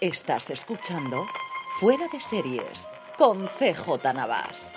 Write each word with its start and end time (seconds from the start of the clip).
Estás 0.00 0.48
escuchando 0.48 1.26
Fuera 1.78 2.08
de 2.10 2.20
Series 2.20 2.86
con 3.18 3.46
CJ 3.46 4.14
Navas. 4.14 4.72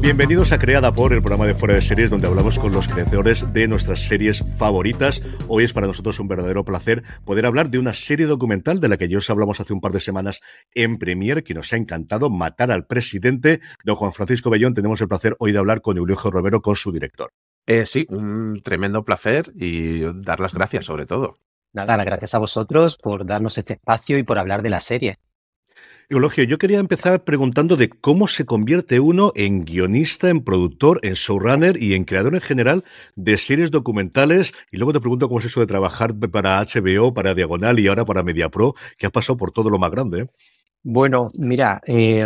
Bienvenidos 0.00 0.50
a 0.50 0.58
Creada 0.58 0.92
por, 0.92 1.12
el 1.12 1.20
programa 1.20 1.46
de 1.46 1.54
Fuera 1.54 1.74
de 1.74 1.82
Series, 1.82 2.10
donde 2.10 2.26
hablamos 2.26 2.58
con 2.58 2.72
los 2.72 2.88
creadores 2.88 3.52
de 3.52 3.68
nuestras 3.68 4.00
series 4.00 4.44
favoritas. 4.58 5.22
Hoy 5.46 5.62
es 5.62 5.72
para 5.72 5.86
nosotros 5.86 6.18
un 6.18 6.26
verdadero 6.26 6.64
placer 6.64 7.04
poder 7.24 7.46
hablar 7.46 7.70
de 7.70 7.78
una 7.78 7.94
serie 7.94 8.26
documental 8.26 8.80
de 8.80 8.88
la 8.88 8.96
que 8.96 9.08
ya 9.08 9.18
os 9.18 9.30
hablamos 9.30 9.60
hace 9.60 9.72
un 9.72 9.80
par 9.80 9.92
de 9.92 10.00
semanas 10.00 10.40
en 10.74 10.98
Premier, 10.98 11.44
que 11.44 11.54
nos 11.54 11.72
ha 11.72 11.76
encantado, 11.76 12.28
Matar 12.28 12.72
al 12.72 12.86
Presidente. 12.86 13.60
Don 13.84 13.94
Juan 13.94 14.12
Francisco 14.12 14.50
Bellón, 14.50 14.74
tenemos 14.74 15.00
el 15.00 15.06
placer 15.06 15.36
hoy 15.38 15.52
de 15.52 15.58
hablar 15.58 15.80
con 15.80 15.96
Eulogio 15.96 16.32
Romero, 16.32 16.60
con 16.60 16.74
su 16.74 16.90
director. 16.90 17.30
Eh, 17.66 17.86
sí, 17.86 18.04
un 18.08 18.62
tremendo 18.64 19.04
placer 19.04 19.52
y 19.54 20.00
dar 20.22 20.40
las 20.40 20.54
gracias 20.54 20.86
sobre 20.86 21.06
todo. 21.06 21.36
Nada, 21.74 21.96
gracias 22.04 22.34
a 22.34 22.38
vosotros 22.38 22.96
por 22.96 23.26
darnos 23.26 23.58
este 23.58 23.74
espacio 23.74 24.16
y 24.16 24.22
por 24.22 24.38
hablar 24.38 24.62
de 24.62 24.70
la 24.70 24.78
serie. 24.78 25.18
Eulogio, 26.08 26.44
yo 26.44 26.56
quería 26.56 26.78
empezar 26.78 27.24
preguntando 27.24 27.76
de 27.76 27.88
cómo 27.88 28.28
se 28.28 28.44
convierte 28.44 29.00
uno 29.00 29.32
en 29.34 29.64
guionista, 29.64 30.28
en 30.28 30.44
productor, 30.44 31.00
en 31.02 31.14
showrunner 31.14 31.82
y 31.82 31.94
en 31.94 32.04
creador 32.04 32.34
en 32.34 32.42
general 32.42 32.84
de 33.16 33.36
series 33.38 33.72
documentales. 33.72 34.52
Y 34.70 34.76
luego 34.76 34.92
te 34.92 35.00
pregunto 35.00 35.26
cómo 35.26 35.40
es 35.40 35.46
eso 35.46 35.58
de 35.58 35.66
trabajar 35.66 36.14
para 36.14 36.60
HBO, 36.60 37.12
para 37.12 37.34
Diagonal 37.34 37.80
y 37.80 37.88
ahora 37.88 38.04
para 38.04 38.22
MediaPro, 38.22 38.74
que 38.96 39.06
ha 39.06 39.10
pasado 39.10 39.36
por 39.36 39.50
todo 39.50 39.68
lo 39.68 39.78
más 39.78 39.90
grande. 39.90 40.20
¿eh? 40.20 40.26
Bueno, 40.84 41.28
mira, 41.38 41.80
eh, 41.88 42.24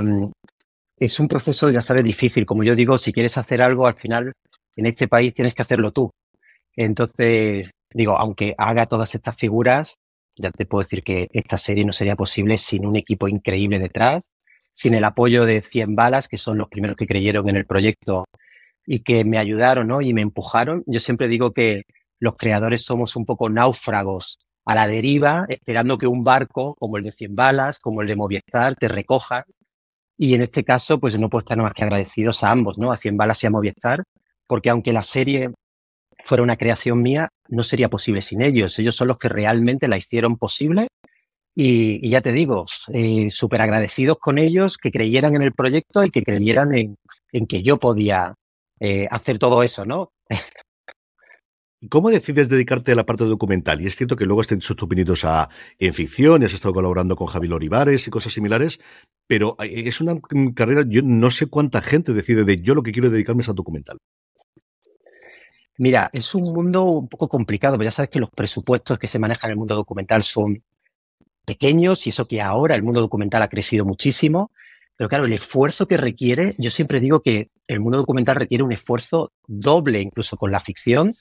es 0.99 1.21
un 1.21 1.29
proceso, 1.29 1.71
ya 1.71 1.81
sabes, 1.81 2.05
difícil. 2.05 2.45
Como 2.45 2.65
yo 2.65 2.77
digo, 2.77 2.99
si 2.99 3.15
quieres 3.15 3.39
hacer 3.39 3.63
algo, 3.63 3.87
al 3.87 3.95
final 3.95 4.33
en 4.77 4.85
este 4.85 5.09
país 5.09 5.33
tienes 5.33 5.55
que 5.55 5.63
hacerlo 5.63 5.91
tú. 5.91 6.11
Entonces, 6.81 7.73
digo, 7.93 8.17
aunque 8.17 8.55
haga 8.57 8.87
todas 8.87 9.13
estas 9.17 9.37
figuras, 9.37 9.99
ya 10.37 10.53
te 10.53 10.65
puedo 10.65 10.85
decir 10.85 11.03
que 11.03 11.29
esta 11.33 11.59
serie 11.59 11.85
no 11.85 11.93
sería 11.93 12.15
posible 12.15 12.57
sin 12.57 12.87
un 12.87 12.95
equipo 12.95 13.27
increíble 13.27 13.81
detrás, 13.81 14.31
sin 14.73 14.95
el 14.95 15.03
apoyo 15.03 15.45
de 15.45 15.61
100 15.61 15.97
balas, 15.97 16.29
que 16.29 16.37
son 16.37 16.57
los 16.57 16.69
primeros 16.69 16.97
que 16.97 17.09
creyeron 17.09 17.49
en 17.49 17.57
el 17.57 17.67
proyecto 17.67 18.27
y 18.87 19.01
que 19.01 19.25
me 19.25 19.39
ayudaron 19.39 19.89
¿no? 19.89 20.01
y 20.03 20.15
me 20.15 20.23
empujaron. 20.23 20.85
Yo 20.87 21.01
siempre 21.01 21.27
digo 21.27 21.53
que 21.53 21.83
los 22.21 22.37
creadores 22.37 22.85
somos 22.85 23.17
un 23.17 23.27
poco 23.27 23.51
náufragos 23.51 24.39
a 24.65 24.77
la 24.77 24.87
deriva, 24.87 25.47
esperando 25.49 25.99
que 25.99 26.07
un 26.07 26.23
barco 26.23 26.77
como 26.79 26.97
el 26.99 27.03
de 27.03 27.11
100 27.11 27.35
balas, 27.35 27.81
como 27.81 28.03
el 28.03 28.09
de 28.09 28.15
Movistar, 28.15 28.77
te 28.77 28.87
recoja. 28.87 29.45
Y 30.17 30.35
en 30.35 30.43
este 30.43 30.63
caso, 30.63 31.01
pues 31.01 31.19
no 31.19 31.29
puedo 31.29 31.41
estar 31.41 31.59
más 31.59 31.73
que 31.73 31.83
agradecidos 31.83 32.45
a 32.45 32.53
ambos, 32.53 32.79
¿no? 32.79 32.93
A 32.93 32.97
100 32.97 33.17
balas 33.17 33.43
y 33.43 33.49
a 33.49 33.51
Movistar, 33.51 34.05
porque 34.47 34.71
aunque 34.71 34.93
la 34.93 35.03
serie 35.03 35.51
fuera 36.25 36.43
una 36.43 36.57
creación 36.57 37.03
mía, 37.03 37.29
no 37.49 37.63
sería 37.63 37.89
posible 37.89 38.23
sin 38.23 38.43
ellos. 38.43 38.79
Ellos 38.79 38.97
son 38.97 39.09
los 39.09 39.19
que 39.19 39.29
realmente 39.29 39.89
la 39.89 39.97
hicieron 39.97 40.37
posible. 40.37 40.89
Y, 41.55 42.09
ya 42.09 42.21
te 42.21 42.33
digo, 42.33 42.67
eh, 42.93 43.31
súper 43.31 43.63
agradecidos 43.63 44.19
con 44.21 44.39
ellos, 44.39 44.77
que 44.77 44.93
creyeran 44.93 45.35
en 45.35 45.43
el 45.43 45.53
proyecto 45.53 46.05
y 46.05 46.11
que 46.11 46.23
creyeran 46.23 46.73
en, 46.73 46.97
que 47.49 47.63
yo 47.63 47.79
podía 47.79 48.35
eh, 48.79 49.09
hacer 49.11 49.39
todo 49.39 49.65
eso, 49.65 49.85
¿no? 49.85 50.13
¿Cómo 51.91 52.11
decides 52.11 52.49
dedicarte 52.49 52.91
a 52.93 52.97
la 52.97 53.07
parte 53.07 53.25
documental? 53.25 53.81
Y 53.81 53.87
es 53.87 53.95
cierto 53.95 54.17
que 54.17 54.27
luego 54.27 54.41
has 54.41 54.49
tenido 54.49 54.75
tus 54.75 54.89
pinitos 54.89 55.25
en 55.79 55.95
ficción, 55.95 56.43
has 56.43 56.53
estado 56.53 56.75
colaborando 56.75 57.15
con 57.15 57.29
Javi 57.29 57.49
Olivares 57.53 58.07
y 58.07 58.11
cosas 58.11 58.33
similares, 58.33 58.81
pero 59.29 59.57
eh, 59.61 59.85
es 59.87 60.01
una 60.01 60.19
carrera, 60.55 60.83
yo 60.89 61.03
no 61.03 61.31
sé 61.31 61.47
cuánta 61.47 61.81
gente 61.81 62.13
decide 62.13 62.43
de 62.43 62.61
yo 62.61 62.75
lo 62.75 62.83
que 62.83 62.91
quiero 62.91 63.11
dedicarme 63.11 63.43
es 63.43 63.49
al 63.49 63.55
documental. 63.55 63.99
Mira, 65.79 66.11
es 66.13 66.35
un 66.35 66.53
mundo 66.53 66.83
un 66.85 67.09
poco 67.09 67.29
complicado, 67.29 67.79
pero 67.79 67.87
ya 67.87 67.93
sabes 67.93 68.11
que 68.11 68.19
los 68.19 68.31
presupuestos 68.31 68.99
que 68.99 69.07
se 69.07 69.21
manejan 69.21 69.49
en 69.49 69.53
el 69.53 69.59
mundo 69.59 69.77
documental 69.77 70.25
son 70.25 70.65
pequeños 71.47 72.07
y 72.07 72.11
eso 72.11 72.27
que 72.27 72.43
ahora 72.43 72.75
el 72.75 72.83
mundo 72.83 73.01
documental 73.01 73.43
ha 73.43 73.49
crecido 73.49 73.85
muchísimo. 73.85 74.51
Pero 74.97 75.09
claro, 75.09 75.27
el 75.27 75.33
esfuerzo 75.33 75.87
que 75.87 75.97
requiere, 75.97 76.57
yo 76.59 76.71
siempre 76.71 76.99
digo 76.99 77.23
que 77.23 77.51
el 77.69 77.79
mundo 77.79 77.99
documental 77.99 78.37
requiere 78.37 78.65
un 78.65 78.73
esfuerzo 78.73 79.33
doble 79.47 80.01
incluso 80.01 80.37
con 80.37 80.51
la 80.51 80.59
ficción, 80.59 81.13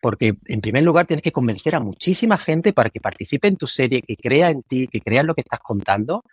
porque 0.00 0.36
en 0.46 0.62
primer 0.62 0.82
lugar 0.84 1.06
tienes 1.06 1.22
que 1.22 1.32
convencer 1.32 1.74
a 1.74 1.80
muchísima 1.80 2.38
gente 2.38 2.72
para 2.72 2.88
que 2.88 3.00
participe 3.00 3.48
en 3.48 3.56
tu 3.56 3.66
serie, 3.66 4.00
que 4.00 4.16
crea 4.16 4.50
en 4.50 4.62
ti, 4.62 4.88
que 4.88 5.02
crea 5.02 5.20
en 5.20 5.26
lo 5.26 5.34
que 5.34 5.42
estás 5.42 5.60
contando. 5.60 6.24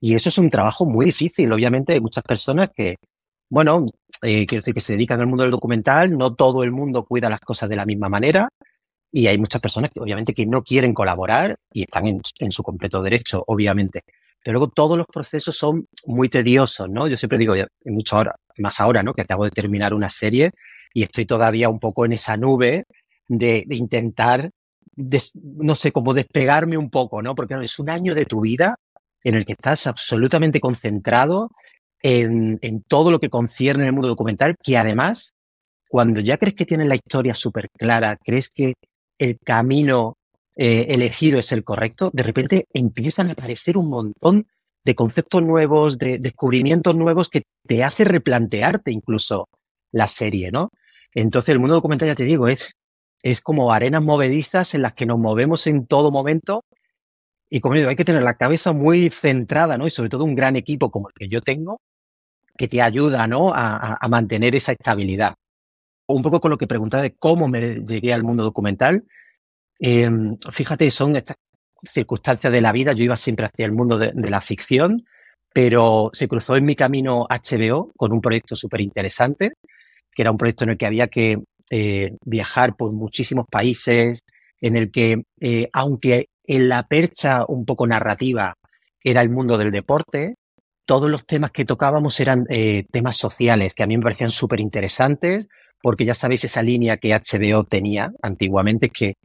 Y 0.00 0.14
eso 0.14 0.28
es 0.28 0.38
un 0.38 0.50
trabajo 0.50 0.86
muy 0.86 1.06
difícil. 1.06 1.52
Obviamente 1.52 1.92
hay 1.92 2.00
muchas 2.00 2.24
personas 2.24 2.70
que 2.74 2.96
bueno, 3.50 3.86
eh, 4.22 4.46
quiero 4.46 4.60
decir 4.60 4.74
que 4.74 4.80
se 4.80 4.94
dedican 4.94 5.20
al 5.20 5.26
mundo 5.26 5.42
del 5.44 5.52
documental, 5.52 6.16
no 6.16 6.34
todo 6.34 6.64
el 6.64 6.72
mundo 6.72 7.04
cuida 7.04 7.28
las 7.28 7.40
cosas 7.40 7.68
de 7.68 7.76
la 7.76 7.86
misma 7.86 8.08
manera 8.08 8.48
y 9.10 9.26
hay 9.26 9.38
muchas 9.38 9.60
personas 9.60 9.90
que 9.90 10.00
obviamente 10.00 10.34
que 10.34 10.46
no 10.46 10.62
quieren 10.62 10.92
colaborar 10.92 11.56
y 11.72 11.82
están 11.82 12.06
en, 12.06 12.52
su 12.52 12.62
completo 12.62 13.02
derecho, 13.02 13.42
obviamente. 13.46 14.02
Pero 14.44 14.58
luego 14.58 14.72
todos 14.72 14.96
los 14.96 15.06
procesos 15.06 15.56
son 15.56 15.86
muy 16.06 16.28
tediosos, 16.28 16.88
¿no? 16.90 17.08
Yo 17.08 17.16
siempre 17.16 17.38
digo, 17.38 17.54
mucho 17.84 18.16
ahora, 18.16 18.36
más 18.58 18.80
ahora, 18.80 19.02
¿no? 19.02 19.14
Que 19.14 19.22
acabo 19.22 19.44
de 19.44 19.50
terminar 19.50 19.94
una 19.94 20.10
serie 20.10 20.52
y 20.92 21.02
estoy 21.02 21.26
todavía 21.26 21.68
un 21.68 21.80
poco 21.80 22.04
en 22.04 22.12
esa 22.12 22.36
nube 22.36 22.84
de, 23.28 23.64
intentar, 23.70 24.50
no 24.94 25.74
sé, 25.74 25.92
como 25.92 26.14
despegarme 26.14 26.76
un 26.76 26.90
poco, 26.90 27.22
¿no? 27.22 27.34
Porque 27.34 27.54
es 27.62 27.78
un 27.78 27.90
año 27.90 28.14
de 28.14 28.26
tu 28.26 28.40
vida 28.40 28.76
en 29.24 29.34
el 29.34 29.44
que 29.44 29.52
estás 29.52 29.86
absolutamente 29.86 30.60
concentrado 30.60 31.50
en, 32.02 32.82
todo 32.86 33.10
lo 33.10 33.20
que 33.20 33.30
concierne 33.30 33.86
el 33.86 33.92
mundo 33.92 34.08
documental, 34.08 34.56
que 34.62 34.76
además, 34.76 35.32
cuando 35.88 36.20
ya 36.20 36.36
crees 36.36 36.54
que 36.54 36.66
tienes 36.66 36.88
la 36.88 36.94
historia 36.94 37.34
súper 37.34 37.68
clara, 37.70 38.16
crees 38.22 38.48
que 38.48 38.74
el 39.18 39.38
camino 39.38 40.16
eh, 40.56 40.86
elegido 40.90 41.38
es 41.38 41.52
el 41.52 41.64
correcto, 41.64 42.10
de 42.12 42.22
repente 42.22 42.66
empiezan 42.72 43.28
a 43.28 43.32
aparecer 43.32 43.76
un 43.76 43.88
montón 43.88 44.46
de 44.84 44.94
conceptos 44.94 45.42
nuevos, 45.42 45.98
de 45.98 46.18
descubrimientos 46.18 46.96
nuevos 46.96 47.28
que 47.28 47.42
te 47.66 47.84
hace 47.84 48.04
replantearte 48.04 48.90
incluso 48.90 49.48
la 49.92 50.06
serie, 50.06 50.50
¿no? 50.50 50.70
Entonces 51.14 51.52
el 51.52 51.58
mundo 51.58 51.74
documental, 51.74 52.08
ya 52.08 52.14
te 52.14 52.24
digo, 52.24 52.48
es, 52.48 52.72
es 53.22 53.40
como 53.40 53.72
arenas 53.72 54.02
movedizas 54.02 54.74
en 54.74 54.82
las 54.82 54.94
que 54.94 55.06
nos 55.06 55.18
movemos 55.18 55.66
en 55.66 55.86
todo 55.86 56.10
momento 56.10 56.64
y 57.50 57.60
como 57.60 57.74
digo, 57.74 57.88
hay 57.88 57.96
que 57.96 58.04
tener 58.04 58.22
la 58.22 58.36
cabeza 58.36 58.72
muy 58.72 59.10
centrada, 59.10 59.78
¿no? 59.78 59.86
Y 59.86 59.90
sobre 59.90 60.10
todo 60.10 60.24
un 60.24 60.34
gran 60.34 60.56
equipo 60.56 60.90
como 60.90 61.08
el 61.08 61.14
que 61.14 61.28
yo 61.28 61.40
tengo, 61.40 61.80
que 62.58 62.68
te 62.68 62.82
ayuda, 62.82 63.26
¿no? 63.26 63.52
A, 63.54 63.98
mantener 64.10 64.54
esa 64.56 64.72
estabilidad. 64.72 65.34
Un 66.08 66.22
poco 66.22 66.40
con 66.40 66.50
lo 66.50 66.58
que 66.58 66.66
preguntaba 66.66 67.02
de 67.02 67.14
cómo 67.14 67.48
me 67.48 67.76
llegué 67.86 68.12
al 68.12 68.24
mundo 68.24 68.42
documental. 68.42 69.04
Em, 69.78 70.36
fíjate, 70.50 70.90
son 70.90 71.16
estas 71.16 71.36
circunstancias 71.84 72.52
de 72.52 72.60
la 72.60 72.72
vida. 72.72 72.92
Yo 72.92 73.04
iba 73.04 73.16
siempre 73.16 73.46
hacia 73.46 73.66
el 73.66 73.72
mundo 73.72 73.98
de, 73.98 74.12
la 74.30 74.40
ficción, 74.40 75.04
pero 75.54 76.10
se 76.12 76.28
cruzó 76.28 76.56
en 76.56 76.64
mi 76.64 76.74
camino 76.74 77.26
HBO 77.30 77.92
con 77.96 78.12
un 78.12 78.20
proyecto 78.20 78.56
súper 78.56 78.80
interesante, 78.80 79.52
que 80.12 80.22
era 80.22 80.30
un 80.32 80.38
proyecto 80.38 80.64
en 80.64 80.70
el 80.70 80.78
que 80.78 80.86
había 80.86 81.06
que 81.08 81.38
eh, 81.70 82.16
viajar 82.24 82.76
por 82.76 82.92
muchísimos 82.92 83.46
países, 83.50 84.24
en 84.60 84.76
el 84.76 84.90
que, 84.90 85.22
eh, 85.40 85.68
aunque 85.72 86.26
en 86.44 86.68
la 86.68 86.82
percha 86.88 87.44
un 87.46 87.64
poco 87.64 87.86
narrativa 87.86 88.54
era 89.04 89.20
el 89.20 89.30
mundo 89.30 89.58
del 89.58 89.70
deporte. 89.70 90.34
Todos 90.88 91.10
los 91.10 91.26
temas 91.26 91.50
que 91.50 91.66
tocábamos 91.66 92.18
eran 92.18 92.46
eh, 92.48 92.86
temas 92.90 93.14
sociales 93.14 93.74
que 93.74 93.82
a 93.82 93.86
mí 93.86 93.98
me 93.98 94.04
parecían 94.04 94.30
súper 94.30 94.58
interesantes, 94.58 95.46
porque 95.82 96.06
ya 96.06 96.14
sabéis 96.14 96.44
esa 96.44 96.62
línea 96.62 96.96
que 96.96 97.12
HBO 97.12 97.64
tenía 97.64 98.10
antiguamente, 98.22 98.88
que 98.88 99.16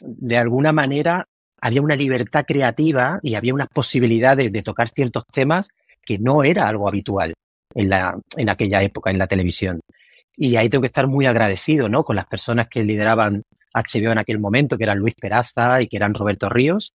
de 0.00 0.36
alguna 0.36 0.72
manera 0.72 1.28
había 1.60 1.80
una 1.80 1.94
libertad 1.94 2.44
creativa 2.44 3.20
y 3.22 3.36
había 3.36 3.54
unas 3.54 3.68
posibilidades 3.68 4.50
de 4.50 4.62
tocar 4.62 4.88
ciertos 4.88 5.22
temas 5.32 5.68
que 6.04 6.18
no 6.18 6.42
era 6.42 6.68
algo 6.68 6.88
habitual 6.88 7.34
en, 7.76 7.88
la, 7.88 8.18
en 8.36 8.50
aquella 8.50 8.82
época 8.82 9.12
en 9.12 9.18
la 9.18 9.28
televisión. 9.28 9.78
Y 10.36 10.56
ahí 10.56 10.68
tengo 10.68 10.82
que 10.82 10.88
estar 10.88 11.06
muy 11.06 11.26
agradecido 11.26 11.88
¿no? 11.88 12.02
con 12.02 12.16
las 12.16 12.26
personas 12.26 12.66
que 12.68 12.82
lideraban 12.82 13.44
HBO 13.72 14.10
en 14.10 14.18
aquel 14.18 14.40
momento, 14.40 14.76
que 14.76 14.82
eran 14.82 14.98
Luis 14.98 15.14
Peraza 15.14 15.80
y 15.82 15.86
que 15.86 15.98
eran 15.98 16.14
Roberto 16.14 16.48
Ríos, 16.48 16.94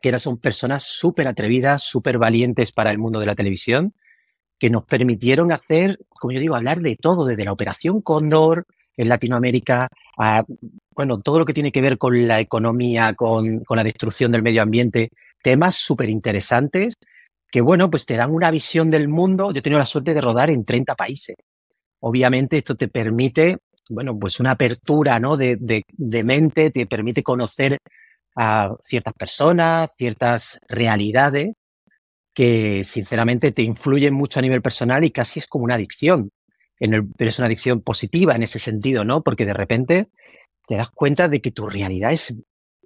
que 0.00 0.08
eran, 0.08 0.20
son 0.20 0.38
personas 0.38 0.84
súper 0.84 1.28
atrevidas, 1.28 1.82
súper 1.82 2.18
valientes 2.18 2.72
para 2.72 2.90
el 2.90 2.98
mundo 2.98 3.20
de 3.20 3.26
la 3.26 3.34
televisión, 3.34 3.94
que 4.58 4.70
nos 4.70 4.84
permitieron 4.84 5.52
hacer, 5.52 5.98
como 6.08 6.32
yo 6.32 6.40
digo, 6.40 6.56
hablar 6.56 6.80
de 6.80 6.96
todo, 6.96 7.24
desde 7.24 7.44
la 7.44 7.52
Operación 7.52 8.00
Cóndor 8.02 8.66
en 8.96 9.08
Latinoamérica, 9.08 9.88
a, 10.18 10.44
bueno, 10.94 11.20
todo 11.20 11.38
lo 11.38 11.44
que 11.44 11.54
tiene 11.54 11.70
que 11.70 11.80
ver 11.80 11.98
con 11.98 12.26
la 12.26 12.40
economía, 12.40 13.14
con, 13.14 13.60
con 13.60 13.76
la 13.76 13.84
destrucción 13.84 14.32
del 14.32 14.42
medio 14.42 14.62
ambiente, 14.62 15.10
temas 15.42 15.76
súper 15.76 16.10
interesantes 16.10 16.94
que, 17.50 17.60
bueno, 17.60 17.90
pues 17.90 18.04
te 18.04 18.16
dan 18.16 18.32
una 18.32 18.50
visión 18.50 18.90
del 18.90 19.08
mundo. 19.08 19.52
Yo 19.52 19.60
he 19.60 19.62
tenido 19.62 19.78
la 19.78 19.86
suerte 19.86 20.12
de 20.12 20.20
rodar 20.20 20.50
en 20.50 20.64
30 20.64 20.94
países. 20.96 21.36
Obviamente 22.00 22.58
esto 22.58 22.74
te 22.74 22.88
permite, 22.88 23.58
bueno, 23.90 24.18
pues 24.18 24.40
una 24.40 24.52
apertura, 24.52 25.18
¿no? 25.18 25.36
De, 25.36 25.56
de, 25.56 25.84
de 25.88 26.24
mente, 26.24 26.70
te 26.70 26.86
permite 26.86 27.22
conocer 27.22 27.78
a 28.40 28.76
ciertas 28.82 29.14
personas, 29.14 29.90
ciertas 29.98 30.60
realidades 30.68 31.54
que 32.32 32.84
sinceramente 32.84 33.50
te 33.50 33.62
influyen 33.62 34.14
mucho 34.14 34.38
a 34.38 34.42
nivel 34.42 34.62
personal 34.62 35.04
y 35.04 35.10
casi 35.10 35.40
es 35.40 35.48
como 35.48 35.64
una 35.64 35.74
adicción. 35.74 36.30
Pero 36.78 37.04
es 37.18 37.38
una 37.40 37.46
adicción 37.46 37.80
positiva 37.80 38.36
en 38.36 38.44
ese 38.44 38.60
sentido, 38.60 39.04
¿no? 39.04 39.24
Porque 39.24 39.44
de 39.44 39.54
repente 39.54 40.06
te 40.68 40.76
das 40.76 40.90
cuenta 40.90 41.28
de 41.28 41.40
que 41.40 41.50
tu 41.50 41.66
realidad 41.66 42.12
es 42.12 42.32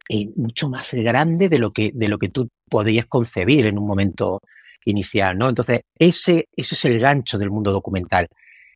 eh, 0.09 0.31
mucho 0.37 0.71
más 0.71 0.95
grande 0.95 1.51
de 1.51 1.59
lo 1.59 1.71
que, 1.75 1.91
de 1.93 2.09
lo 2.09 2.19
que 2.19 2.31
tú 2.31 2.49
podías 2.71 3.05
concebir 3.05 3.67
en 3.67 3.77
un 3.77 3.87
momento 3.87 4.41
inicial, 4.87 5.37
¿no? 5.37 5.51
Entonces, 5.51 5.83
ese, 5.99 6.49
ese 6.57 6.75
es 6.75 6.85
el 6.87 6.99
gancho 6.99 7.37
del 7.37 7.51
mundo 7.51 7.73
documental. 7.73 8.29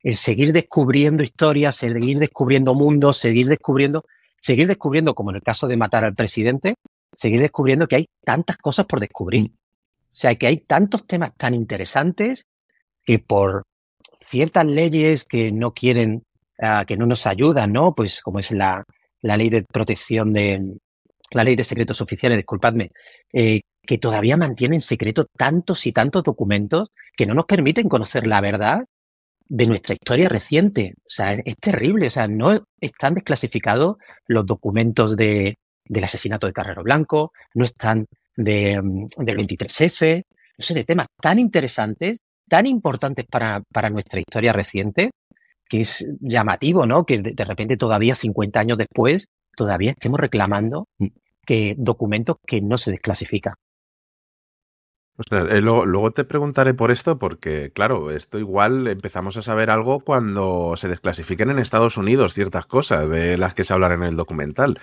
El 0.02 0.17
seguir 0.17 0.52
descubriendo 0.52 1.22
historias, 1.22 1.76
seguir 1.76 2.19
descubriendo 2.19 2.75
mundos, 2.75 3.17
seguir 3.17 3.46
descubriendo, 3.46 4.05
seguir 4.46 4.69
descubriendo, 4.69 5.16
como 5.16 5.31
en 5.31 5.37
el 5.37 5.43
caso 5.43 5.66
de 5.66 5.76
matar 5.76 6.04
al 6.04 6.14
presidente, 6.14 6.76
seguir 7.12 7.40
descubriendo 7.40 7.88
que 7.88 7.96
hay 7.96 8.06
tantas 8.25 8.56
cosas 8.58 8.87
por 8.87 9.00
descubrir. 9.00 9.50
Mm. 9.50 9.54
O 9.54 10.19
sea, 10.19 10.37
que 10.37 10.46
hay 10.46 10.58
tantos 10.58 11.04
temas 11.04 11.32
tan 11.37 11.52
interesantes 11.52 12.46
que 13.04 13.19
por 13.19 13.64
ciertas 14.20 14.64
leyes 14.64 15.25
que 15.25 15.50
no 15.50 15.72
quieren, 15.72 16.22
uh, 16.62 16.84
que 16.87 16.96
no 16.96 17.06
nos 17.06 17.26
ayudan, 17.26 17.72
¿no? 17.72 17.93
Pues 17.96 18.22
como 18.22 18.38
es 18.38 18.52
la, 18.52 18.84
la 19.20 19.37
ley 19.37 19.50
de 19.50 19.64
protección 19.64 20.32
de, 20.32 20.78
la 21.32 21.43
ley 21.43 21.56
de 21.56 21.64
secretos 21.64 22.00
oficiales, 22.00 22.38
disculpadme, 22.38 22.93
eh, 23.32 23.62
que 23.82 23.98
todavía 23.98 24.37
mantiene 24.37 24.76
en 24.76 24.81
secreto 24.81 25.26
tantos 25.37 25.87
y 25.87 25.93
tantos 25.93 26.22
documentos 26.22 26.90
que 27.16 27.26
no 27.26 27.34
nos 27.34 27.46
permiten 27.46 27.88
conocer 27.88 28.28
la 28.28 28.40
verdad 28.40 28.84
de 29.48 29.66
nuestra 29.66 29.94
historia 29.94 30.28
reciente. 30.28 30.94
O 30.98 31.08
sea, 31.08 31.32
es, 31.32 31.43
es 31.44 31.56
terrible. 31.56 32.06
O 32.06 32.10
sea, 32.10 32.28
no 32.28 32.66
están 32.81 33.14
desclasificados 33.14 33.96
los 34.26 34.46
documentos 34.46 35.16
de, 35.16 35.58
del 35.88 36.04
asesinato 36.04 36.46
de 36.46 36.52
Carrero 36.52 36.82
Blanco, 36.82 37.32
no 37.54 37.64
están 37.64 38.06
de, 38.37 38.81
mm, 38.82 39.08
del 39.19 39.37
23F, 39.37 40.22
no 40.58 40.64
sé, 40.64 40.75
de 40.75 40.84
temas 40.84 41.06
tan 41.20 41.38
interesantes, 41.38 42.19
tan 42.48 42.66
importantes 42.66 43.26
para, 43.26 43.62
para 43.72 43.90
nuestra 43.90 44.20
historia 44.20 44.52
reciente, 44.52 45.10
que 45.69 45.81
es 45.81 46.06
llamativo, 46.20 46.87
¿no? 46.87 47.04
Que 47.04 47.19
de, 47.19 47.32
de, 47.32 47.44
repente 47.44 47.76
todavía 47.76 48.14
50 48.14 48.60
años 48.60 48.78
después, 48.78 49.28
todavía 49.56 49.93
estemos 49.93 50.20
reclamando 50.20 50.88
mm. 50.98 51.06
que 51.46 51.75
documentos 51.78 52.37
que 52.46 52.60
no 52.60 52.78
se 52.78 52.93
desclasifican. 52.93 53.54
Eh, 55.31 55.61
luego, 55.63 55.87
luego, 55.87 56.11
te 56.11 56.25
preguntaré 56.25 56.75
por 56.75 56.91
esto 56.91 57.19
porque, 57.19 57.71
claro, 57.73 58.11
esto 58.11 58.39
igual 58.39 58.87
empezamos 58.87 59.37
a 59.39 59.43
saber 59.43 59.71
algo 59.71 60.01
cuando 60.01 60.75
se 60.77 60.89
desclasifiquen 60.89 61.51
en 61.51 61.59
Estados 61.59 61.97
Unidos 61.97 62.35
ciertas 62.35 62.67
cosas 62.67 63.09
de 63.09 63.39
las 63.39 63.55
que 63.55 63.65
se 63.65 63.73
hablan 63.73 63.93
en 63.93 64.03
el 64.03 64.17
documental. 64.17 64.79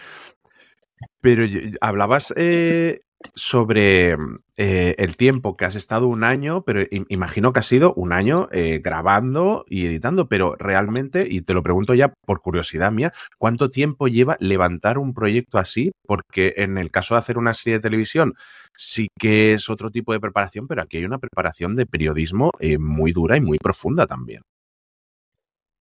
Pero 1.21 1.45
hablabas 1.81 2.33
eh, 2.35 3.01
sobre 3.35 4.15
eh, 4.57 4.95
el 4.97 5.17
tiempo 5.17 5.57
que 5.57 5.65
has 5.65 5.75
estado 5.75 6.07
un 6.07 6.23
año, 6.23 6.63
pero 6.63 6.83
imagino 7.09 7.53
que 7.53 7.59
ha 7.59 7.63
sido 7.63 7.93
un 7.95 8.13
año 8.13 8.47
eh, 8.51 8.79
grabando 8.83 9.65
y 9.67 9.85
editando, 9.85 10.27
pero 10.27 10.55
realmente, 10.55 11.27
y 11.29 11.41
te 11.41 11.53
lo 11.53 11.63
pregunto 11.63 11.93
ya 11.93 12.13
por 12.25 12.41
curiosidad 12.41 12.91
mía, 12.91 13.13
¿cuánto 13.37 13.69
tiempo 13.69 14.07
lleva 14.07 14.37
levantar 14.39 14.97
un 14.97 15.13
proyecto 15.13 15.57
así? 15.57 15.91
Porque 16.05 16.53
en 16.57 16.77
el 16.77 16.91
caso 16.91 17.15
de 17.15 17.19
hacer 17.19 17.37
una 17.37 17.53
serie 17.53 17.79
de 17.79 17.83
televisión 17.83 18.33
sí 18.75 19.07
que 19.19 19.53
es 19.53 19.69
otro 19.69 19.91
tipo 19.91 20.13
de 20.13 20.19
preparación, 20.19 20.67
pero 20.67 20.81
aquí 20.81 20.97
hay 20.97 21.05
una 21.05 21.19
preparación 21.19 21.75
de 21.75 21.85
periodismo 21.85 22.51
eh, 22.59 22.77
muy 22.77 23.11
dura 23.11 23.37
y 23.37 23.41
muy 23.41 23.57
profunda 23.57 24.07
también. 24.07 24.41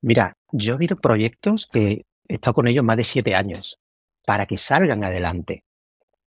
Mira, 0.02 0.34
yo 0.50 0.74
he 0.74 0.78
visto 0.78 0.96
proyectos 0.96 1.68
que 1.72 2.02
he 2.28 2.34
estado 2.34 2.54
con 2.54 2.68
ellos 2.68 2.84
más 2.84 2.96
de 2.96 3.04
siete 3.04 3.34
años 3.34 3.78
para 4.26 4.46
que 4.46 4.58
salgan 4.58 5.04
adelante. 5.04 5.62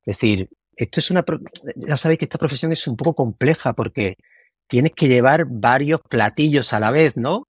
Es 0.05 0.17
decir, 0.17 0.49
esto 0.75 0.99
es 0.99 1.11
una, 1.11 1.23
ya 1.75 1.97
sabéis 1.97 2.19
que 2.19 2.25
esta 2.25 2.37
profesión 2.37 2.71
es 2.71 2.87
un 2.87 2.95
poco 2.95 3.15
compleja 3.15 3.73
porque 3.73 4.17
tienes 4.67 4.93
que 4.95 5.07
llevar 5.07 5.45
varios 5.45 6.01
platillos 6.01 6.73
a 6.73 6.79
la 6.79 6.91
vez, 6.91 7.17
¿no? 7.17 7.47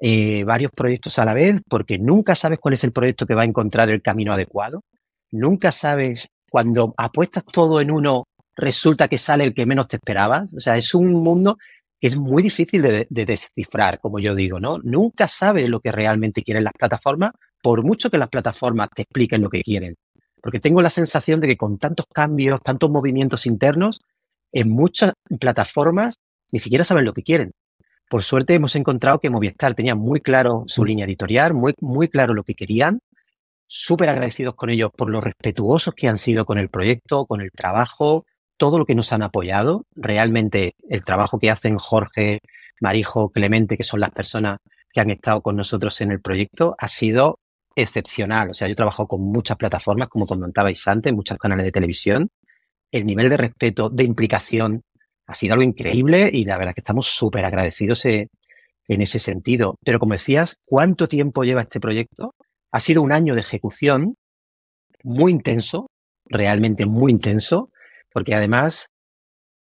Eh, 0.00 0.44
varios 0.44 0.70
proyectos 0.70 1.18
a 1.18 1.24
la 1.24 1.34
vez, 1.34 1.60
porque 1.68 1.98
nunca 1.98 2.34
sabes 2.34 2.58
cuál 2.60 2.74
es 2.74 2.84
el 2.84 2.92
proyecto 2.92 3.26
que 3.26 3.34
va 3.34 3.42
a 3.42 3.46
encontrar 3.46 3.90
el 3.90 4.02
camino 4.02 4.32
adecuado. 4.32 4.82
Nunca 5.30 5.72
sabes 5.72 6.28
cuando 6.50 6.94
apuestas 6.96 7.44
todo 7.44 7.80
en 7.80 7.90
uno, 7.90 8.24
resulta 8.56 9.08
que 9.08 9.18
sale 9.18 9.44
el 9.44 9.54
que 9.54 9.66
menos 9.66 9.88
te 9.88 9.96
esperabas. 9.96 10.54
O 10.54 10.60
sea, 10.60 10.76
es 10.76 10.94
un 10.94 11.12
mundo 11.12 11.58
que 12.00 12.06
es 12.06 12.16
muy 12.16 12.42
difícil 12.42 12.80
de, 12.82 13.06
de 13.10 13.26
descifrar, 13.26 13.98
como 13.98 14.20
yo 14.20 14.34
digo, 14.34 14.60
¿no? 14.60 14.78
Nunca 14.78 15.26
sabes 15.26 15.68
lo 15.68 15.80
que 15.80 15.90
realmente 15.90 16.42
quieren 16.42 16.64
las 16.64 16.74
plataformas, 16.74 17.32
por 17.60 17.82
mucho 17.82 18.08
que 18.08 18.18
las 18.18 18.28
plataformas 18.28 18.88
te 18.94 19.02
expliquen 19.02 19.42
lo 19.42 19.50
que 19.50 19.62
quieren. 19.62 19.96
Porque 20.42 20.60
tengo 20.60 20.82
la 20.82 20.90
sensación 20.90 21.40
de 21.40 21.48
que 21.48 21.56
con 21.56 21.78
tantos 21.78 22.06
cambios, 22.12 22.60
tantos 22.62 22.90
movimientos 22.90 23.46
internos, 23.46 24.00
en 24.52 24.70
muchas 24.70 25.12
plataformas 25.38 26.16
ni 26.52 26.58
siquiera 26.58 26.84
saben 26.84 27.04
lo 27.04 27.12
que 27.12 27.22
quieren. 27.22 27.52
Por 28.08 28.22
suerte 28.22 28.54
hemos 28.54 28.74
encontrado 28.74 29.18
que 29.18 29.30
Movistar 29.30 29.74
tenía 29.74 29.94
muy 29.94 30.20
claro 30.20 30.64
su 30.66 30.84
línea 30.84 31.04
editorial, 31.04 31.52
muy, 31.52 31.74
muy 31.80 32.08
claro 32.08 32.32
lo 32.32 32.42
que 32.42 32.54
querían, 32.54 33.00
súper 33.66 34.08
agradecidos 34.08 34.54
con 34.54 34.70
ellos 34.70 34.90
por 34.96 35.10
lo 35.10 35.20
respetuosos 35.20 35.94
que 35.94 36.08
han 36.08 36.16
sido 36.16 36.46
con 36.46 36.58
el 36.58 36.70
proyecto, 36.70 37.26
con 37.26 37.42
el 37.42 37.50
trabajo, 37.50 38.24
todo 38.56 38.78
lo 38.78 38.86
que 38.86 38.94
nos 38.94 39.12
han 39.12 39.22
apoyado. 39.22 39.84
Realmente 39.94 40.74
el 40.88 41.04
trabajo 41.04 41.38
que 41.38 41.50
hacen 41.50 41.76
Jorge, 41.76 42.40
Marijo, 42.80 43.30
Clemente, 43.30 43.76
que 43.76 43.84
son 43.84 44.00
las 44.00 44.10
personas 44.10 44.58
que 44.90 45.00
han 45.00 45.10
estado 45.10 45.42
con 45.42 45.56
nosotros 45.56 46.00
en 46.00 46.10
el 46.10 46.22
proyecto, 46.22 46.74
ha 46.78 46.88
sido 46.88 47.38
excepcional. 47.82 48.50
O 48.50 48.54
sea, 48.54 48.68
yo 48.68 48.74
trabajo 48.74 49.06
con 49.06 49.22
muchas 49.22 49.56
plataformas, 49.56 50.08
como 50.08 50.26
comentabais 50.26 50.86
antes, 50.88 51.12
muchos 51.12 51.38
canales 51.38 51.64
de 51.64 51.72
televisión. 51.72 52.30
El 52.90 53.06
nivel 53.06 53.28
de 53.30 53.36
respeto, 53.36 53.90
de 53.90 54.04
implicación, 54.04 54.82
ha 55.26 55.34
sido 55.34 55.54
algo 55.54 55.62
increíble 55.62 56.30
y 56.32 56.44
la 56.44 56.56
verdad 56.56 56.74
que 56.74 56.80
estamos 56.80 57.06
súper 57.06 57.44
agradecidos 57.44 58.04
en 58.06 58.28
ese 58.88 59.18
sentido. 59.18 59.76
Pero 59.84 59.98
como 59.98 60.14
decías, 60.14 60.56
¿cuánto 60.64 61.06
tiempo 61.06 61.44
lleva 61.44 61.62
este 61.62 61.80
proyecto? 61.80 62.34
Ha 62.72 62.80
sido 62.80 63.02
un 63.02 63.12
año 63.12 63.34
de 63.34 63.40
ejecución 63.40 64.16
muy 65.02 65.32
intenso, 65.32 65.90
realmente 66.24 66.86
muy 66.86 67.12
intenso, 67.12 67.70
porque 68.12 68.34
además, 68.34 68.88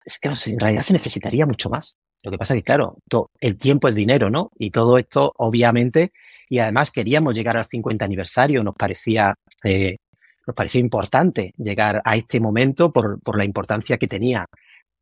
es 0.03 0.19
que 0.19 0.29
en 0.29 0.59
realidad 0.59 0.81
se 0.81 0.93
necesitaría 0.93 1.45
mucho 1.45 1.69
más. 1.69 1.95
Lo 2.23 2.31
que 2.31 2.37
pasa 2.37 2.53
es 2.53 2.59
que, 2.59 2.63
claro, 2.63 2.97
el 3.39 3.57
tiempo 3.57 3.87
es 3.87 3.95
dinero, 3.95 4.29
¿no? 4.29 4.51
Y 4.57 4.71
todo 4.71 4.97
esto, 4.97 5.31
obviamente, 5.37 6.11
y 6.51 6.59
además 6.59 6.91
queríamos 6.91 7.33
llegar 7.33 7.55
al 7.55 7.63
50 7.63 8.03
aniversario, 8.03 8.61
nos 8.61 8.75
parecía, 8.75 9.33
eh, 9.63 9.95
nos 10.45 10.53
parecía 10.53 10.81
importante 10.81 11.53
llegar 11.55 12.01
a 12.03 12.17
este 12.17 12.41
momento 12.41 12.91
por, 12.91 13.21
por 13.21 13.37
la 13.37 13.45
importancia 13.45 13.97
que 13.97 14.09
tenía. 14.09 14.45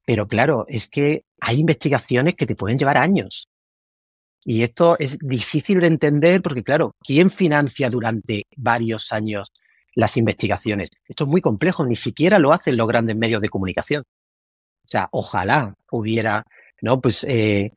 Pero 0.05 0.27
claro, 0.27 0.65
es 0.67 0.87
que 0.87 1.23
hay 1.41 1.57
investigaciones 1.57 2.35
que 2.35 2.45
te 2.45 2.55
pueden 2.55 2.77
llevar 2.77 2.97
años. 2.97 3.47
Y 4.45 4.61
esto 4.61 4.95
es 4.99 5.17
difícil 5.17 5.79
de 5.79 5.87
entender 5.87 6.43
porque, 6.43 6.61
claro, 6.61 6.91
¿quién 7.03 7.31
financia 7.31 7.89
durante 7.89 8.43
varios 8.55 9.11
años 9.11 9.51
las 9.95 10.17
investigaciones? 10.17 10.91
Esto 11.07 11.23
es 11.23 11.29
muy 11.31 11.41
complejo, 11.41 11.83
ni 11.83 11.95
siquiera 11.95 12.37
lo 12.37 12.53
hacen 12.53 12.77
los 12.77 12.87
grandes 12.87 13.15
medios 13.15 13.41
de 13.41 13.49
comunicación. 13.49 14.03
O 14.03 14.87
sea, 14.87 15.09
ojalá 15.11 15.73
hubiera, 15.89 16.43
¿no? 16.83 17.01
Pues 17.01 17.23
eh, 17.23 17.73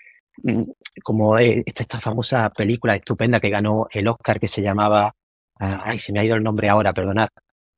como 1.02 1.38
esta, 1.38 1.82
esta, 1.82 2.00
famosa 2.00 2.50
película 2.50 2.94
estupenda 2.94 3.40
que 3.40 3.50
ganó 3.50 3.86
el 3.90 4.08
Oscar 4.08 4.40
que 4.40 4.48
se 4.48 4.62
llamaba, 4.62 5.14
ah, 5.58 5.82
ay, 5.84 5.98
se 5.98 6.12
me 6.12 6.20
ha 6.20 6.24
ido 6.24 6.36
el 6.36 6.42
nombre 6.42 6.68
ahora, 6.68 6.92
perdonad, 6.92 7.28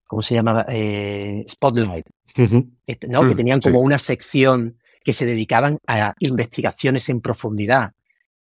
¿cómo 0.06 0.22
se 0.22 0.34
llamaba? 0.34 0.64
Eh, 0.68 1.44
Spotlight, 1.48 2.06
uh 2.38 2.42
-huh. 2.42 3.08
¿no? 3.08 3.22
Mm, 3.22 3.28
que 3.28 3.34
tenían 3.34 3.60
como 3.60 3.80
sí. 3.80 3.84
una 3.84 3.98
sección 3.98 4.78
que 5.02 5.12
se 5.12 5.26
dedicaban 5.26 5.78
a 5.86 6.14
investigaciones 6.18 7.08
en 7.08 7.20
profundidad. 7.20 7.92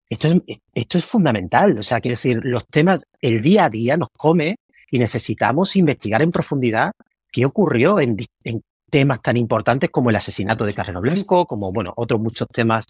Esto 0.09 0.29
es, 0.29 0.61
esto 0.75 0.99
es 0.99 1.05
fundamental, 1.05 1.79
o 1.79 1.83
sea, 1.83 2.01
quiero 2.01 2.15
decir, 2.15 2.41
los 2.43 2.67
temas, 2.67 3.01
el 3.21 3.43
día 3.43 3.67
a 3.67 3.71
día 3.71 3.97
nos 3.97 4.09
come 4.11 4.57
y 4.91 4.99
necesitamos 4.99 5.77
investigar 5.77 6.23
en 6.23 6.33
profundidad 6.33 6.93
qué 7.31 7.45
ocurrió 7.45 8.01
en, 8.01 8.17
en 8.43 8.63
temas 8.91 9.21
tan 9.21 9.37
importantes 9.37 9.91
como 9.91 10.11
el 10.11 10.17
asesinato 10.17 10.65
de 10.65 10.75
Carrero 10.75 11.03
Blanco, 11.03 11.47
como, 11.47 11.73
bueno, 11.73 11.93
otros 11.97 12.21
muchos 12.21 12.49
temas 12.49 12.87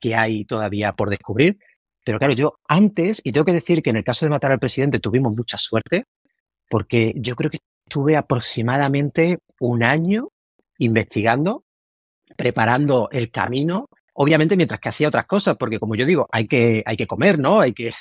que 0.00 0.14
hay 0.14 0.44
todavía 0.44 0.92
por 0.92 1.10
descubrir. 1.10 1.58
Pero 2.04 2.18
claro, 2.18 2.34
yo 2.34 2.54
antes, 2.66 3.20
y 3.22 3.32
tengo 3.32 3.44
que 3.44 3.52
decir 3.52 3.82
que 3.82 3.90
en 3.90 3.96
el 3.96 4.04
caso 4.04 4.26
de 4.26 4.30
matar 4.30 4.52
al 4.52 4.58
presidente 4.58 4.98
tuvimos 4.98 5.34
mucha 5.34 5.58
suerte, 5.58 6.04
porque 6.68 7.12
yo 7.16 7.36
creo 7.36 7.50
que 7.50 7.58
estuve 7.86 8.16
aproximadamente 8.16 9.38
un 9.60 9.82
año 9.82 10.28
investigando, 10.78 11.64
preparando 12.36 13.08
el 13.12 13.30
camino, 13.30 13.86
obviamente 14.14 14.56
mientras 14.56 14.80
que 14.80 14.88
hacía 14.88 15.08
otras 15.08 15.26
cosas, 15.26 15.56
porque 15.58 15.78
como 15.78 15.94
yo 15.94 16.06
digo, 16.06 16.26
hay 16.32 16.46
que, 16.46 16.82
hay 16.86 16.96
que 16.96 17.06
comer, 17.06 17.38
¿no? 17.38 17.60
Hay 17.60 17.72
que, 17.72 17.92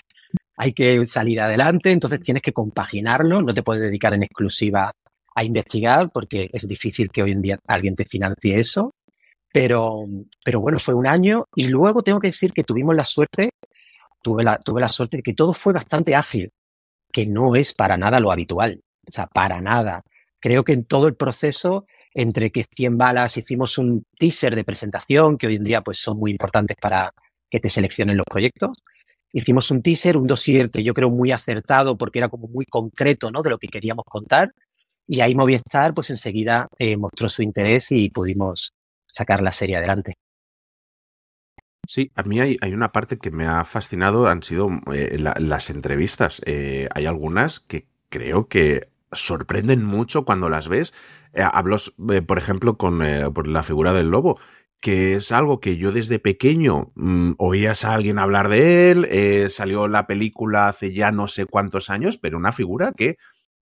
hay 0.55 0.73
que 0.73 1.05
salir 1.05 1.41
adelante, 1.41 1.91
entonces 1.91 2.21
tienes 2.21 2.43
que 2.43 2.53
compaginarlo, 2.53 3.41
no 3.41 3.53
te 3.53 3.63
puedes 3.63 3.81
dedicar 3.81 4.13
en 4.13 4.23
exclusiva 4.23 4.91
a 5.35 5.43
investigar 5.43 6.11
porque 6.11 6.49
es 6.51 6.67
difícil 6.67 7.09
que 7.09 7.23
hoy 7.23 7.31
en 7.31 7.41
día 7.41 7.59
alguien 7.67 7.95
te 7.95 8.05
financie 8.05 8.57
eso. 8.57 8.93
Pero, 9.51 10.05
pero 10.43 10.61
bueno, 10.61 10.79
fue 10.79 10.93
un 10.93 11.07
año 11.07 11.45
y 11.55 11.67
luego 11.67 12.03
tengo 12.03 12.19
que 12.19 12.27
decir 12.27 12.53
que 12.53 12.63
tuvimos 12.63 12.95
la 12.95 13.03
suerte, 13.03 13.51
tuve 14.21 14.43
la, 14.43 14.59
tuve 14.59 14.81
la 14.81 14.87
suerte 14.87 15.17
de 15.17 15.23
que 15.23 15.33
todo 15.33 15.53
fue 15.53 15.73
bastante 15.73 16.15
ágil, 16.15 16.51
que 17.11 17.25
no 17.25 17.55
es 17.55 17.73
para 17.73 17.97
nada 17.97 18.19
lo 18.19 18.31
habitual, 18.31 18.81
o 19.07 19.11
sea, 19.11 19.27
para 19.27 19.61
nada. 19.61 20.03
Creo 20.39 20.63
que 20.63 20.73
en 20.73 20.85
todo 20.85 21.07
el 21.07 21.15
proceso, 21.15 21.85
entre 22.13 22.51
que 22.51 22.65
100 22.75 22.97
balas 22.97 23.37
hicimos 23.37 23.77
un 23.77 24.03
teaser 24.17 24.55
de 24.55 24.63
presentación, 24.63 25.37
que 25.37 25.47
hoy 25.47 25.55
en 25.55 25.63
día 25.63 25.81
pues 25.81 25.97
son 25.99 26.17
muy 26.17 26.31
importantes 26.31 26.77
para 26.79 27.11
que 27.49 27.59
te 27.59 27.69
seleccionen 27.69 28.17
los 28.17 28.25
proyectos, 28.25 28.77
hicimos 29.31 29.71
un 29.71 29.81
teaser, 29.81 30.17
un 30.17 30.27
dossier 30.27 30.69
que 30.69 30.83
yo 30.83 30.93
creo 30.93 31.09
muy 31.09 31.31
acertado 31.31 31.97
porque 31.97 32.19
era 32.19 32.29
como 32.29 32.47
muy 32.47 32.65
concreto, 32.65 33.31
¿no? 33.31 33.41
De 33.41 33.49
lo 33.49 33.57
que 33.57 33.67
queríamos 33.67 34.05
contar. 34.05 34.53
Y 35.07 35.21
ahí 35.21 35.35
Movistar, 35.35 35.93
pues 35.93 36.09
enseguida 36.11 36.67
eh, 36.77 36.97
mostró 36.97 37.29
su 37.29 37.41
interés 37.41 37.91
y 37.91 38.09
pudimos 38.09 38.73
sacar 39.11 39.41
la 39.41 39.51
serie 39.51 39.77
adelante. 39.77 40.15
Sí, 41.87 42.11
a 42.15 42.23
mí 42.23 42.39
hay, 42.39 42.57
una 42.71 42.91
parte 42.91 43.17
que 43.17 43.31
me 43.31 43.47
ha 43.47 43.65
fascinado, 43.65 44.27
han 44.27 44.43
sido 44.43 44.69
eh, 44.93 45.17
la, 45.17 45.33
las 45.39 45.71
entrevistas. 45.71 46.39
Eh, 46.45 46.87
hay 46.93 47.07
algunas 47.07 47.61
que 47.61 47.87
creo 48.09 48.47
que 48.47 48.89
sorprenden 49.11 49.83
mucho 49.83 50.25
cuando 50.25 50.49
las 50.49 50.67
ves. 50.67 50.93
Eh, 51.33 51.43
hablo, 51.43 51.77
eh, 52.11 52.21
por 52.21 52.37
ejemplo, 52.37 52.77
con 52.77 53.01
eh, 53.01 53.29
por 53.31 53.47
la 53.47 53.63
figura 53.63 53.93
del 53.93 54.09
lobo, 54.09 54.39
que 54.79 55.15
es 55.15 55.31
algo 55.31 55.59
que 55.59 55.77
yo 55.77 55.91
desde 55.91 56.19
pequeño 56.19 56.91
mmm, 56.95 57.33
oías 57.37 57.83
a 57.85 57.93
alguien 57.93 58.19
hablar 58.19 58.49
de 58.49 58.91
él, 58.91 59.49
salió 59.49 59.87
la 59.87 60.07
película 60.07 60.67
hace 60.69 60.93
ya 60.93 61.11
no 61.11 61.27
sé 61.27 61.45
cuántos 61.45 61.89
años, 61.89 62.17
pero 62.17 62.37
una 62.37 62.51
figura 62.51 62.93
que 62.95 63.17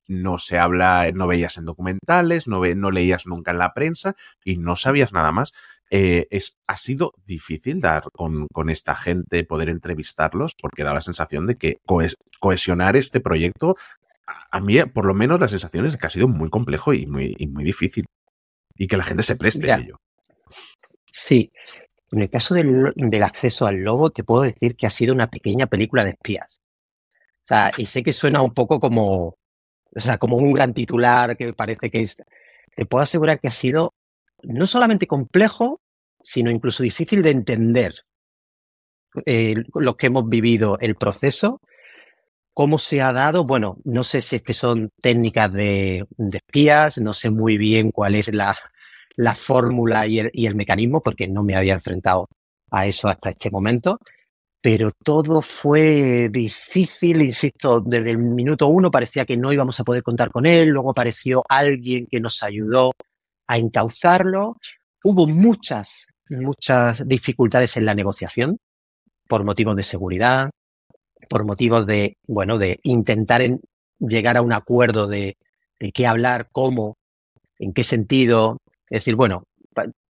no 0.08 0.38
se 0.38 0.58
habla, 0.58 1.10
no 1.12 1.26
veías 1.26 1.56
en 1.58 1.64
documentales, 1.64 2.46
no, 2.46 2.60
ve, 2.60 2.74
no 2.74 2.90
leías 2.90 3.26
nunca 3.26 3.50
en 3.50 3.58
la 3.58 3.74
prensa 3.74 4.14
y 4.44 4.58
no 4.58 4.76
sabías 4.76 5.12
nada 5.12 5.32
más. 5.32 5.52
Eh, 5.90 6.26
es, 6.30 6.58
ha 6.66 6.76
sido 6.76 7.12
difícil 7.26 7.80
dar 7.80 8.04
con, 8.12 8.48
con, 8.52 8.70
esta 8.70 8.96
gente, 8.96 9.44
poder 9.44 9.68
entrevistarlos, 9.68 10.54
porque 10.60 10.82
da 10.82 10.92
la 10.92 11.00
sensación 11.00 11.46
de 11.46 11.56
que 11.56 11.78
cohes, 11.86 12.16
cohesionar 12.40 12.96
este 12.96 13.20
proyecto, 13.20 13.76
a, 14.26 14.56
a, 14.56 14.60
mí 14.60 14.82
por 14.86 15.06
lo 15.06 15.14
menos 15.14 15.40
la 15.40 15.48
sensación 15.48 15.86
es 15.86 15.96
que 15.96 16.06
ha 16.06 16.10
sido 16.10 16.26
muy 16.26 16.50
complejo 16.50 16.92
y 16.92 17.06
muy, 17.06 17.34
y 17.38 17.46
muy 17.46 17.62
difícil. 17.62 18.06
Y 18.74 18.88
que 18.88 18.96
la 18.96 19.04
gente 19.04 19.22
se 19.22 19.36
preste 19.36 19.72
a 19.72 19.76
ello. 19.76 19.96
Sí. 21.12 21.50
En 22.12 22.22
el 22.22 22.30
caso 22.30 22.54
del, 22.54 22.92
del 22.94 23.22
acceso 23.22 23.66
al 23.66 23.76
lobo, 23.76 24.10
te 24.10 24.22
puedo 24.22 24.42
decir 24.42 24.76
que 24.76 24.86
ha 24.86 24.90
sido 24.90 25.14
una 25.14 25.28
pequeña 25.28 25.66
película 25.66 26.04
de 26.04 26.10
espías. 26.10 26.60
O 27.44 27.46
sea, 27.46 27.72
y 27.76 27.86
sé 27.86 28.02
que 28.02 28.12
suena 28.12 28.42
un 28.42 28.54
poco 28.54 28.80
como, 28.80 29.36
o 29.96 30.00
sea, 30.00 30.18
como 30.18 30.36
un 30.36 30.52
gran 30.52 30.74
titular 30.74 31.36
que 31.36 31.52
parece 31.54 31.90
que 31.90 32.02
es. 32.02 32.16
Te 32.74 32.84
puedo 32.84 33.02
asegurar 33.02 33.40
que 33.40 33.48
ha 33.48 33.52
sido 33.52 33.94
no 34.42 34.66
solamente 34.66 35.06
complejo, 35.06 35.80
sino 36.20 36.50
incluso 36.50 36.82
difícil 36.82 37.22
de 37.22 37.30
entender 37.30 37.94
los 39.74 39.96
que 39.96 40.08
hemos 40.08 40.28
vivido 40.28 40.76
el 40.80 40.94
proceso, 40.96 41.62
cómo 42.52 42.78
se 42.78 43.00
ha 43.00 43.12
dado. 43.12 43.44
Bueno, 43.46 43.78
no 43.84 44.04
sé 44.04 44.20
si 44.20 44.36
es 44.36 44.42
que 44.42 44.52
son 44.52 44.90
técnicas 45.00 45.50
de, 45.50 46.04
espías, 46.32 46.98
no 46.98 47.14
sé 47.14 47.30
muy 47.30 47.56
bien 47.56 47.90
cuál 47.90 48.14
es 48.14 48.32
la, 48.34 48.54
la 49.16 49.34
fórmula 49.34 50.06
y 50.06 50.46
el 50.46 50.54
mecanismo, 50.54 51.02
porque 51.02 51.28
no 51.28 51.42
me 51.42 51.54
había 51.54 51.72
enfrentado 51.72 52.28
a 52.70 52.86
eso 52.86 53.08
hasta 53.08 53.30
este 53.30 53.50
momento 53.50 53.98
pero 54.60 54.90
todo 55.04 55.42
fue 55.42 56.28
difícil, 56.30 57.22
insisto, 57.22 57.80
desde 57.80 58.10
el 58.10 58.18
minuto 58.18 58.66
uno 58.66 58.90
parecía 58.90 59.24
que 59.24 59.36
no 59.36 59.52
íbamos 59.52 59.78
a 59.78 59.84
poder 59.84 60.02
contar 60.02 60.30
con 60.30 60.46
él, 60.46 60.70
luego 60.70 60.90
apareció 60.90 61.44
alguien 61.48 62.06
que 62.10 62.20
nos 62.20 62.42
ayudó 62.42 62.92
a 63.46 63.58
encauzarlo, 63.58 64.56
hubo 65.04 65.26
muchas, 65.26 66.06
muchas 66.28 67.06
dificultades 67.06 67.76
en 67.76 67.86
la 67.86 67.94
negociación 67.94 68.58
por 69.28 69.44
motivos 69.44 69.76
de 69.76 69.82
seguridad, 69.82 70.50
por 71.28 71.44
motivos 71.44 71.86
de, 71.86 72.16
bueno, 72.26 72.58
de 72.58 72.80
intentar 72.82 73.42
en, 73.42 73.60
llegar 73.98 74.36
a 74.36 74.42
un 74.42 74.52
acuerdo 74.52 75.06
de, 75.06 75.36
de 75.80 75.92
qué 75.92 76.06
hablar, 76.06 76.48
cómo, 76.52 76.96
en 77.58 77.72
qué 77.72 77.84
sentido, 77.84 78.58
es 78.90 78.98
decir, 78.98 79.16
bueno, 79.16 79.44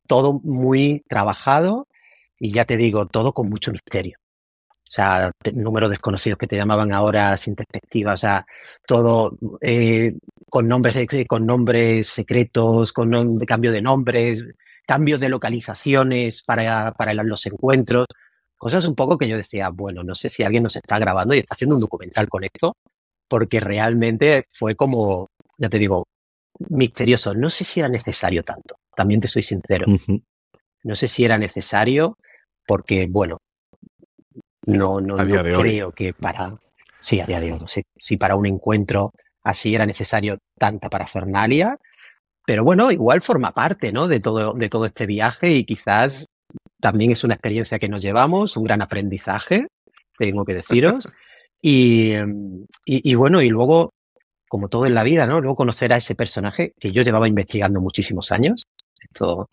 todo 0.07 0.41
muy 0.43 1.03
trabajado 1.09 1.89
y 2.39 2.53
ya 2.53 2.65
te 2.65 2.77
digo, 2.77 3.07
todo 3.07 3.33
con 3.33 3.49
mucho 3.49 3.73
misterio. 3.73 4.19
O 4.89 4.91
sea, 4.91 5.33
números 5.53 5.91
desconocidos 5.91 6.39
que 6.39 6.47
te 6.47 6.57
llamaban 6.57 6.93
ahora 6.93 7.37
sin 7.37 7.57
perspectiva, 7.57 8.13
o 8.13 8.17
sea, 8.17 8.47
todo 8.87 9.37
eh, 9.61 10.15
con 10.49 10.69
nombres 10.69 10.97
con 11.29 11.45
nombres 11.45 12.07
secretos, 12.07 12.93
con 12.93 13.11
nom 13.11 13.37
cambio 13.41 13.73
de 13.73 13.83
nombres, 13.83 14.45
cambios 14.87 15.19
de 15.19 15.29
localizaciones 15.29 16.43
para, 16.45 16.93
para 16.93 17.15
los 17.15 17.45
encuentros, 17.47 18.07
cosas 18.57 18.87
un 18.87 18.95
poco 18.95 19.19
que 19.19 19.29
yo 19.29 19.37
decía, 19.37 19.71
bueno, 19.71 20.05
no 20.05 20.15
sé 20.15 20.29
si 20.29 20.45
alguien 20.45 20.63
nos 20.63 20.77
está 20.77 20.99
grabando 20.99 21.35
y 21.35 21.39
está 21.39 21.55
haciendo 21.55 21.75
un 21.75 21.81
documental 21.81 22.29
con 22.29 22.45
esto, 22.45 22.77
porque 23.29 23.61
realmente 23.61 24.47
fue 24.53 24.77
como, 24.77 25.31
ya 25.59 25.69
te 25.69 25.81
digo, 25.81 26.07
misterioso. 26.71 27.35
No 27.35 27.51
sé 27.51 27.65
si 27.65 27.81
era 27.81 27.89
necesario 27.89 28.45
tanto, 28.45 28.77
también 28.95 29.21
te 29.21 29.29
soy 29.29 29.43
sincero. 29.43 29.85
Uh 29.89 29.97
-huh. 29.97 30.23
No 30.85 30.95
sé 30.95 31.09
si 31.09 31.25
era 31.25 31.39
necesario 31.39 32.17
porque, 32.67 33.09
bueno, 33.11 33.39
no, 34.67 35.01
no, 35.01 35.17
no 35.17 35.43
creo 35.43 35.93
que 35.93 36.13
para. 36.13 36.57
Sí, 37.01 37.21
a 37.21 37.27
día 37.27 37.41
de 37.41 37.53
hoy. 37.53 37.61
Sí, 37.67 37.83
sí, 37.99 38.17
para 38.17 38.37
un 38.37 38.47
encuentro 38.47 39.13
así 39.43 39.75
era 39.75 39.87
necesario 39.87 40.39
tanta 40.59 40.91
parafernalia. 40.91 41.79
Pero 42.45 42.65
bueno, 42.65 42.91
igual 42.91 43.23
forma 43.23 43.53
parte, 43.53 43.93
¿no? 43.93 44.09
De 44.09 44.21
todo, 44.21 44.55
de 44.55 44.69
todo 44.69 44.87
este 44.87 45.07
viaje 45.07 45.51
y 45.51 45.65
quizás 45.65 46.27
también 46.81 47.11
es 47.13 47.25
una 47.25 47.35
experiencia 47.35 47.79
que 47.79 47.89
nos 47.89 48.03
llevamos, 48.03 48.57
un 48.57 48.65
gran 48.65 48.83
aprendizaje, 48.83 49.67
tengo 50.19 50.45
que 50.45 50.55
deciros. 50.55 51.09
y, 51.63 52.15
y, 52.15 53.11
y, 53.11 53.15
bueno, 53.15 53.43
y 53.43 53.49
luego, 53.49 53.91
como 54.49 54.69
todo 54.69 54.87
en 54.87 54.95
la 54.95 55.03
vida, 55.03 55.27
¿no? 55.27 55.41
Luego 55.41 55.57
conocer 55.57 55.93
a 55.93 55.97
ese 55.97 56.15
personaje 56.15 56.73
que 56.79 56.93
yo 56.93 57.03
llevaba 57.03 57.29
investigando 57.29 57.81
muchísimos 57.81 58.31
años. 58.33 58.65
Esto 59.01 59.49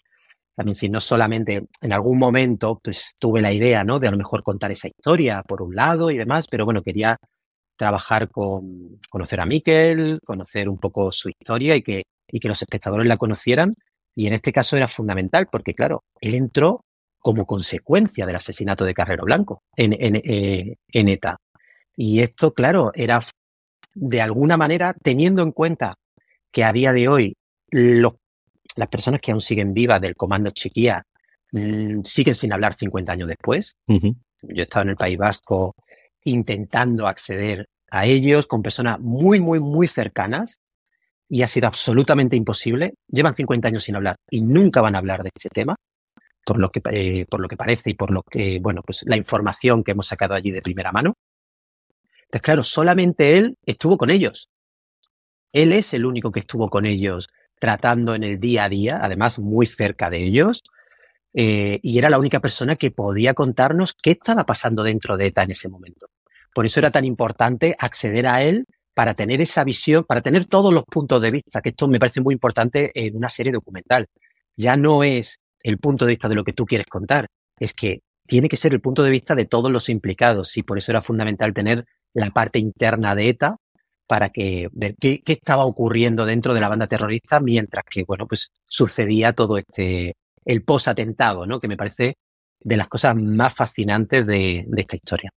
también 0.56 0.76
si 0.76 0.90
no 0.90 1.00
solamente 1.00 1.66
en 1.82 1.94
algún 1.94 2.20
momento 2.20 2.80
pues 2.84 3.14
tuve 3.20 3.42
la 3.42 3.52
idea, 3.52 3.84
¿no? 3.84 4.00
De 4.00 4.08
a 4.08 4.12
lo 4.12 4.18
mejor 4.18 4.44
contar 4.44 4.72
esa 4.72 4.88
historia 4.88 5.44
por 5.44 5.62
un 5.62 5.76
lado 5.76 6.12
y 6.12 6.18
demás, 6.18 6.48
pero 6.50 6.66
bueno, 6.66 6.82
quería 6.82 7.18
trabajar 7.78 8.30
con, 8.30 9.00
conocer 9.10 9.40
a 9.40 9.46
Miquel, 9.46 10.20
conocer 10.24 10.70
un 10.70 10.78
poco 10.78 11.12
su 11.12 11.30
historia 11.30 11.76
y 11.76 11.82
que, 11.82 12.04
y 12.28 12.40
que 12.40 12.48
los 12.48 12.62
espectadores 12.62 13.08
la 13.08 13.18
conocieran. 13.18 13.76
Y 14.16 14.28
en 14.28 14.34
este 14.34 14.54
caso 14.54 14.78
era 14.78 14.88
fundamental 14.88 15.48
porque, 15.52 15.74
claro, 15.74 16.04
él 16.22 16.36
entró 16.36 16.82
como 17.20 17.46
consecuencia 17.46 18.26
del 18.26 18.36
asesinato 18.36 18.86
de 18.86 18.94
Carrero 18.94 19.24
Blanco 19.24 19.64
en, 19.76 19.94
en, 19.94 20.18
eh, 20.18 20.76
en 20.92 21.10
ETA. 21.10 21.38
Y 21.96 22.22
esto, 22.22 22.54
claro, 22.54 22.92
era 22.94 23.22
de 23.96 24.22
alguna 24.22 24.58
manera 24.58 24.94
teniendo 25.02 25.42
en 25.42 25.52
cuenta 25.52 25.96
que 26.52 26.64
a 26.64 26.74
día 26.74 26.94
de 26.94 27.08
hoy 27.08 27.36
los 27.72 28.14
las 28.76 28.90
personas 28.90 29.22
que 29.22 29.32
aún 29.32 29.42
siguen 29.42 29.74
vivas 29.74 30.02
del 30.02 30.16
comando 30.16 30.52
Chiquía 30.52 31.06
mmm, 31.52 32.02
siguen 32.04 32.36
sin 32.36 32.54
hablar 32.54 32.74
50 32.74 33.12
años 33.12 33.28
después. 33.28 33.76
Uh 33.88 33.96
-huh. 33.96 34.16
Yo 34.42 34.62
he 34.62 34.64
estado 34.64 34.84
en 34.84 34.90
el 34.90 34.96
País 34.98 35.18
Vasco 35.18 35.76
intentando 36.26 37.08
acceder 37.08 37.68
a 37.90 38.06
ellos 38.06 38.48
con 38.48 38.62
personas 38.62 39.00
muy, 39.00 39.40
muy, 39.40 39.60
muy 39.60 39.88
cercanas 39.88 40.60
y 41.30 41.42
ha 41.44 41.48
sido 41.48 41.68
absolutamente 41.68 42.36
imposible. 42.36 42.96
Llevan 43.08 43.36
50 43.36 43.68
años 43.68 43.84
sin 43.84 43.96
hablar 43.96 44.18
y 44.30 44.42
nunca 44.42 44.82
van 44.82 44.96
a 44.96 44.98
hablar 45.00 45.24
de 45.24 45.30
ese 45.36 45.50
tema, 45.50 45.76
por 46.46 46.60
lo 46.60 46.72
que, 46.72 46.82
eh, 46.92 47.26
por 47.30 47.40
lo 47.40 47.48
que 47.48 47.58
parece 47.58 47.92
y 47.92 47.94
por 47.94 48.12
lo 48.12 48.24
que, 48.24 48.60
bueno, 48.60 48.82
pues 48.86 49.04
la 49.06 49.16
información 49.18 49.84
que 49.84 49.92
hemos 49.92 50.08
sacado 50.08 50.34
allí 50.34 50.52
de 50.52 50.62
primera 50.62 50.92
mano. 50.92 51.14
Entonces, 52.24 52.42
claro, 52.42 52.64
solamente 52.64 53.38
él 53.38 53.58
estuvo 53.66 53.98
con 53.98 54.10
ellos. 54.10 54.50
Él 55.54 55.72
es 55.72 55.94
el 55.94 56.06
único 56.06 56.32
que 56.32 56.40
estuvo 56.40 56.70
con 56.70 56.86
ellos 56.86 57.30
tratando 57.64 58.14
en 58.14 58.24
el 58.24 58.42
día 58.42 58.66
a 58.66 58.70
día, 58.70 59.00
además 59.02 59.40
muy 59.40 59.66
cerca 59.66 60.10
de 60.10 60.22
ellos, 60.22 60.64
eh, 61.34 61.80
y 61.82 61.98
era 61.98 62.10
la 62.10 62.20
única 62.20 62.42
persona 62.42 62.76
que 62.76 62.92
podía 62.92 63.34
contarnos 63.34 63.94
qué 63.94 64.12
estaba 64.12 64.46
pasando 64.46 64.84
dentro 64.84 65.16
de 65.16 65.28
ETA 65.28 65.44
en 65.44 65.52
ese 65.52 65.70
momento. 65.70 66.08
Por 66.54 66.66
eso 66.66 66.82
era 66.82 66.92
tan 66.92 67.06
importante 67.06 67.74
acceder 67.80 68.28
a 68.28 68.44
él 68.44 68.66
para 68.94 69.14
tener 69.14 69.40
esa 69.40 69.64
visión, 69.64 70.04
para 70.04 70.20
tener 70.20 70.44
todos 70.44 70.74
los 70.74 70.84
puntos 70.84 71.22
de 71.22 71.32
vista, 71.32 71.62
que 71.62 71.70
esto 71.70 71.88
me 71.88 72.00
parece 72.00 72.20
muy 72.20 72.34
importante 72.34 72.92
en 72.94 73.16
una 73.16 73.30
serie 73.30 73.54
documental. 73.54 74.08
Ya 74.58 74.76
no 74.76 75.02
es 75.02 75.40
el 75.62 75.78
punto 75.78 76.04
de 76.04 76.10
vista 76.10 76.28
de 76.28 76.36
lo 76.36 76.44
que 76.44 76.52
tú 76.52 76.66
quieres 76.66 76.88
contar, 76.88 77.28
es 77.58 77.74
que 77.74 78.02
tiene 78.28 78.50
que 78.50 78.58
ser 78.58 78.74
el 78.74 78.82
punto 78.82 79.04
de 79.04 79.10
vista 79.10 79.36
de 79.36 79.46
todos 79.46 79.72
los 79.72 79.88
implicados 79.88 80.58
y 80.58 80.64
por 80.64 80.78
eso 80.78 80.92
era 80.92 81.02
fundamental 81.02 81.54
tener 81.54 81.86
la 82.14 82.30
parte 82.32 82.60
interna 82.60 83.16
de 83.16 83.30
ETA 83.30 83.56
para 84.08 84.30
que 84.30 84.70
ver 84.74 84.96
qué, 85.00 85.22
qué, 85.24 85.34
estaba 85.34 85.66
ocurriendo 85.66 86.26
dentro 86.26 86.54
de 86.54 86.62
la 86.62 86.70
banda 86.70 86.88
terrorista 86.88 87.40
mientras 87.40 87.84
que, 87.90 88.04
bueno, 88.04 88.28
pues 88.28 88.52
sucedía 88.68 89.34
todo 89.34 89.58
este, 89.58 90.14
el 90.46 90.64
post-atentado, 90.64 91.46
¿no? 91.46 91.60
Que 91.60 91.68
me 91.68 91.78
parece 91.78 92.16
de 92.60 92.78
las 92.78 92.88
cosas 92.88 93.16
más 93.16 93.54
fascinantes 93.54 94.26
de, 94.26 94.66
de 94.68 94.82
esta 94.82 94.96
historia. 94.96 95.30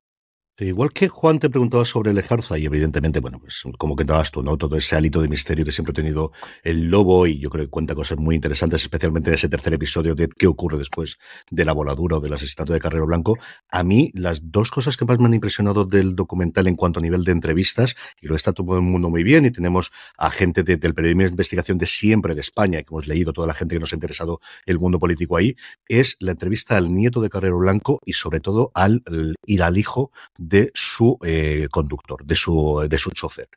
Igual 0.59 0.91
que 0.95 1.09
Juan 1.09 1.39
te 1.39 1.51
preguntaba 1.51 1.85
sobre 1.85 2.13
el 2.13 2.19
Ejarza, 2.19 2.57
y 2.57 2.65
evidentemente, 2.65 3.21
bueno, 3.21 3.39
pues 3.39 3.63
como 3.77 3.95
que 3.95 4.05
dabas 4.05 4.31
tú, 4.31 4.43
¿no? 4.43 4.57
Todo 4.57 4.79
ese 4.79 4.97
hálito 4.97 5.21
de 5.21 5.29
misterio 5.29 5.67
que 5.67 5.73
siempre 5.73 5.91
ha 5.91 5.95
tenido 5.95 6.33
el 6.63 6.89
lobo, 6.89 7.27
y 7.27 7.39
yo 7.39 7.51
creo 7.51 7.67
que 7.67 7.71
cuenta 7.71 7.95
cosas 7.95 8.17
muy 8.17 8.37
interesantes, 8.37 8.81
especialmente 8.81 9.29
en 9.29 9.35
ese 9.35 9.51
tercer 9.51 9.75
episodio 9.75 10.15
de 10.15 10.29
qué 10.29 10.47
ocurre 10.47 10.79
después 10.79 11.19
de 11.51 11.67
la 11.67 11.75
voladura 11.75 12.17
o 12.17 12.21
del 12.21 12.33
asesinato 12.33 12.73
de 12.73 12.81
Carrero 12.81 13.05
Blanco. 13.05 13.37
A 13.71 13.83
mí, 13.83 14.11
las 14.15 14.51
dos 14.51 14.71
cosas 14.71 14.97
que 14.97 15.05
más 15.05 15.19
me 15.19 15.27
han 15.27 15.35
impresionado 15.35 15.85
del 15.85 16.17
documental 16.17 16.67
en 16.69 16.77
cuanto 16.77 17.01
a 17.01 17.03
nivel 17.03 17.23
de 17.25 17.33
entrevistas, 17.33 17.95
y 18.23 18.27
lo 18.27 18.35
está 18.35 18.55
todo 18.55 18.77
el 18.77 18.83
mundo 18.83 19.11
muy 19.11 19.25
bien, 19.25 19.45
y 19.45 19.51
tenemos 19.51 19.93
a 20.17 20.31
gente 20.31 20.63
de, 20.63 20.79
del 20.79 20.95
periodismo 20.95 21.25
de 21.25 21.29
investigación 21.33 21.77
de 21.77 21.87
siempre 21.87 22.35
de 22.35 22.41
España, 22.41 22.79
que 22.79 22.89
hemos 22.93 23.07
leído 23.07 23.35
toda 23.35 23.47
la 23.47 23.53
gente 23.53 23.75
que 23.75 23.81
nos 23.81 23.93
ha 23.93 23.97
interesado 23.97 24.41
el 24.65 24.79
mundo 24.79 24.99
político 24.99 25.37
ahí, 25.37 25.55
es 25.87 26.17
la 26.19 26.31
entrevista 26.31 26.79
al 26.79 26.95
nieto 26.95 27.21
de 27.21 27.29
Carrero 27.29 27.59
Blanco 27.59 28.01
y 28.07 28.15
sobre 28.15 28.41
todo 28.41 28.71
al, 28.73 29.03
ir 29.45 29.63
al 29.63 29.77
hijo 29.77 30.13
de 30.49 30.71
su 30.75 31.19
eh, 31.25 31.69
conductor, 31.71 32.25
de 32.25 32.35
su, 32.37 32.87
de 32.89 32.99
su 32.99 33.11
chofer, 33.11 33.49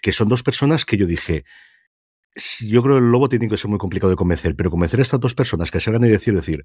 que 0.00 0.12
son 0.12 0.28
dos 0.28 0.42
personas 0.42 0.84
que 0.84 0.96
yo 0.96 1.06
dije, 1.06 1.44
yo 2.60 2.82
creo 2.82 2.96
que 2.96 3.04
el 3.04 3.10
lobo 3.10 3.28
tiene 3.28 3.48
que 3.48 3.56
ser 3.56 3.70
muy 3.70 3.78
complicado 3.78 4.10
de 4.10 4.16
convencer, 4.16 4.54
pero 4.56 4.70
convencer 4.70 5.00
a 5.00 5.02
estas 5.02 5.20
dos 5.20 5.34
personas 5.34 5.70
que 5.70 5.80
se 5.80 5.90
hagan 5.90 6.04
y 6.04 6.08
decir, 6.08 6.34
decir, 6.34 6.64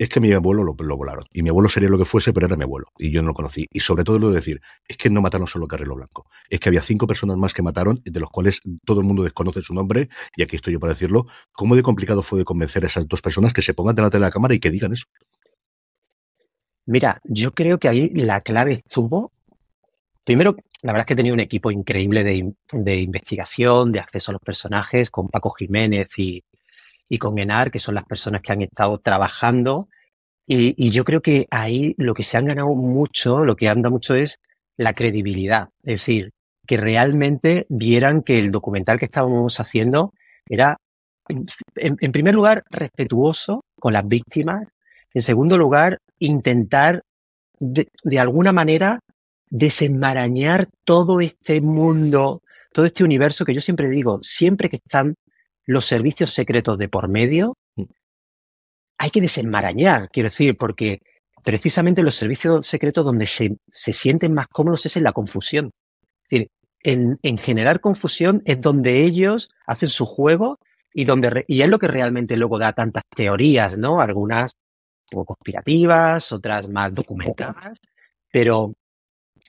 es 0.00 0.08
que 0.08 0.18
mi 0.18 0.32
abuelo 0.32 0.64
lo, 0.64 0.74
volaron. 0.74 1.26
Y 1.30 1.42
mi 1.42 1.50
abuelo 1.50 1.68
sería 1.68 1.90
lo 1.90 1.98
que 1.98 2.06
fuese, 2.06 2.32
pero 2.32 2.46
era 2.46 2.56
mi 2.56 2.62
abuelo. 2.62 2.86
Y 2.96 3.10
yo 3.10 3.20
no 3.20 3.28
lo 3.28 3.34
conocí. 3.34 3.66
Y 3.70 3.80
sobre 3.80 4.02
todo 4.02 4.18
lo 4.18 4.30
de 4.30 4.36
decir, 4.36 4.62
es 4.88 4.96
que 4.96 5.10
no 5.10 5.20
mataron 5.20 5.46
solo 5.46 5.66
a 5.66 5.68
Carrero 5.68 5.94
Blanco. 5.94 6.24
Es 6.48 6.58
que 6.58 6.70
había 6.70 6.80
cinco 6.80 7.06
personas 7.06 7.36
más 7.36 7.52
que 7.52 7.60
mataron, 7.60 8.00
de 8.02 8.18
los 8.18 8.30
cuales 8.30 8.62
todo 8.86 9.00
el 9.00 9.06
mundo 9.06 9.22
desconoce 9.22 9.60
su 9.60 9.74
nombre. 9.74 10.08
Y 10.36 10.42
aquí 10.42 10.56
estoy 10.56 10.72
yo 10.72 10.80
para 10.80 10.94
decirlo. 10.94 11.26
¿Cómo 11.52 11.76
de 11.76 11.82
complicado 11.82 12.22
fue 12.22 12.38
de 12.38 12.46
convencer 12.46 12.82
a 12.84 12.86
esas 12.86 13.06
dos 13.08 13.20
personas 13.20 13.52
que 13.52 13.60
se 13.60 13.74
pongan 13.74 13.94
delante 13.94 14.16
de 14.16 14.22
la 14.22 14.30
cámara 14.30 14.54
y 14.54 14.58
que 14.58 14.70
digan 14.70 14.94
eso? 14.94 15.04
Mira, 16.90 17.20
yo 17.22 17.52
creo 17.52 17.78
que 17.78 17.88
ahí 17.88 18.08
la 18.08 18.40
clave 18.40 18.72
estuvo. 18.72 19.30
Primero, 20.24 20.56
la 20.82 20.92
verdad 20.92 21.04
es 21.04 21.06
que 21.06 21.14
tenido 21.14 21.34
un 21.34 21.40
equipo 21.40 21.70
increíble 21.70 22.24
de, 22.24 22.52
de 22.72 22.96
investigación, 22.96 23.92
de 23.92 24.00
acceso 24.00 24.32
a 24.32 24.34
los 24.34 24.42
personajes, 24.42 25.08
con 25.08 25.28
Paco 25.28 25.50
Jiménez 25.50 26.18
y, 26.18 26.42
y, 27.08 27.18
con 27.18 27.38
Enar, 27.38 27.70
que 27.70 27.78
son 27.78 27.94
las 27.94 28.04
personas 28.06 28.42
que 28.42 28.50
han 28.50 28.62
estado 28.62 28.98
trabajando. 28.98 29.88
Y, 30.48 30.74
y, 30.84 30.90
yo 30.90 31.04
creo 31.04 31.22
que 31.22 31.46
ahí 31.52 31.94
lo 31.96 32.12
que 32.12 32.24
se 32.24 32.36
han 32.36 32.46
ganado 32.46 32.74
mucho, 32.74 33.44
lo 33.44 33.54
que 33.54 33.68
anda 33.68 33.88
mucho 33.88 34.16
es 34.16 34.40
la 34.76 34.92
credibilidad. 34.92 35.68
Es 35.84 36.00
decir, 36.00 36.32
que 36.66 36.76
realmente 36.76 37.66
vieran 37.68 38.22
que 38.22 38.38
el 38.38 38.50
documental 38.50 38.98
que 38.98 39.04
estábamos 39.04 39.60
haciendo 39.60 40.12
era, 40.44 40.76
en, 41.28 41.96
en 42.00 42.10
primer 42.10 42.34
lugar, 42.34 42.64
respetuoso 42.68 43.64
con 43.78 43.92
las 43.92 44.08
víctimas 44.08 44.66
en 45.14 45.22
segundo 45.22 45.58
lugar, 45.58 45.98
intentar 46.18 47.02
de, 47.58 47.88
de, 48.04 48.18
alguna 48.18 48.52
manera 48.52 49.00
desenmarañar 49.48 50.68
todo 50.84 51.20
este 51.20 51.60
mundo, 51.60 52.42
todo 52.72 52.86
este 52.86 53.04
universo 53.04 53.44
que 53.44 53.54
yo 53.54 53.60
siempre 53.60 53.90
digo, 53.90 54.20
siempre 54.22 54.68
que 54.68 54.76
están 54.76 55.14
los 55.66 55.84
servicios 55.86 56.32
secretos 56.32 56.78
de 56.78 56.88
por 56.88 57.08
medio, 57.08 57.54
hay 58.98 59.10
que 59.10 59.20
desenmarañar, 59.20 60.10
quiero 60.10 60.28
decir, 60.28 60.56
porque 60.56 61.00
precisamente 61.42 62.02
los 62.02 62.14
servicios 62.14 62.66
secretos 62.66 63.04
donde 63.04 63.26
se, 63.26 63.56
se 63.70 63.92
sienten 63.92 64.34
más 64.34 64.46
cómodos 64.48 64.84
es 64.86 64.96
en 64.96 65.04
la 65.04 65.12
confusión. 65.12 65.70
Es 66.24 66.30
decir, 66.30 66.48
en, 66.82 67.18
en, 67.22 67.38
generar 67.38 67.80
confusión 67.80 68.42
es 68.44 68.60
donde 68.60 69.02
ellos 69.02 69.48
hacen 69.66 69.88
su 69.88 70.06
juego 70.06 70.58
y 70.92 71.04
donde 71.04 71.44
y 71.46 71.62
es 71.62 71.68
lo 71.68 71.78
que 71.78 71.88
realmente 71.88 72.36
luego 72.36 72.58
da 72.58 72.72
tantas 72.72 73.04
teorías, 73.14 73.78
¿no? 73.78 74.00
Algunas 74.00 74.52
poco 75.10 75.34
conspirativas, 75.34 76.32
otras 76.32 76.68
más 76.68 76.94
documentadas, 76.94 77.78
pero 78.32 78.74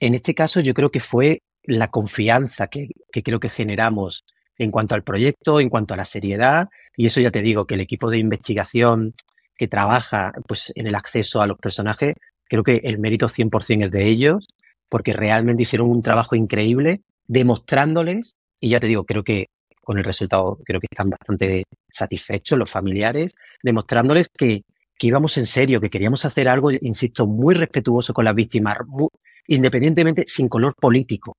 en 0.00 0.14
este 0.14 0.34
caso 0.34 0.60
yo 0.60 0.74
creo 0.74 0.90
que 0.90 1.00
fue 1.00 1.40
la 1.64 1.88
confianza 1.88 2.66
que, 2.66 2.88
que, 3.12 3.22
creo 3.22 3.40
que 3.40 3.48
generamos 3.48 4.24
en 4.58 4.70
cuanto 4.70 4.94
al 4.94 5.04
proyecto, 5.04 5.60
en 5.60 5.70
cuanto 5.70 5.94
a 5.94 5.96
la 5.96 6.04
seriedad, 6.04 6.68
y 6.96 7.06
eso 7.06 7.20
ya 7.20 7.30
te 7.30 7.40
digo 7.40 7.66
que 7.66 7.74
el 7.74 7.80
equipo 7.80 8.10
de 8.10 8.18
investigación 8.18 9.14
que 9.56 9.68
trabaja 9.68 10.32
pues, 10.46 10.72
en 10.74 10.86
el 10.86 10.94
acceso 10.94 11.40
a 11.40 11.46
los 11.46 11.58
personajes, 11.58 12.14
creo 12.48 12.62
que 12.64 12.80
el 12.84 12.98
mérito 12.98 13.28
100% 13.28 13.84
es 13.84 13.90
de 13.90 14.06
ellos, 14.06 14.48
porque 14.88 15.12
realmente 15.12 15.62
hicieron 15.62 15.88
un 15.88 16.02
trabajo 16.02 16.36
increíble 16.36 17.00
demostrándoles, 17.26 18.36
y 18.60 18.70
ya 18.70 18.80
te 18.80 18.88
digo, 18.88 19.04
creo 19.04 19.24
que 19.24 19.46
con 19.80 19.98
el 19.98 20.04
resultado 20.04 20.58
creo 20.64 20.80
que 20.80 20.88
están 20.90 21.10
bastante 21.10 21.64
satisfechos 21.90 22.58
los 22.58 22.70
familiares, 22.70 23.34
demostrándoles 23.62 24.28
que 24.28 24.62
que 25.02 25.08
íbamos 25.08 25.36
en 25.36 25.46
serio, 25.46 25.80
que 25.80 25.90
queríamos 25.90 26.24
hacer 26.24 26.48
algo, 26.48 26.70
insisto, 26.70 27.26
muy 27.26 27.56
respetuoso 27.56 28.14
con 28.14 28.24
las 28.24 28.36
víctimas, 28.36 28.78
muy, 28.86 29.08
independientemente, 29.48 30.22
sin 30.28 30.48
color 30.48 30.76
político. 30.76 31.38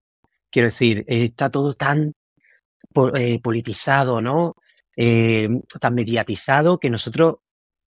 Quiero 0.51 0.67
decir, 0.67 1.05
está 1.07 1.49
todo 1.49 1.73
tan 1.73 2.11
eh, 3.15 3.39
politizado, 3.41 4.19
¿no? 4.19 4.55
Eh, 4.97 5.47
tan 5.79 5.93
mediatizado 5.95 6.77
que 6.77 6.89
nosotros, 6.89 7.35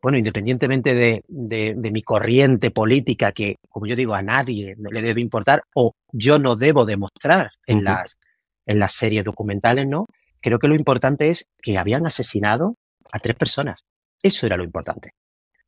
bueno, 0.01 0.17
independientemente 0.17 0.95
de, 0.95 1.23
de, 1.29 1.75
de, 1.77 1.91
mi 1.91 2.01
corriente 2.01 2.71
política, 2.71 3.33
que, 3.33 3.57
como 3.69 3.85
yo 3.85 3.97
digo, 3.97 4.15
a 4.15 4.23
nadie 4.23 4.77
le 4.79 5.03
debe 5.03 5.21
importar, 5.21 5.63
o 5.75 5.93
yo 6.11 6.39
no 6.39 6.57
debo 6.57 6.87
demostrar 6.87 7.51
en, 7.67 7.77
uh 7.77 7.81
-huh. 7.81 7.85
las, 7.85 8.17
en 8.65 8.79
las 8.79 8.93
series 8.93 9.25
documentales, 9.25 9.87
¿no? 9.87 10.07
Creo 10.41 10.59
que 10.59 10.69
lo 10.69 10.75
importante 10.75 11.29
es 11.29 11.45
que 11.61 11.77
habían 11.77 12.07
asesinado 12.07 12.77
a 13.13 13.19
tres 13.19 13.37
personas. 13.37 13.85
Eso 14.23 14.47
era 14.47 14.57
lo 14.57 14.65
importante 14.65 15.13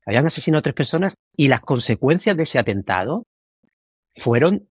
habían 0.09 0.27
asesinado 0.27 0.61
a 0.61 0.63
tres 0.63 0.75
personas 0.75 1.15
y 1.37 1.49
las 1.49 1.61
consecuencias 1.61 2.37
de 2.37 2.45
ese 2.45 2.59
atentado 2.59 3.27
fueron 4.17 4.69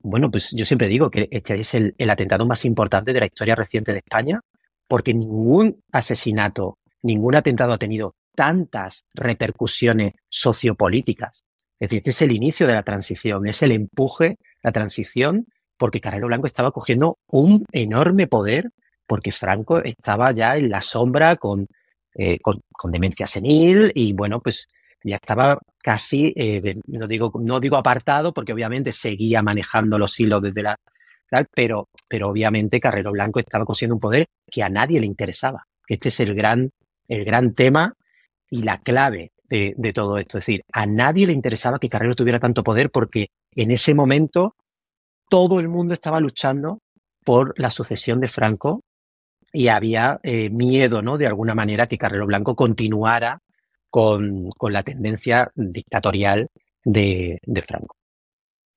bueno, 0.00 0.28
pues 0.28 0.50
yo 0.50 0.64
siempre 0.64 0.88
digo 0.88 1.08
que 1.08 1.28
este 1.30 1.54
es 1.54 1.74
el, 1.74 1.94
el, 1.98 2.10
atentado 2.10 2.46
más 2.46 2.64
importante 2.64 3.12
de 3.12 3.20
la 3.20 3.26
historia 3.26 3.54
reciente 3.54 3.92
de 3.92 3.98
España, 3.98 4.40
porque 4.88 5.14
ningún 5.14 5.84
asesinato, 5.92 6.78
ningún 7.02 7.36
atentado 7.36 7.72
ha 7.72 7.78
tenido 7.78 8.16
tantas 8.34 9.04
repercusiones 9.14 10.14
sociopolíticas. 10.28 11.44
Es 11.78 11.88
decir, 11.88 11.98
este 11.98 12.10
es 12.10 12.22
el 12.22 12.32
inicio 12.32 12.66
de 12.66 12.74
la 12.74 12.82
transición, 12.82 13.46
es 13.46 13.62
el 13.62 13.70
empuje, 13.70 14.36
la 14.64 14.72
transición, 14.72 15.46
porque 15.78 16.00
Carrero 16.00 16.26
Blanco 16.26 16.46
estaba 16.46 16.72
cogiendo 16.72 17.18
un 17.28 17.64
enorme 17.70 18.26
poder, 18.26 18.70
porque 19.06 19.30
Franco 19.30 19.80
estaba 19.82 20.32
ya 20.32 20.56
en 20.56 20.70
la 20.70 20.82
sombra 20.82 21.36
con 21.36 21.68
eh, 22.14 22.38
con, 22.40 22.60
demencia 22.90 23.26
senil 23.26 23.92
y 23.94 24.12
bueno, 24.12 24.40
pues 24.40 24.66
ya 25.02 25.16
estaba 25.16 25.58
casi, 25.82 26.32
eh, 26.36 26.76
no, 26.86 27.06
digo, 27.06 27.32
no 27.40 27.60
digo 27.60 27.76
apartado 27.76 28.34
porque 28.34 28.52
obviamente 28.52 28.92
seguía 28.92 29.42
manejando 29.42 29.98
los 29.98 30.18
hilos 30.18 30.42
desde 30.42 30.62
la... 30.62 30.76
Tal, 31.28 31.46
pero, 31.54 31.88
pero 32.08 32.28
obviamente 32.28 32.80
Carrero 32.80 33.12
Blanco 33.12 33.38
estaba 33.38 33.64
consiguiendo 33.64 33.94
un 33.94 34.00
poder 34.00 34.26
que 34.50 34.64
a 34.64 34.68
nadie 34.68 34.98
le 34.98 35.06
interesaba. 35.06 35.64
Este 35.86 36.08
es 36.08 36.18
el 36.20 36.34
gran, 36.34 36.70
el 37.06 37.24
gran 37.24 37.54
tema 37.54 37.94
y 38.50 38.64
la 38.64 38.78
clave 38.78 39.30
de, 39.48 39.74
de 39.76 39.92
todo 39.92 40.18
esto. 40.18 40.38
Es 40.38 40.46
decir, 40.46 40.64
a 40.72 40.86
nadie 40.86 41.28
le 41.28 41.32
interesaba 41.32 41.78
que 41.78 41.88
Carrero 41.88 42.16
tuviera 42.16 42.40
tanto 42.40 42.64
poder 42.64 42.90
porque 42.90 43.28
en 43.54 43.70
ese 43.70 43.94
momento 43.94 44.56
todo 45.28 45.60
el 45.60 45.68
mundo 45.68 45.94
estaba 45.94 46.18
luchando 46.18 46.80
por 47.24 47.54
la 47.58 47.70
sucesión 47.70 48.20
de 48.20 48.26
Franco 48.26 48.82
y 49.52 49.68
había 49.68 50.20
eh, 50.22 50.50
miedo, 50.50 51.02
¿no? 51.02 51.18
De 51.18 51.26
alguna 51.26 51.54
manera 51.54 51.86
que 51.86 51.98
Carrero 51.98 52.26
Blanco 52.26 52.54
continuara 52.54 53.40
con, 53.88 54.50
con 54.50 54.72
la 54.72 54.82
tendencia 54.82 55.50
dictatorial 55.54 56.48
de, 56.84 57.40
de 57.44 57.62
Franco. 57.62 57.96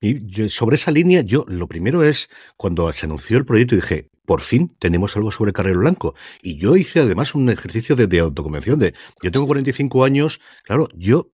Y 0.02 0.26
yo, 0.28 0.50
sobre 0.50 0.76
esa 0.76 0.92
línea, 0.92 1.22
yo 1.22 1.46
lo 1.48 1.68
primero 1.68 2.04
es 2.04 2.30
cuando 2.58 2.92
se 2.92 3.06
anunció 3.06 3.38
el 3.38 3.46
proyecto 3.46 3.76
dije, 3.76 4.10
por 4.26 4.42
fin 4.42 4.76
tenemos 4.80 5.16
algo 5.16 5.32
sobre 5.32 5.54
Carrero 5.54 5.80
Blanco. 5.80 6.16
Y 6.42 6.58
yo 6.58 6.76
hice 6.76 7.00
además 7.00 7.36
un 7.36 7.50
ejercicio 7.50 7.96
de, 7.96 8.08
de 8.08 8.20
autoconvención 8.20 8.80
de, 8.80 8.94
yo 9.22 9.32
tengo 9.32 9.48
45 9.48 10.04
años, 10.04 10.42
claro, 10.64 10.88
yo 10.96 11.33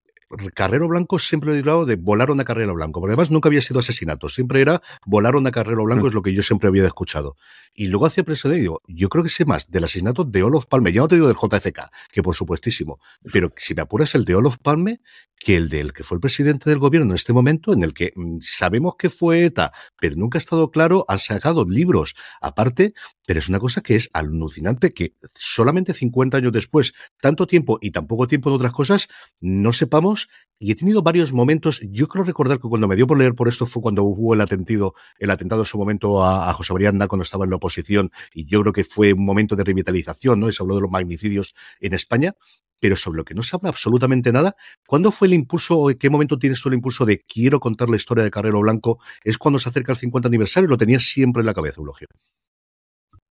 Carrero 0.54 0.88
Blanco 0.88 1.18
siempre 1.18 1.56
he 1.56 1.60
hablado 1.60 1.86
de 1.86 1.96
volar 1.96 2.30
una 2.30 2.44
carrera 2.44 2.72
blanco, 2.72 3.00
porque 3.00 3.14
además 3.14 3.32
nunca 3.32 3.50
había 3.50 3.62
sido 3.62 3.80
asesinato, 3.80 4.30
siempre 4.30 4.62
era 4.62 4.82
volar 5.06 5.36
una 5.36 5.52
carrera 5.52 5.82
blanco, 5.82 6.08
es 6.08 6.14
lo 6.14 6.22
que 6.22 6.34
yo 6.34 6.44
siempre 6.44 6.68
había 6.68 6.86
escuchado. 6.86 7.36
Y 7.74 7.88
luego 7.88 8.06
hacía 8.06 8.24
prensa 8.24 8.48
de 8.50 8.58
digo, 8.58 8.82
yo 8.88 9.10
creo 9.10 9.24
que 9.24 9.30
sé 9.30 9.46
más 9.46 9.70
del 9.72 9.86
asesinato 9.86 10.24
de 10.24 10.44
Olof 10.44 10.66
Palme, 10.68 10.94
ya 10.94 11.02
no 11.02 11.08
te 11.08 11.16
digo 11.16 11.28
del 11.28 11.38
JFK, 11.38 11.90
que 12.12 12.22
por 12.22 12.36
supuestísimo, 12.36 13.00
pero 13.32 13.52
si 13.58 13.74
me 13.74 13.82
apuras 13.82 14.14
el 14.16 14.26
de 14.26 14.36
Olof 14.36 14.58
Palme, 14.58 15.02
que 15.40 15.56
el 15.56 15.70
del 15.70 15.94
que 15.94 16.04
fue 16.04 16.18
el 16.18 16.22
presidente 16.22 16.70
del 16.70 16.80
gobierno 16.80 17.12
en 17.12 17.16
este 17.16 17.34
momento, 17.34 17.74
en 17.74 17.84
el 17.84 17.94
que 17.94 18.12
mmm, 18.16 18.40
sabemos 18.42 18.96
que 18.98 19.10
fue 19.10 19.46
ETA, 19.46 19.72
pero 20.00 20.16
nunca 20.16 20.38
ha 20.38 20.42
estado 20.42 20.70
claro, 20.70 21.06
han 21.08 21.20
sacado 21.20 21.66
libros 21.66 22.14
aparte, 22.42 22.94
pero 23.30 23.42
es 23.42 23.48
una 23.48 23.60
cosa 23.60 23.82
que 23.82 23.96
es 23.96 24.10
alucinante 24.14 24.92
que 24.92 25.14
solamente 25.36 25.94
50 25.94 26.38
años 26.38 26.52
después, 26.52 26.94
tanto 27.22 27.46
tiempo 27.46 27.78
y 27.80 27.92
tan 27.92 28.08
poco 28.08 28.28
tiempo 28.28 28.50
de 28.50 28.56
otras 28.56 28.72
cosas, 28.72 29.08
no 29.40 29.72
sepamos 29.72 30.30
y 30.58 30.72
he 30.72 30.76
tenido 30.76 31.04
varios 31.04 31.32
momentos. 31.32 31.80
Yo 31.92 32.08
creo 32.08 32.24
recordar 32.24 32.60
que 32.60 32.68
cuando 32.68 32.88
me 32.88 32.96
dio 32.96 33.06
por 33.06 33.20
leer 33.20 33.36
por 33.36 33.48
esto 33.48 33.68
fue 33.68 33.84
cuando 33.84 34.04
hubo 34.04 34.34
el 34.34 34.42
atentado, 34.42 34.96
el 35.20 35.30
atentado 35.30 35.62
en 35.62 35.68
su 35.68 35.78
momento 35.78 36.26
a, 36.26 36.52
José 36.56 36.74
María 36.74 36.92
cuando 37.08 37.22
estaba 37.22 37.44
en 37.44 37.52
la 37.52 37.58
oposición, 37.58 38.10
y 38.34 38.48
yo 38.48 38.62
creo 38.62 38.74
que 38.74 38.84
fue 38.84 39.14
un 39.14 39.26
momento 39.26 39.56
de 39.56 39.64
revitalización, 39.64 40.40
¿no? 40.40 40.50
Y 40.50 40.54
se 40.54 40.64
habló 40.64 40.74
de 40.74 40.82
los 40.82 40.90
magnicidios 40.90 41.54
en 41.82 41.94
España, 41.94 42.34
pero 42.80 42.96
sobre 42.96 43.18
lo 43.18 43.26
que 43.26 43.36
no 43.36 43.44
se 43.44 43.56
habla 43.56 43.70
absolutamente 43.70 44.32
nada. 44.32 44.56
¿Cuándo 44.88 45.12
fue 45.12 45.28
el 45.28 45.36
impulso 45.36 45.78
o 45.78 45.92
en 45.92 46.00
qué 46.00 46.10
momento 46.10 46.40
tienes 46.40 46.64
tú 46.64 46.70
el 46.70 46.74
impulso 46.74 47.06
de 47.06 47.20
quiero 47.20 47.60
contar 47.60 47.90
la 47.90 47.96
historia 47.96 48.24
de 48.24 48.32
Carrero 48.32 48.60
Blanco? 48.62 48.98
¿Es 49.24 49.38
cuando 49.38 49.60
se 49.60 49.70
acerca 49.70 49.92
el 49.92 50.00
50 50.00 50.28
aniversario? 50.28 50.68
¿Lo 50.68 50.80
tenías 50.80 51.04
siempre 51.04 51.42
en 51.42 51.46
la 51.46 51.54
cabeza, 51.54 51.76
Eulogio? 51.78 52.08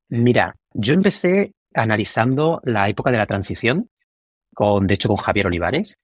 Mira, 0.09 0.57
yo 0.73 0.95
empecé 0.95 1.53
analizando 1.75 2.61
la 2.65 2.89
época 2.89 3.11
de 3.11 3.19
la 3.19 3.27
transición, 3.27 3.91
con, 4.55 4.87
de 4.87 4.95
hecho 4.95 5.09
con 5.09 5.17
Javier 5.17 5.47
Olivares, 5.47 5.99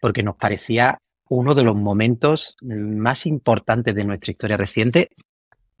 porque 0.00 0.22
nos 0.22 0.36
parecía 0.36 0.98
uno 1.28 1.54
de 1.54 1.62
los 1.62 1.76
momentos 1.76 2.56
más 2.62 3.26
importantes 3.26 3.94
de 3.94 4.04
nuestra 4.04 4.32
historia 4.32 4.56
reciente 4.56 5.10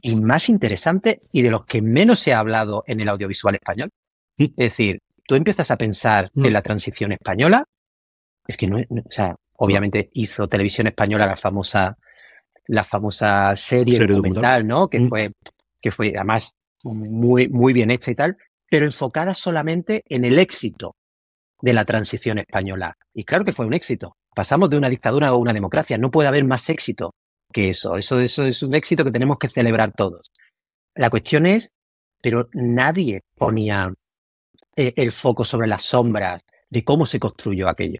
y 0.00 0.16
más 0.16 0.48
interesante 0.48 1.20
y 1.32 1.42
de 1.42 1.50
los 1.50 1.66
que 1.66 1.82
menos 1.82 2.20
se 2.20 2.32
ha 2.32 2.38
hablado 2.38 2.84
en 2.86 3.00
el 3.00 3.08
audiovisual 3.08 3.56
español. 3.56 3.90
Es 4.36 4.54
decir, 4.56 5.00
tú 5.26 5.34
empiezas 5.34 5.70
a 5.70 5.76
pensar 5.76 6.30
en 6.34 6.42
mm. 6.50 6.52
la 6.52 6.62
transición 6.62 7.12
española, 7.12 7.64
es 8.46 8.56
que 8.56 8.66
no, 8.66 8.78
o 8.78 9.10
sea, 9.10 9.34
obviamente 9.56 10.10
hizo 10.14 10.48
televisión 10.48 10.86
española 10.86 11.26
la 11.26 11.36
famosa, 11.36 11.96
la 12.66 12.84
famosa 12.84 13.54
serie, 13.56 13.98
documental, 14.06 14.66
¿no? 14.66 14.88
Que 14.88 15.00
mm. 15.00 15.08
fue, 15.08 15.32
que 15.80 15.90
fue 15.90 16.12
además 16.16 16.54
muy, 16.84 17.48
muy 17.48 17.72
bien 17.72 17.90
hecha 17.90 18.10
y 18.10 18.14
tal, 18.14 18.36
pero 18.68 18.86
enfocada 18.86 19.34
solamente 19.34 20.02
en 20.06 20.24
el 20.24 20.38
éxito 20.38 20.96
de 21.60 21.72
la 21.72 21.84
transición 21.84 22.38
española. 22.38 22.96
Y 23.12 23.24
claro 23.24 23.44
que 23.44 23.52
fue 23.52 23.66
un 23.66 23.74
éxito. 23.74 24.16
Pasamos 24.34 24.70
de 24.70 24.76
una 24.76 24.88
dictadura 24.88 25.28
a 25.28 25.34
una 25.34 25.52
democracia. 25.52 25.98
No 25.98 26.10
puede 26.10 26.28
haber 26.28 26.44
más 26.44 26.68
éxito 26.70 27.14
que 27.52 27.68
eso. 27.70 27.96
Eso, 27.96 28.20
eso 28.20 28.44
es 28.44 28.62
un 28.62 28.74
éxito 28.74 29.04
que 29.04 29.10
tenemos 29.10 29.38
que 29.38 29.48
celebrar 29.48 29.92
todos. 29.92 30.30
La 30.94 31.10
cuestión 31.10 31.46
es, 31.46 31.70
pero 32.22 32.48
nadie 32.52 33.22
ponía 33.36 33.92
eh, 34.76 34.92
el 34.96 35.12
foco 35.12 35.44
sobre 35.44 35.68
las 35.68 35.82
sombras 35.82 36.42
de 36.68 36.84
cómo 36.84 37.06
se 37.06 37.20
construyó 37.20 37.68
aquello. 37.68 37.98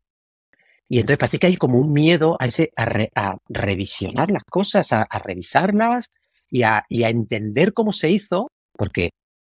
Y 0.88 0.98
entonces 0.98 1.18
parece 1.18 1.38
que 1.38 1.46
hay 1.46 1.56
como 1.56 1.78
un 1.78 1.92
miedo 1.92 2.36
a, 2.40 2.46
ese, 2.46 2.72
a, 2.76 3.36
revisionar 3.48 4.30
las 4.30 4.42
cosas, 4.44 4.92
a, 4.92 5.06
revisarlas 5.24 6.10
y 6.48 6.62
a, 6.62 6.84
y 6.88 7.04
a 7.04 7.10
entender 7.10 7.72
cómo 7.72 7.92
se 7.92 8.10
hizo, 8.10 8.48
porque, 8.80 9.10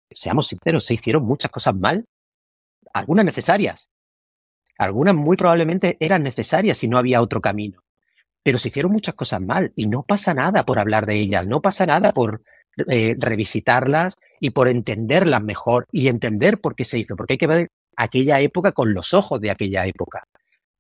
seamos 0.09 0.47
sinceros, 0.47 0.85
se 0.85 0.95
hicieron 0.95 1.25
muchas 1.25 1.51
cosas 1.51 1.75
mal, 1.75 2.05
algunas 2.95 3.25
necesarias, 3.25 3.91
algunas 4.79 5.17
muy 5.17 5.37
probablemente 5.37 5.97
eran 5.99 6.23
necesarias 6.23 6.79
si 6.79 6.87
no 6.87 6.97
había 6.97 7.21
otro 7.21 7.41
camino. 7.41 7.81
Pero 8.45 8.57
se 8.59 8.69
hicieron 8.69 8.93
muchas 8.93 9.17
cosas 9.17 9.41
mal 9.41 9.73
y 9.75 9.89
no 9.89 10.05
pasa 10.05 10.33
nada 10.33 10.65
por 10.65 10.79
hablar 10.79 11.07
de 11.07 11.17
ellas, 11.17 11.49
no 11.49 11.61
pasa 11.61 11.87
nada 11.87 12.12
por 12.12 12.43
eh, 12.89 13.17
revisitarlas 13.19 14.15
y 14.39 14.51
por 14.51 14.69
entenderlas 14.69 15.43
mejor 15.43 15.89
y 15.91 16.07
entender 16.07 16.61
por 16.61 16.77
qué 16.77 16.85
se 16.85 17.01
hizo, 17.01 17.17
porque 17.17 17.33
hay 17.33 17.39
que 17.39 17.49
ver 17.49 17.69
aquella 17.97 18.39
época 18.39 18.71
con 18.71 18.95
los 18.95 19.12
ojos 19.12 19.41
de 19.41 19.51
aquella 19.51 19.87
época, 19.87 20.23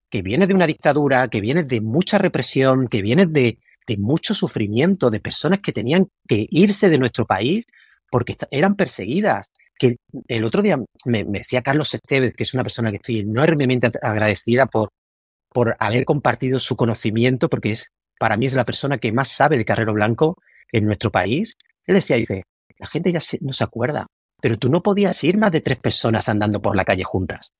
que 0.08 0.22
viene 0.22 0.46
de 0.46 0.54
una 0.54 0.68
dictadura, 0.68 1.26
que 1.26 1.40
viene 1.40 1.64
de 1.64 1.80
mucha 1.80 2.16
represión, 2.16 2.86
que 2.86 3.02
viene 3.02 3.26
de, 3.26 3.58
de 3.88 3.96
mucho 3.96 4.34
sufrimiento, 4.34 5.10
de 5.10 5.18
personas 5.18 5.58
que 5.58 5.72
tenían 5.72 6.06
que 6.28 6.46
irse 6.48 6.88
de 6.88 6.98
nuestro 6.98 7.26
país 7.26 7.66
porque 8.10 8.36
eran 8.50 8.76
perseguidas, 8.76 9.50
que 9.78 9.96
el 10.28 10.44
otro 10.44 10.62
día 10.62 10.78
me, 11.04 11.24
decía 11.24 11.62
Carlos 11.62 11.92
Estevez, 11.94 12.34
que 12.34 12.44
es 12.44 12.54
una 12.54 12.62
persona 12.62 12.90
que 12.90 12.96
estoy 12.96 13.20
enormemente 13.20 13.90
agradecida 14.02 14.66
por, 14.66 14.90
por 15.50 15.76
haber 15.78 16.04
compartido 16.04 16.58
su 16.58 16.76
conocimiento, 16.76 17.48
porque 17.48 17.72
es, 17.72 17.90
para 18.18 18.36
mí 18.36 18.46
es 18.46 18.54
la 18.54 18.64
persona 18.64 18.98
que 18.98 19.12
más 19.12 19.28
sabe 19.28 19.58
de 19.58 19.64
Carrero 19.64 19.92
Blanco 19.92 20.36
en 20.72 20.86
nuestro 20.86 21.10
país. 21.10 21.54
Él 21.84 21.94
decía, 21.96 22.16
dice, 22.16 22.44
la 22.78 22.86
gente 22.86 23.12
ya 23.12 23.20
no 23.40 23.52
se 23.52 23.64
acuerda, 23.64 24.06
pero 24.40 24.58
tú 24.58 24.68
no 24.68 24.82
podías 24.82 25.22
ir 25.24 25.36
más 25.36 25.52
de 25.52 25.60
tres 25.60 25.78
personas 25.78 26.28
andando 26.28 26.60
por 26.60 26.76
la 26.76 26.84
calle 26.84 27.04
juntas. 27.04 27.50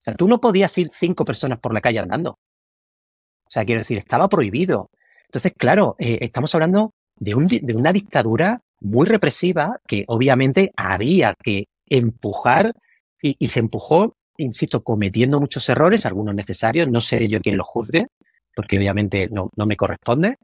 O 0.00 0.04
sea, 0.04 0.14
tú 0.14 0.28
no 0.28 0.40
podías 0.40 0.76
ir 0.76 0.90
cinco 0.92 1.24
personas 1.24 1.58
por 1.60 1.72
la 1.72 1.80
calle 1.80 1.98
andando. 1.98 2.32
O 2.32 3.50
sea, 3.50 3.64
quiero 3.64 3.80
decir, 3.80 3.98
estaba 3.98 4.28
prohibido. 4.28 4.90
Entonces, 5.26 5.52
claro, 5.56 5.96
eh, 5.98 6.18
estamos 6.20 6.54
hablando 6.54 6.92
de, 7.16 7.34
un, 7.34 7.46
de 7.46 7.74
una 7.74 7.92
dictadura 7.92 8.60
muy 8.84 9.06
represiva 9.06 9.80
que 9.88 10.04
obviamente 10.06 10.72
había 10.76 11.34
que 11.42 11.68
empujar 11.86 12.74
y, 13.20 13.48
se 13.48 13.60
empujó, 13.60 14.16
insisto, 14.36 14.84
cometiendo 14.84 15.40
muchos 15.40 15.66
errores, 15.70 16.04
algunos 16.04 16.34
necesarios, 16.34 16.88
no 16.88 17.00
seré 17.00 17.26
yo 17.28 17.40
quien 17.40 17.56
lo 17.56 17.64
juzgue, 17.64 18.08
porque 18.54 18.76
obviamente 18.76 19.28
no, 19.30 19.50
no 19.56 19.64
me 19.64 19.76
corresponde, 19.76 20.36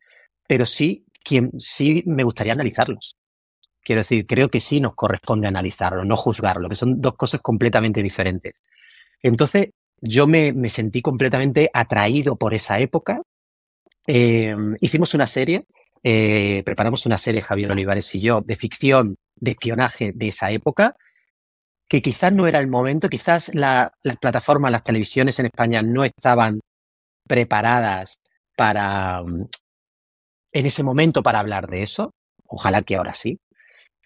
pero 0.48 0.64
sí, 0.64 1.04
quien, 1.22 1.50
sí 1.58 2.02
me 2.06 2.24
gustaría 2.24 2.54
analizarlos. 2.54 3.16
Quiero 3.82 4.00
decir, 4.00 4.26
creo 4.26 4.48
que 4.48 4.60
sí 4.60 4.80
nos 4.80 4.94
corresponde 4.94 5.46
analizarlo, 5.46 6.04
no 6.06 6.16
juzgarlo, 6.16 6.70
que 6.70 6.74
son 6.74 7.02
dos 7.02 7.14
cosas 7.16 7.42
completamente 7.42 8.02
diferentes. 8.02 8.62
Entonces, 9.22 9.68
yo 10.00 10.26
me, 10.26 10.54
me 10.54 10.70
sentí 10.70 11.02
completamente 11.02 11.70
atraído 11.74 12.36
por 12.36 12.54
esa 12.54 12.78
época. 12.78 13.20
Eh, 14.06 14.56
hicimos 14.80 15.12
una 15.12 15.26
serie 15.26 15.66
eh, 16.02 16.62
preparamos 16.64 17.06
una 17.06 17.18
serie, 17.18 17.42
Javier 17.42 17.72
Olivares 17.72 18.14
y 18.14 18.20
yo, 18.20 18.40
de 18.40 18.56
ficción, 18.56 19.16
de 19.36 19.52
espionaje 19.52 20.12
de 20.14 20.28
esa 20.28 20.50
época, 20.50 20.96
que 21.88 22.02
quizás 22.02 22.32
no 22.32 22.46
era 22.46 22.58
el 22.60 22.68
momento, 22.68 23.08
quizás 23.08 23.54
las 23.54 23.90
plataformas, 24.20 24.72
las 24.72 24.84
televisiones 24.84 25.38
en 25.40 25.46
España 25.46 25.82
no 25.82 26.04
estaban 26.04 26.60
preparadas 27.26 28.20
para, 28.56 29.22
mm, 29.22 29.48
en 30.52 30.66
ese 30.66 30.82
momento, 30.82 31.22
para 31.22 31.40
hablar 31.40 31.68
de 31.68 31.82
eso. 31.82 32.12
Ojalá 32.46 32.82
que 32.82 32.96
ahora 32.96 33.14
sí. 33.14 33.38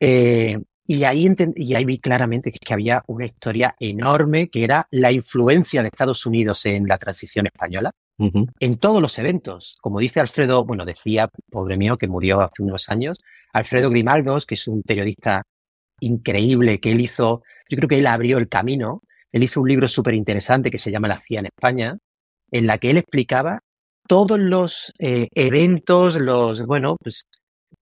Eh, 0.01 0.59
y 0.87 1.05
ahí, 1.05 1.35
y 1.57 1.75
ahí 1.75 1.85
vi 1.85 1.99
claramente 1.99 2.53
que 2.53 2.75
había 2.75 3.03
una 3.07 3.27
historia 3.27 3.75
enorme 3.79 4.49
que 4.49 4.65
era 4.65 4.87
la 4.91 5.13
influencia 5.13 5.83
de 5.83 5.89
Estados 5.89 6.27
Unidos 6.27 6.67
en 6.67 6.87
la 6.87 6.99
transición 6.99 7.47
española 7.47 7.93
en 8.19 8.79
todos 8.79 9.03
los 9.03 9.19
eventos. 9.19 9.77
Como 9.81 9.99
dice 9.99 10.21
Alfredo, 10.21 10.65
bueno, 10.65 10.85
decía, 10.85 11.29
pobre 11.51 11.77
mío, 11.77 11.97
que 11.99 12.09
murió 12.09 12.41
hace 12.41 12.63
unos 12.63 12.89
años, 12.89 13.19
Alfredo 13.53 13.91
Grimaldos, 13.91 14.47
que 14.47 14.55
es 14.55 14.69
un 14.69 14.83
periodista 14.83 15.43
increíble, 16.01 16.81
que 16.81 16.93
él 16.93 17.01
hizo, 17.01 17.43
yo 17.69 17.77
creo 17.77 17.89
que 17.89 17.99
él 17.99 18.07
abrió 18.07 18.39
el 18.39 18.49
camino, 18.49 19.03
él 19.33 19.43
hizo 19.43 19.61
un 19.61 19.69
libro 19.69 19.89
súper 19.89 20.15
interesante 20.15 20.71
que 20.71 20.79
se 20.79 20.91
llama 20.91 21.09
La 21.09 21.19
CIA 21.19 21.41
en 21.41 21.47
España, 21.47 21.99
en 22.51 22.67
la 22.67 22.79
que 22.79 22.91
él 22.91 22.99
explicaba 22.99 23.61
todos 24.07 24.39
los 24.39 24.93
eh, 24.99 25.29
eventos, 25.35 26.17
los, 26.17 26.67
bueno, 26.67 26.97
pues 27.01 27.25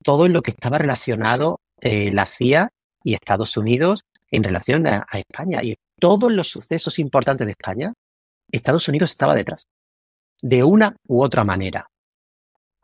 todo 0.02 0.28
lo 0.28 0.42
que 0.42 0.52
estaba 0.52 0.78
relacionado 0.78 1.60
eh, 1.80 2.10
la 2.12 2.26
CIA 2.26 2.70
y 3.04 3.14
Estados 3.14 3.56
Unidos 3.56 4.04
en 4.30 4.44
relación 4.44 4.86
a 4.86 5.06
España. 5.12 5.62
Y 5.62 5.76
todos 5.98 6.32
los 6.32 6.48
sucesos 6.48 6.98
importantes 6.98 7.46
de 7.46 7.52
España, 7.52 7.92
Estados 8.50 8.88
Unidos 8.88 9.10
estaba 9.10 9.34
detrás 9.34 9.64
de 10.42 10.62
una 10.64 10.96
u 11.06 11.22
otra 11.22 11.44
manera. 11.44 11.88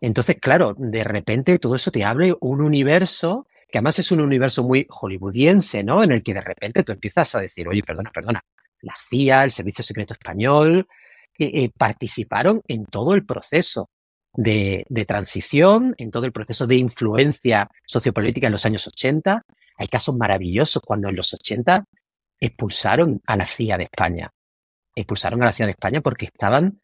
Entonces, 0.00 0.36
claro, 0.40 0.74
de 0.78 1.04
repente 1.04 1.58
todo 1.58 1.74
eso 1.74 1.90
te 1.90 2.04
abre 2.04 2.34
un 2.40 2.62
universo 2.62 3.46
que 3.68 3.78
además 3.78 3.98
es 3.98 4.10
un 4.12 4.20
universo 4.20 4.62
muy 4.62 4.86
hollywoodiense, 4.88 5.84
¿no? 5.84 6.02
En 6.02 6.12
el 6.12 6.22
que 6.22 6.32
de 6.32 6.40
repente 6.40 6.82
tú 6.82 6.92
empiezas 6.92 7.34
a 7.34 7.40
decir, 7.40 7.68
oye, 7.68 7.82
perdona, 7.82 8.10
perdona, 8.10 8.42
la 8.80 8.94
CIA, 8.98 9.44
el 9.44 9.50
Servicio 9.50 9.84
Secreto 9.84 10.14
Español, 10.14 10.86
eh, 11.38 11.50
eh, 11.52 11.70
participaron 11.76 12.62
en 12.66 12.86
todo 12.86 13.14
el 13.14 13.26
proceso 13.26 13.90
de, 14.32 14.86
de, 14.88 15.04
transición, 15.04 15.94
en 15.98 16.10
todo 16.10 16.24
el 16.24 16.32
proceso 16.32 16.66
de 16.66 16.76
influencia 16.76 17.68
sociopolítica 17.86 18.46
en 18.46 18.52
los 18.52 18.64
años 18.64 18.86
80. 18.86 19.44
Hay 19.76 19.88
casos 19.88 20.16
maravillosos 20.16 20.82
cuando 20.82 21.08
en 21.08 21.16
los 21.16 21.34
80 21.34 21.84
expulsaron 22.40 23.20
a 23.26 23.36
la 23.36 23.46
CIA 23.46 23.76
de 23.76 23.84
España. 23.84 24.30
Expulsaron 24.94 25.42
a 25.42 25.46
la 25.46 25.52
CIA 25.52 25.66
de 25.66 25.72
España 25.72 26.00
porque 26.00 26.26
estaban 26.26 26.80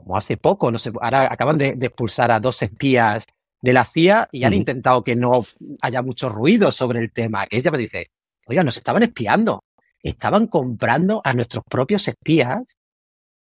como 0.00 0.16
hace 0.16 0.36
poco, 0.36 0.70
no 0.70 0.78
sé, 0.78 0.92
ahora 1.00 1.32
acaban 1.32 1.58
de, 1.58 1.76
expulsar 1.80 2.30
a 2.32 2.40
dos 2.40 2.62
espías 2.62 3.26
de 3.62 3.72
la 3.72 3.84
CIA 3.84 4.28
y 4.32 4.44
han 4.44 4.54
intentado 4.54 5.04
que 5.04 5.14
no 5.14 5.42
haya 5.82 6.02
mucho 6.02 6.28
ruido 6.28 6.72
sobre 6.72 7.00
el 7.00 7.12
tema. 7.12 7.46
Que 7.46 7.58
ella 7.58 7.70
me 7.70 7.78
dice, 7.78 8.10
oiga, 8.46 8.64
nos 8.64 8.76
estaban 8.76 9.02
espiando, 9.02 9.62
estaban 10.02 10.46
comprando 10.46 11.20
a 11.22 11.34
nuestros 11.34 11.64
propios 11.68 12.08
espías 12.08 12.76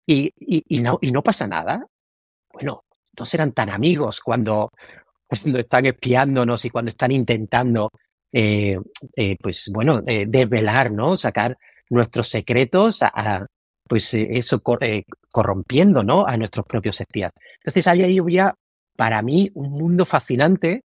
y, 0.05 0.31
y, 0.37 0.81
no, 0.81 0.99
y 1.01 1.11
no 1.11 1.23
pasa 1.23 1.47
nada. 1.47 1.85
Bueno, 2.51 2.83
no 3.17 3.25
serán 3.25 3.51
tan 3.53 3.69
amigos 3.69 4.19
cuando, 4.21 4.69
cuando 5.25 5.59
están 5.59 5.87
espiándonos 5.87 6.63
y 6.65 6.69
cuando 6.69 6.89
están 6.89 7.11
intentando, 7.11 7.89
eh, 8.31 8.77
eh, 9.15 9.37
pues 9.41 9.71
bueno, 9.73 10.01
eh, 10.05 10.25
desvelar, 10.27 10.91
¿no? 10.91 11.17
Sacar 11.17 11.57
nuestros 11.89 12.27
secretos 12.29 13.01
a, 13.01 13.47
pues 13.87 14.13
eh, 14.13 14.27
eso 14.31 14.61
eh, 14.81 15.03
corrompiendo 15.31 16.03
¿no? 16.03 16.25
a 16.25 16.37
nuestros 16.37 16.65
propios 16.65 16.99
espías. 17.01 17.33
Entonces 17.57 17.87
ahí 17.87 18.17
había 18.17 18.55
para 18.95 19.21
mí 19.21 19.51
un 19.53 19.71
mundo 19.71 20.05
fascinante 20.05 20.83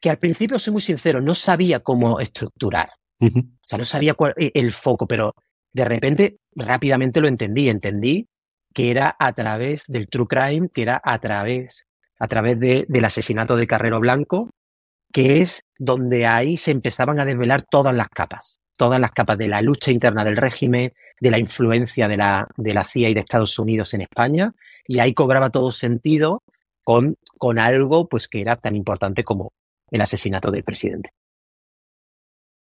que 0.00 0.10
al 0.10 0.18
principio, 0.18 0.58
soy 0.58 0.72
muy 0.72 0.82
sincero, 0.82 1.20
no 1.20 1.34
sabía 1.34 1.80
cómo 1.80 2.18
estructurar. 2.18 2.90
O 3.20 3.28
sea, 3.64 3.78
no 3.78 3.84
sabía 3.84 4.14
cuál, 4.14 4.34
e, 4.36 4.50
el 4.54 4.72
foco, 4.72 5.06
pero 5.06 5.34
de 5.72 5.84
repente 5.84 6.38
rápidamente 6.56 7.20
lo 7.20 7.28
entendí. 7.28 7.68
Entendí 7.68 8.26
que 8.74 8.90
era 8.90 9.14
a 9.16 9.32
través 9.32 9.84
del 9.86 10.08
true 10.08 10.26
crime, 10.26 10.68
que 10.74 10.82
era 10.82 11.00
a 11.04 11.20
través, 11.20 11.86
a 12.18 12.26
través 12.26 12.58
de, 12.58 12.84
del 12.88 13.04
asesinato 13.04 13.56
de 13.56 13.68
Carrero 13.68 14.00
Blanco, 14.00 14.50
que 15.12 15.40
es 15.40 15.64
donde 15.78 16.26
ahí 16.26 16.56
se 16.56 16.72
empezaban 16.72 17.20
a 17.20 17.24
desvelar 17.24 17.62
todas 17.62 17.94
las 17.94 18.08
capas, 18.08 18.60
todas 18.76 18.98
las 18.98 19.12
capas 19.12 19.38
de 19.38 19.48
la 19.48 19.62
lucha 19.62 19.92
interna 19.92 20.24
del 20.24 20.36
régimen, 20.36 20.92
de 21.22 21.30
la 21.30 21.38
influencia 21.38 22.08
de 22.08 22.16
la, 22.16 22.48
de 22.56 22.74
la 22.74 22.82
CIA 22.82 23.10
y 23.10 23.14
de 23.14 23.20
Estados 23.20 23.56
Unidos 23.56 23.94
en 23.94 24.00
España, 24.00 24.52
y 24.88 24.98
ahí 24.98 25.14
cobraba 25.14 25.50
todo 25.50 25.70
sentido 25.70 26.42
con, 26.82 27.16
con 27.38 27.60
algo 27.60 28.08
pues 28.08 28.26
que 28.26 28.40
era 28.40 28.56
tan 28.56 28.74
importante 28.74 29.22
como 29.22 29.52
el 29.92 30.00
asesinato 30.00 30.50
del 30.50 30.64
presidente. 30.64 31.10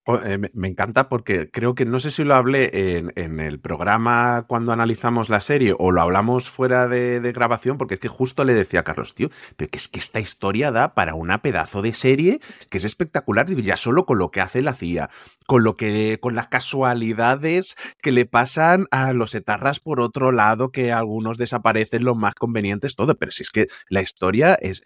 Eh, 0.08 0.38
me 0.54 0.68
encanta 0.68 1.10
porque 1.10 1.50
creo 1.50 1.74
que 1.74 1.84
no 1.84 2.00
sé 2.00 2.10
si 2.10 2.24
lo 2.24 2.34
hablé 2.34 2.96
en, 2.96 3.40
el 3.40 3.60
programa 3.60 4.46
cuando 4.48 4.72
analizamos 4.72 5.28
la 5.28 5.40
serie 5.40 5.74
o 5.78 5.90
lo 5.90 6.00
hablamos 6.00 6.48
fuera 6.48 6.88
de, 6.88 7.20
grabación, 7.32 7.76
porque 7.76 7.94
es 7.94 8.00
que 8.00 8.08
justo 8.08 8.44
le 8.44 8.54
decía 8.54 8.80
a 8.80 8.84
Carlos, 8.84 9.14
tío, 9.14 9.28
pero 9.56 9.68
que 9.68 9.76
es 9.76 9.86
que 9.86 9.98
esta 9.98 10.18
historia 10.18 10.72
da 10.72 10.94
para 10.94 11.14
una 11.14 11.42
pedazo 11.42 11.82
de 11.82 11.92
serie 11.92 12.40
que 12.70 12.78
es 12.78 12.84
espectacular, 12.84 13.46
ya 13.50 13.76
solo 13.76 14.06
con 14.06 14.16
lo 14.16 14.30
que 14.30 14.40
hace 14.40 14.62
la 14.62 14.72
CIA, 14.72 15.10
con 15.46 15.62
lo 15.62 15.76
que, 15.76 16.18
con 16.22 16.34
las 16.34 16.48
casualidades 16.48 17.76
que 18.00 18.10
le 18.10 18.24
pasan 18.24 18.86
a 18.90 19.12
los 19.12 19.34
etarras 19.34 19.78
por 19.78 20.00
otro 20.00 20.32
lado, 20.32 20.72
que 20.72 20.90
algunos 20.90 21.36
desaparecen 21.36 22.04
los 22.04 22.16
más 22.16 22.34
convenientes, 22.34 22.96
todo, 22.96 23.14
pero 23.18 23.30
si 23.30 23.42
es 23.42 23.50
que 23.50 23.66
la 23.90 24.00
historia 24.00 24.54
es, 24.54 24.80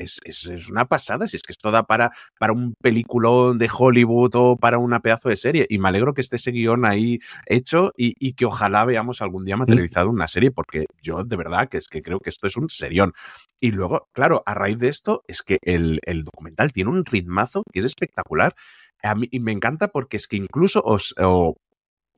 una 0.68 0.86
pasada, 0.86 1.28
si 1.28 1.36
es 1.36 1.44
que 1.44 1.52
esto 1.52 1.70
da 1.70 1.84
para, 1.84 2.10
para 2.40 2.52
un 2.52 2.74
peliculón 2.74 3.58
de 3.58 3.70
Hollywood 3.72 4.34
o 4.34 4.56
para 4.56 4.78
una 4.78 4.98
de 5.28 5.36
serie. 5.36 5.66
Y 5.68 5.78
me 5.78 5.88
alegro 5.88 6.14
que 6.14 6.20
esté 6.20 6.36
ese 6.36 6.50
guion 6.50 6.84
ahí 6.84 7.18
hecho 7.46 7.92
y, 7.96 8.14
y 8.18 8.34
que 8.34 8.46
ojalá 8.46 8.84
veamos 8.84 9.22
algún 9.22 9.44
día 9.44 9.56
materializado 9.56 10.10
una 10.10 10.28
serie, 10.28 10.50
porque 10.50 10.86
yo 11.02 11.24
de 11.24 11.36
verdad 11.36 11.68
que 11.68 11.78
es 11.78 11.88
que 11.88 12.02
creo 12.02 12.20
que 12.20 12.30
esto 12.30 12.46
es 12.46 12.56
un 12.56 12.68
serión. 12.68 13.12
Y 13.60 13.70
luego, 13.70 14.08
claro, 14.12 14.42
a 14.46 14.54
raíz 14.54 14.78
de 14.78 14.88
esto, 14.88 15.22
es 15.28 15.42
que 15.42 15.58
el, 15.62 16.00
el 16.04 16.24
documental 16.24 16.72
tiene 16.72 16.90
un 16.90 17.04
ritmazo 17.04 17.62
que 17.72 17.80
es 17.80 17.86
espectacular. 17.86 18.54
A 19.02 19.14
mí, 19.14 19.28
y 19.30 19.40
me 19.40 19.52
encanta 19.52 19.88
porque 19.88 20.16
es 20.16 20.28
que 20.28 20.36
incluso 20.36 20.80
os, 20.84 21.14
o, 21.18 21.56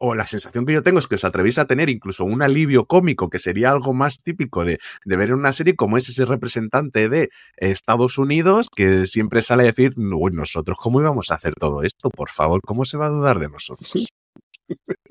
o 0.06 0.14
la 0.14 0.26
sensación 0.26 0.66
que 0.66 0.74
yo 0.74 0.82
tengo 0.82 0.98
es 0.98 1.06
que 1.06 1.14
os 1.14 1.24
atrevéis 1.24 1.58
a 1.58 1.66
tener 1.66 1.88
incluso 1.88 2.26
un 2.26 2.42
alivio 2.42 2.84
cómico, 2.84 3.30
que 3.30 3.38
sería 3.38 3.70
algo 3.70 3.94
más 3.94 4.20
típico 4.22 4.62
de, 4.64 4.78
ver 5.06 5.30
en 5.30 5.36
una 5.36 5.54
serie 5.54 5.76
como 5.76 5.96
es 5.96 6.08
ese 6.10 6.26
representante 6.26 7.08
de 7.08 7.30
Estados 7.56 8.18
Unidos 8.18 8.68
que 8.74 9.06
siempre 9.06 9.40
sale 9.40 9.62
a 9.62 9.66
decir, 9.66 9.94
uy, 9.96 10.32
nosotros, 10.32 10.76
¿cómo 10.78 11.00
íbamos 11.00 11.30
a 11.30 11.36
hacer 11.36 11.54
todo 11.54 11.82
esto? 11.82 12.10
Por 12.10 12.28
favor, 12.28 12.60
¿cómo 12.60 12.84
se 12.84 12.98
va 12.98 13.06
a 13.06 13.10
dudar 13.10 13.38
de 13.38 13.48
nosotros? 13.48 13.88
Sí. 13.88 14.06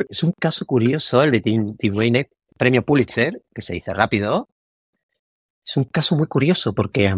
Es 0.10 0.24
un 0.24 0.32
caso 0.40 0.66
curioso 0.66 1.24
el 1.24 1.32
de 1.32 1.42
Tim, 1.42 1.76
Tim 1.76 1.96
Wayne, 1.96 2.30
premio 2.56 2.84
Pulitzer, 2.84 3.42
que 3.54 3.64
se 3.64 3.74
dice 3.74 3.94
rápido. 3.94 4.48
Es 5.66 5.76
un 5.76 5.86
caso 5.86 6.16
muy 6.16 6.28
curioso 6.28 6.74
porque 6.74 7.12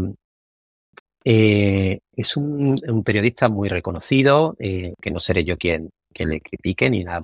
eh, 1.26 2.00
es 2.14 2.38
un, 2.38 2.80
un, 2.88 3.04
periodista 3.04 3.50
muy 3.50 3.68
reconocido, 3.68 4.56
eh, 4.60 4.94
que 5.02 5.12
no 5.12 5.20
seré 5.20 5.44
yo 5.44 5.58
quien, 5.58 5.90
que 6.16 6.26
le 6.26 6.40
critique 6.40 6.90
ni 6.90 7.04
nada, 7.04 7.22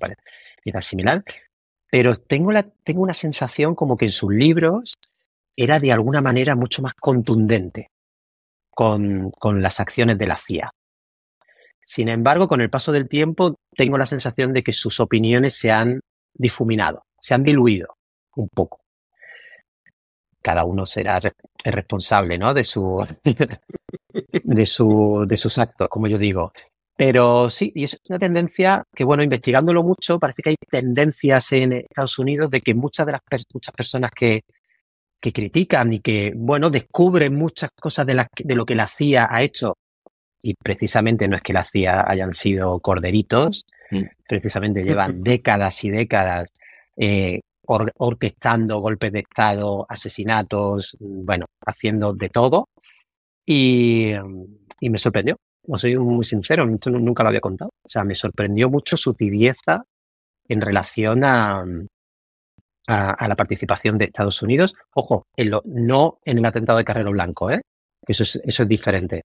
ni 0.66 0.72
nada 0.72 0.82
similar, 0.82 1.24
pero 1.90 2.14
tengo, 2.14 2.52
la, 2.52 2.64
tengo 2.84 3.02
una 3.02 3.14
sensación 3.14 3.74
como 3.74 3.98
que 3.98 4.06
en 4.06 4.12
sus 4.12 4.32
libros 4.32 4.98
era 5.56 5.80
de 5.80 5.92
alguna 5.92 6.22
manera 6.22 6.56
mucho 6.56 6.82
más 6.82 6.94
contundente 6.94 7.90
con, 8.70 9.32
con 9.32 9.62
las 9.62 9.80
acciones 9.80 10.18
de 10.18 10.28
la 10.28 10.36
CIA. 10.38 10.72
Sin 11.84 12.10
embargo, 12.10 12.48
con 12.48 12.62
el 12.62 12.70
paso 12.70 12.92
del 12.92 13.08
tiempo, 13.08 13.56
tengo 13.76 13.98
la 13.98 14.06
sensación 14.06 14.54
de 14.54 14.64
que 14.64 14.72
sus 14.72 15.00
opiniones 15.00 15.56
se 15.56 15.72
han 15.72 16.02
difuminado, 16.34 17.06
se 17.20 17.34
han 17.34 17.44
diluido 17.44 17.98
un 18.36 18.50
poco. 18.50 18.82
Cada 20.42 20.64
uno 20.64 20.86
será 20.86 21.20
responsable, 21.64 22.38
¿no? 22.38 22.54
De 22.54 22.64
su, 22.64 23.06
de 24.44 24.66
su, 24.66 25.26
de 25.28 25.38
sus 25.38 25.58
actos, 25.58 25.88
como 25.90 26.08
yo 26.08 26.18
digo. 26.18 26.52
Pero 27.04 27.50
sí, 27.50 27.72
y 27.74 27.86
es 27.86 28.00
una 28.10 28.20
tendencia 28.20 28.84
que, 28.96 29.04
bueno, 29.04 29.24
investigándolo 29.24 29.82
mucho, 29.82 30.20
parece 30.20 30.44
que 30.44 30.50
hay 30.52 30.56
tendencias 30.70 31.52
en 31.52 31.74
Estados 31.74 32.20
Unidos 32.20 32.52
de 32.52 32.62
que 32.62 32.76
muchas 32.76 33.08
de 33.08 33.14
las 33.14 33.22
muchas 33.56 33.74
personas 33.74 34.12
que, 34.12 34.42
que 35.20 35.34
critican 35.34 35.92
y 35.94 36.00
que, 36.00 36.32
bueno, 36.36 36.70
descubren 36.70 37.34
muchas 37.36 37.72
cosas 37.72 38.06
de, 38.06 38.14
la, 38.14 38.28
de 38.38 38.54
lo 38.54 38.68
que 38.68 38.76
la 38.76 38.86
CIA 38.86 39.28
ha 39.32 39.42
hecho, 39.42 39.78
y 40.44 40.54
precisamente 40.54 41.28
no 41.28 41.38
es 41.38 41.42
que 41.42 41.54
la 41.54 41.64
CIA 41.64 42.06
hayan 42.08 42.36
sido 42.36 42.80
corderitos, 42.82 43.66
mm. 43.90 44.04
precisamente 44.28 44.84
llevan 44.86 45.24
décadas 45.24 45.84
y 45.84 45.90
décadas 45.90 46.54
eh, 46.98 47.40
or, 47.66 47.92
orquestando 47.98 48.78
golpes 48.78 49.12
de 49.12 49.22
Estado, 49.22 49.88
asesinatos, 49.90 50.98
bueno, 51.00 51.48
haciendo 51.66 52.14
de 52.14 52.30
todo. 52.30 52.68
Y, 53.44 54.12
y 54.80 54.90
me 54.92 55.00
sorprendió, 55.00 55.38
os 55.68 55.82
soy 55.82 55.98
muy 55.98 56.26
sincero, 56.26 56.66
nunca 56.66 57.24
lo 57.24 57.30
había 57.30 57.42
contado. 57.42 57.70
O 57.84 57.90
sea, 57.90 58.04
me 58.04 58.16
sorprendió 58.16 58.70
mucho 58.70 58.98
su 58.98 59.14
tibieza 59.14 59.84
en 60.48 60.62
relación 60.62 61.24
a, 61.24 61.64
a, 62.88 63.28
la 63.28 63.36
participación 63.36 63.98
de 63.98 64.06
Estados 64.06 64.42
Unidos. 64.42 64.76
Ojo, 64.94 65.24
en 65.36 65.52
lo, 65.52 65.62
no 65.66 66.20
en 66.26 66.38
el 66.38 66.46
atentado 66.46 66.78
de 66.78 66.86
Carrero 66.86 67.12
Blanco, 67.12 67.52
¿eh? 67.52 67.62
Eso 68.08 68.24
es, 68.24 68.42
eso 68.44 68.64
es 68.64 68.70
diferente. 68.70 69.24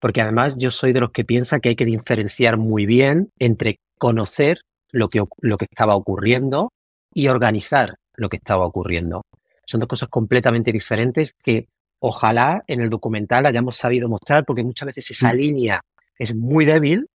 Porque 0.00 0.20
además 0.20 0.56
yo 0.58 0.70
soy 0.70 0.92
de 0.92 1.00
los 1.00 1.12
que 1.12 1.24
piensa 1.24 1.60
que 1.60 1.70
hay 1.70 1.76
que 1.76 1.84
diferenciar 1.84 2.56
muy 2.56 2.86
bien 2.86 3.30
entre 3.38 3.76
conocer 3.98 4.58
lo 4.90 5.08
que, 5.08 5.24
lo 5.40 5.56
que 5.56 5.66
estaba 5.70 5.94
ocurriendo 5.94 6.70
y 7.14 7.28
organizar 7.28 7.94
lo 8.14 8.28
que 8.28 8.36
estaba 8.36 8.66
ocurriendo. 8.66 9.22
Son 9.64 9.80
dos 9.80 9.88
cosas 9.88 10.08
completamente 10.08 10.72
diferentes 10.72 11.34
que 11.34 11.66
ojalá 12.02 12.64
en 12.66 12.80
el 12.80 12.90
documental 12.90 13.46
hayamos 13.46 13.76
sabido 13.76 14.08
mostrar, 14.08 14.44
porque 14.44 14.64
muchas 14.64 14.86
veces 14.86 15.12
esa 15.12 15.32
línea 15.32 15.80
es 16.18 16.34
muy 16.34 16.64
débil, 16.64 17.06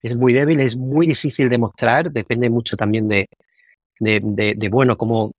es 0.00 0.16
muy 0.16 0.32
débil, 0.32 0.60
es 0.60 0.76
muy 0.76 1.08
difícil 1.08 1.48
de 1.48 1.58
mostrar, 1.58 2.12
depende 2.12 2.48
mucho 2.48 2.76
también 2.76 3.08
de, 3.08 3.26
de, 3.98 4.20
de, 4.22 4.54
de 4.56 4.68
bueno, 4.68 4.96
como 4.96 5.32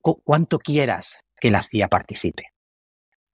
cu 0.00 0.22
cuánto 0.24 0.58
quieras 0.58 1.20
que 1.38 1.50
la 1.50 1.62
CIA 1.62 1.88
participe. 1.88 2.44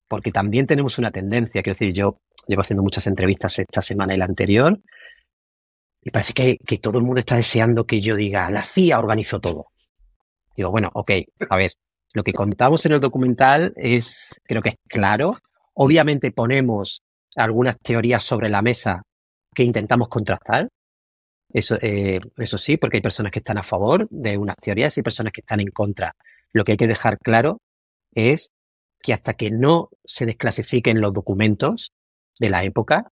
Porque 0.09 0.33
también 0.33 0.67
tenemos 0.67 0.99
una 0.99 1.13
tendencia, 1.13 1.63
quiero 1.63 1.77
decir, 1.77 1.93
yo 1.93 2.17
llevo 2.49 2.63
haciendo 2.63 2.83
muchas 2.83 3.07
entrevistas 3.07 3.61
esta 3.61 3.83
semana 3.83 4.15
y 4.15 4.17
la 4.17 4.25
anterior, 4.25 4.81
y 6.03 6.11
parece 6.11 6.33
que, 6.33 6.57
que 6.67 6.79
todo 6.79 6.99
el 6.99 7.05
mundo 7.05 7.21
está 7.21 7.37
deseando 7.37 7.87
que 7.87 8.01
yo 8.01 8.17
diga, 8.17 8.51
la 8.51 8.65
CIA 8.65 8.99
organizó 8.99 9.39
todo. 9.41 9.67
Digo, 10.57 10.73
bueno, 10.73 10.91
ok, 10.95 11.13
a 11.49 11.57
ver, 11.57 11.71
lo 12.13 12.25
que 12.25 12.33
contamos 12.33 12.85
en 12.87 12.93
el 12.93 13.01
documental 13.01 13.73
es, 13.77 14.41
creo 14.45 14.63
que 14.63 14.71
es 14.71 14.77
claro. 14.89 15.39
Obviamente 15.75 16.33
ponemos 16.33 17.03
algunas 17.37 17.79
teorías 17.79 18.23
sobre 18.23 18.49
la 18.49 18.63
mesa 18.63 19.03
que 19.55 19.63
intentamos 19.63 20.09
contrastar. 20.09 20.69
Eso, 21.53 21.77
eh, 21.81 22.21
eso 22.37 22.59
sí, 22.59 22.77
porque 22.77 22.99
hay 22.99 23.03
personas 23.03 23.33
que 23.33 23.39
están 23.39 23.59
a 23.59 23.63
favor 23.63 24.09
de 24.11 24.37
unas 24.39 24.57
teorías 24.57 24.97
y 24.99 25.03
personas 25.03 25.33
que 25.33 25.41
están 25.41 25.61
en 25.61 25.71
contra. 25.71 26.15
Lo 26.53 26.65
que 26.65 26.73
hay 26.73 26.79
que 26.79 26.87
dejar 26.89 27.19
claro 27.19 27.59
es 28.13 28.51
que 29.03 29.13
hasta 29.13 29.35
que 29.35 29.51
no 29.51 29.89
se 30.05 30.27
desclasifiquen 30.27 31.01
los 31.01 31.13
documentos 31.13 31.93
de 32.39 32.51
la 32.51 32.65
época, 32.65 33.09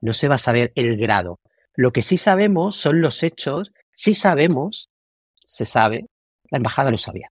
no 0.00 0.12
se 0.12 0.28
va 0.28 0.34
a 0.34 0.38
saber 0.38 0.72
el 0.74 0.96
grado. 0.96 1.38
Lo 1.74 1.92
que 1.92 2.02
sí 2.02 2.18
sabemos 2.18 2.76
son 2.76 3.00
los 3.00 3.22
hechos, 3.22 3.72
sí 3.94 4.14
sabemos, 4.14 4.88
se 5.46 5.64
sabe, 5.64 6.06
la 6.50 6.58
embajada 6.58 6.90
lo 6.90 6.98
sabía 6.98 7.30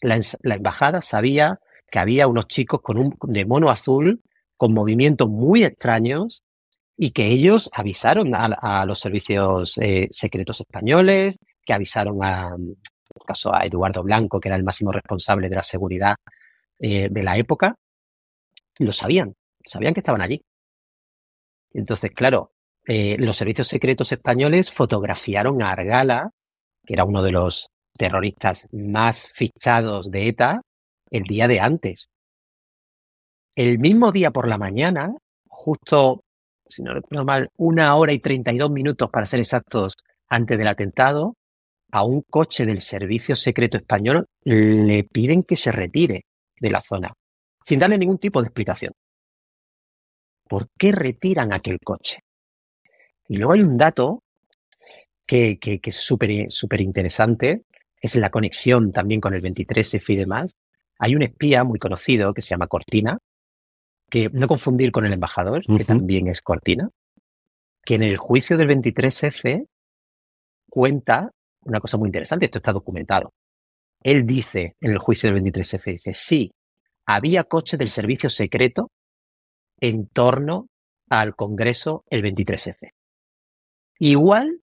la, 0.00 0.20
embajada 0.54 1.00
sabía 1.00 1.60
que 1.90 1.98
había 1.98 2.26
unos 2.26 2.46
chicos 2.46 2.80
con 2.82 2.98
un 2.98 3.16
de 3.22 3.44
mono 3.44 3.70
azul 3.70 4.22
con 4.56 4.74
movimientos 4.74 5.28
muy 5.28 5.64
extraños 5.64 6.44
y 6.96 7.12
que 7.12 7.26
ellos 7.26 7.70
avisaron 7.72 8.34
a, 8.34 8.44
a 8.44 8.84
los 8.84 9.00
servicios 9.00 9.78
eh, 9.78 10.06
secretos 10.10 10.60
españoles, 10.60 11.38
que 11.64 11.72
avisaron 11.72 12.22
a, 12.22 12.50
en 13.10 13.16
este 13.16 13.26
caso, 13.26 13.54
a 13.54 13.64
Eduardo 13.64 14.02
Blanco, 14.02 14.38
que 14.38 14.48
era 14.48 14.56
el 14.56 14.64
máximo 14.64 14.92
responsable 14.92 15.48
de 15.48 15.56
la 15.56 15.62
seguridad 15.62 16.16
eh, 16.78 17.08
de 17.10 17.22
la 17.22 17.36
época, 17.36 17.76
lo 18.78 18.92
sabían, 18.92 19.34
sabían 19.64 19.94
que 19.94 20.00
estaban 20.00 20.22
allí. 20.22 20.42
Entonces, 21.72 22.10
claro, 22.12 22.52
eh, 22.86 23.16
los 23.18 23.36
servicios 23.36 23.68
secretos 23.68 24.12
españoles 24.12 24.70
fotografiaron 24.70 25.62
a 25.62 25.72
Argala, 25.72 26.30
que 26.86 26.94
era 26.94 27.04
uno 27.04 27.22
de 27.22 27.32
los 27.32 27.70
terroristas 27.96 28.66
más 28.72 29.30
fichados 29.32 30.10
de 30.10 30.28
ETA 30.28 30.62
el 31.10 31.24
día 31.24 31.48
de 31.48 31.60
antes. 31.60 32.08
El 33.54 33.78
mismo 33.78 34.12
día 34.12 34.30
por 34.30 34.48
la 34.48 34.58
mañana, 34.58 35.12
justo, 35.48 36.22
si 36.68 36.82
no 36.82 36.94
recuerdo 36.94 37.24
mal, 37.24 37.48
una 37.56 37.94
hora 37.96 38.12
y 38.12 38.18
32 38.18 38.70
minutos 38.70 39.10
para 39.10 39.26
ser 39.26 39.40
exactos 39.40 39.96
antes 40.28 40.56
del 40.56 40.68
atentado, 40.68 41.34
a 41.92 42.04
un 42.04 42.22
coche 42.22 42.64
del 42.64 42.80
Servicio 42.80 43.34
Secreto 43.34 43.76
Español 43.76 44.26
le 44.44 45.04
piden 45.04 45.42
que 45.42 45.56
se 45.56 45.72
retire 45.72 46.22
de 46.60 46.70
la 46.70 46.80
zona, 46.80 47.12
sin 47.64 47.80
darle 47.80 47.98
ningún 47.98 48.18
tipo 48.18 48.40
de 48.40 48.46
explicación. 48.46 48.92
¿Por 50.48 50.68
qué 50.78 50.92
retiran 50.92 51.52
aquel 51.52 51.78
coche? 51.84 52.20
Y 53.28 53.36
luego 53.36 53.52
hay 53.52 53.62
un 53.62 53.76
dato 53.76 54.22
que, 55.26 55.58
que, 55.58 55.80
que 55.80 55.90
es 55.90 55.96
súper 55.96 56.80
interesante, 56.80 57.64
es 58.00 58.14
la 58.16 58.30
conexión 58.30 58.92
también 58.92 59.20
con 59.20 59.34
el 59.34 59.42
23F 59.42 60.14
y 60.14 60.16
demás, 60.16 60.56
Hay 60.98 61.14
un 61.14 61.22
espía 61.22 61.64
muy 61.64 61.78
conocido 61.78 62.34
que 62.34 62.42
se 62.42 62.50
llama 62.50 62.66
Cortina, 62.66 63.18
que 64.10 64.28
no 64.32 64.48
confundir 64.48 64.92
con 64.92 65.06
el 65.06 65.12
embajador, 65.14 65.64
que 65.64 65.84
también 65.84 66.28
es 66.28 66.42
Cortina, 66.42 66.90
que 67.84 67.94
en 67.94 68.02
el 68.02 68.16
juicio 68.18 68.58
del 68.58 68.68
23F 68.68 69.66
cuenta 70.68 71.30
una 71.62 71.80
cosa 71.80 71.96
muy 71.96 72.08
interesante, 72.08 72.46
esto 72.46 72.58
está 72.58 72.72
documentado. 72.72 73.32
Él 74.02 74.26
dice 74.26 74.76
en 74.80 74.92
el 74.92 74.98
juicio 74.98 75.32
del 75.32 75.42
23F, 75.42 75.92
dice, 75.92 76.14
sí, 76.14 76.52
había 77.06 77.44
coches 77.44 77.78
del 77.78 77.88
servicio 77.88 78.30
secreto 78.30 78.90
en 79.80 80.06
torno 80.06 80.68
al 81.08 81.34
Congreso 81.34 82.04
el 82.08 82.22
23F. 82.22 82.92
Igual 83.98 84.60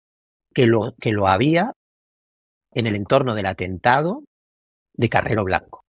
que 0.54 0.65
lo, 0.65 0.95
que 1.00 1.12
lo 1.12 1.28
había 1.28 1.73
en 2.78 2.86
el 2.86 2.96
entorno 2.96 3.34
del 3.34 3.48
atentado 3.48 4.24
de 4.94 5.10
Carrero 5.10 5.44
Blanco. 5.44 5.84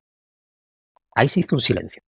Ahí 1.15 1.29
se 1.29 1.41
hizo 1.41 1.55
un 1.55 1.61
silencio. 1.61 2.03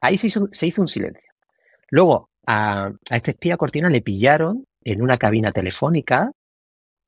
Ahí 0.00 0.18
se 0.18 0.26
hizo, 0.26 0.40
un 0.80 0.88
silencio. 0.88 1.30
Luego, 1.90 2.28
a, 2.44 2.86
a, 2.86 3.16
este 3.16 3.30
espía 3.32 3.56
Cortina 3.56 3.88
le 3.88 4.02
pillaron 4.02 4.64
en 4.82 5.00
una 5.00 5.16
cabina 5.16 5.52
telefónica 5.52 6.32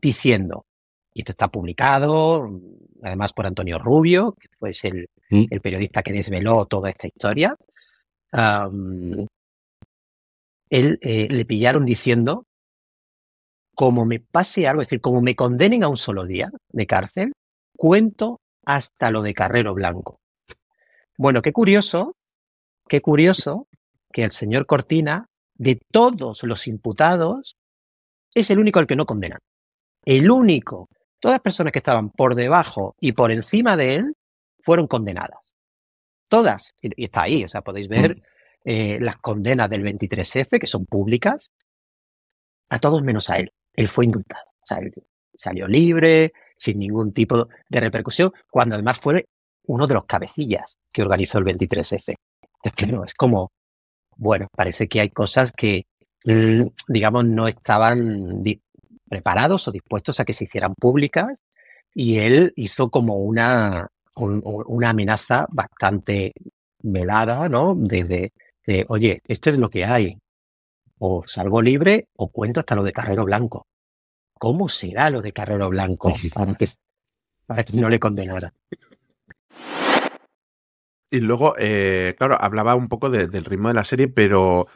diciendo, 0.00 0.64
y 1.12 1.22
esto 1.22 1.32
está 1.32 1.48
publicado, 1.48 2.48
además 3.02 3.32
por 3.32 3.46
Antonio 3.46 3.78
Rubio, 3.78 4.34
que 4.38 4.48
fue 4.60 4.70
el, 4.84 5.08
el 5.28 5.60
periodista 5.60 6.04
que 6.04 6.12
desveló 6.12 6.66
toda 6.66 6.90
esta 6.90 7.08
historia, 7.08 7.56
él 10.70 10.98
eh, 11.02 11.28
le 11.28 11.44
pillaron 11.44 11.84
diciendo, 11.84 12.44
como 13.78 14.04
me 14.04 14.18
pase 14.18 14.66
algo, 14.66 14.82
es 14.82 14.88
decir, 14.88 15.00
como 15.00 15.20
me 15.20 15.36
condenen 15.36 15.84
a 15.84 15.88
un 15.88 15.96
solo 15.96 16.26
día 16.26 16.50
de 16.70 16.86
cárcel, 16.88 17.32
cuento 17.76 18.40
hasta 18.66 19.12
lo 19.12 19.22
de 19.22 19.34
Carrero 19.34 19.72
Blanco. 19.72 20.18
Bueno, 21.16 21.42
qué 21.42 21.52
curioso, 21.52 22.16
qué 22.88 23.00
curioso 23.00 23.68
que 24.12 24.24
el 24.24 24.32
señor 24.32 24.66
Cortina, 24.66 25.26
de 25.54 25.80
todos 25.92 26.42
los 26.42 26.66
imputados, 26.66 27.56
es 28.34 28.50
el 28.50 28.58
único 28.58 28.80
al 28.80 28.88
que 28.88 28.96
no 28.96 29.06
condenan. 29.06 29.38
El 30.04 30.28
único. 30.28 30.88
Todas 31.20 31.36
las 31.36 31.42
personas 31.42 31.72
que 31.72 31.78
estaban 31.78 32.10
por 32.10 32.34
debajo 32.34 32.96
y 32.98 33.12
por 33.12 33.30
encima 33.30 33.76
de 33.76 33.94
él 33.94 34.14
fueron 34.58 34.88
condenadas. 34.88 35.54
Todas. 36.28 36.74
Y 36.82 37.04
está 37.04 37.22
ahí, 37.22 37.44
o 37.44 37.48
sea, 37.48 37.62
podéis 37.62 37.86
ver 37.86 38.20
eh, 38.64 38.98
las 39.00 39.18
condenas 39.18 39.70
del 39.70 39.84
23F, 39.84 40.58
que 40.58 40.66
son 40.66 40.84
públicas, 40.84 41.52
a 42.70 42.80
todos 42.80 43.02
menos 43.04 43.30
a 43.30 43.36
él. 43.36 43.52
Él 43.78 43.86
fue 43.86 44.06
indultado. 44.06 44.42
O 44.60 44.66
sea, 44.66 44.78
él 44.78 44.92
salió 45.32 45.68
libre, 45.68 46.32
sin 46.56 46.80
ningún 46.80 47.12
tipo 47.12 47.48
de 47.68 47.80
repercusión, 47.80 48.32
cuando 48.50 48.74
además 48.74 48.98
fue 48.98 49.26
uno 49.68 49.86
de 49.86 49.94
los 49.94 50.04
cabecillas 50.04 50.78
que 50.92 51.02
organizó 51.02 51.38
el 51.38 51.44
23F. 51.44 52.16
Claro, 52.74 53.04
es 53.04 53.14
como, 53.14 53.52
bueno, 54.16 54.48
parece 54.50 54.88
que 54.88 55.00
hay 55.00 55.10
cosas 55.10 55.52
que, 55.52 55.84
mm, 56.24 56.62
digamos, 56.88 57.24
no 57.26 57.46
estaban 57.46 58.42
preparados 59.08 59.68
o 59.68 59.70
dispuestos 59.70 60.18
a 60.18 60.24
que 60.24 60.32
se 60.32 60.44
hicieran 60.44 60.74
públicas 60.74 61.38
y 61.94 62.18
él 62.18 62.52
hizo 62.56 62.90
como 62.90 63.18
una, 63.18 63.86
una 64.16 64.90
amenaza 64.90 65.46
bastante 65.50 66.32
velada, 66.82 67.48
¿no? 67.48 67.76
Desde, 67.76 68.32
de, 68.66 68.86
oye, 68.88 69.20
esto 69.28 69.50
es 69.50 69.56
lo 69.56 69.70
que 69.70 69.84
hay. 69.84 70.18
O 70.98 71.22
salgo 71.26 71.62
libre 71.62 72.08
o 72.16 72.30
cuento 72.30 72.60
hasta 72.60 72.74
lo 72.74 72.82
de 72.82 72.92
Carrero 72.92 73.24
Blanco. 73.24 73.66
¿Cómo 74.34 74.68
será 74.68 75.10
lo 75.10 75.22
de 75.22 75.32
Carrero 75.32 75.68
Blanco 75.68 76.12
para 76.34 76.54
que, 76.54 76.66
para 77.46 77.64
que 77.64 77.76
no 77.80 77.88
le 77.88 77.98
condenara? 77.98 78.52
Y 81.10 81.20
luego, 81.20 81.54
eh, 81.58 82.14
claro, 82.18 82.36
hablaba 82.40 82.74
un 82.74 82.88
poco 82.88 83.08
del 83.08 83.44
ritmo 83.44 83.68
de 83.68 83.74
la 83.74 83.84
serie, 83.84 84.08
pero 84.08 84.66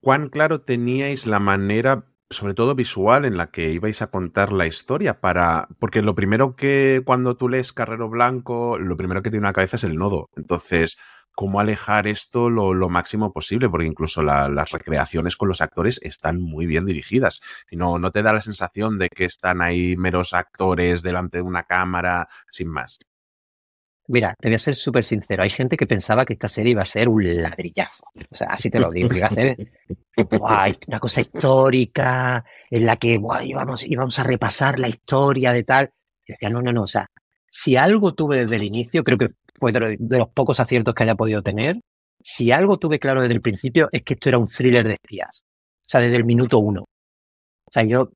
¿cuán 0.00 0.30
claro 0.30 0.62
teníais 0.62 1.26
la 1.26 1.38
manera 1.38 2.06
sobre 2.30 2.54
todo 2.54 2.76
visual 2.76 3.24
en 3.24 3.36
la 3.36 3.50
que 3.50 3.72
ibais 3.72 4.02
a 4.02 4.06
contar 4.06 4.52
la 4.52 4.66
historia 4.66 5.20
para 5.20 5.68
porque 5.80 6.00
lo 6.00 6.14
primero 6.14 6.54
que 6.54 7.02
cuando 7.04 7.36
tú 7.36 7.48
lees 7.48 7.72
Carrero 7.72 8.08
Blanco 8.08 8.78
lo 8.78 8.96
primero 8.96 9.20
que 9.20 9.30
tiene 9.30 9.42
en 9.44 9.48
la 9.48 9.52
cabeza 9.52 9.76
es 9.76 9.84
el 9.84 9.96
nodo 9.96 10.30
entonces 10.36 10.96
cómo 11.40 11.58
alejar 11.58 12.06
esto 12.06 12.50
lo, 12.50 12.90
máximo 12.90 13.32
posible 13.32 13.70
porque 13.70 13.86
incluso 13.86 14.22
la, 14.22 14.46
las 14.50 14.72
recreaciones 14.72 15.36
con 15.36 15.48
los 15.48 15.62
actores 15.62 15.98
están 16.02 16.38
muy 16.38 16.66
bien 16.66 16.84
dirigidas 16.84 17.40
y 17.70 17.76
no, 17.76 17.98
no 17.98 18.10
te 18.10 18.22
da 18.22 18.34
la 18.34 18.42
sensación 18.42 18.98
de 18.98 19.08
que 19.08 19.24
están 19.24 19.62
ahí 19.62 19.96
meros 19.96 20.34
actores 20.34 21.00
delante 21.00 21.38
de 21.38 21.42
una 21.42 21.62
cámara 21.62 22.28
sin 22.50 22.68
más 22.68 22.98
Mira, 24.06 24.34
te 24.38 24.48
voy 24.48 24.56
a 24.56 24.58
ser 24.58 24.74
súper 24.74 25.04
sincero. 25.04 25.44
Hay 25.44 25.50
gente 25.50 25.76
que 25.76 25.86
pensaba 25.86 26.26
que 26.26 26.32
esta 26.32 26.48
serie 26.48 26.72
iba 26.72 26.82
a 26.82 26.84
ser 26.84 27.08
un 27.08 27.42
ladrillazo. 27.42 28.02
O 28.28 28.34
sea, 28.34 28.48
así 28.48 28.68
te 28.68 28.80
lo 28.80 28.90
digo. 28.90 29.14
Iba 29.14 29.28
a 29.28 29.30
ser 29.30 29.56
una 30.88 30.98
cosa 30.98 31.20
histórica 31.20 32.44
en 32.70 32.86
la 32.86 32.96
que 32.96 33.20
íbamos, 33.44 33.86
íbamos 33.86 34.18
a 34.18 34.24
repasar 34.24 34.80
la 34.80 34.88
historia 34.88 35.52
de 35.52 35.62
tal. 35.62 35.90
Y 36.26 36.32
decía, 36.32 36.50
no, 36.50 36.60
no, 36.60 36.72
no. 36.72 36.82
O 36.82 36.88
sea, 36.88 37.06
si 37.48 37.76
algo 37.76 38.12
tuve 38.12 38.38
desde 38.38 38.56
el 38.56 38.64
inicio, 38.64 39.04
creo 39.04 39.16
que 39.16 39.28
fue 39.60 39.72
de 39.72 40.18
los 40.18 40.28
pocos 40.30 40.58
aciertos 40.58 40.94
que 40.94 41.02
haya 41.02 41.14
podido 41.14 41.42
tener. 41.42 41.80
Si 42.22 42.50
algo 42.50 42.78
tuve 42.78 42.98
claro 42.98 43.22
desde 43.22 43.34
el 43.34 43.40
principio 43.40 43.88
es 43.92 44.02
que 44.02 44.14
esto 44.14 44.30
era 44.30 44.38
un 44.38 44.46
thriller 44.46 44.86
de 44.86 44.94
espías. 44.94 45.42
O 45.42 45.88
sea, 45.88 46.00
desde 46.00 46.16
el 46.16 46.24
minuto 46.24 46.58
uno. 46.58 46.82
O 46.82 47.72
sea, 47.72 47.84
yo, 47.84 48.10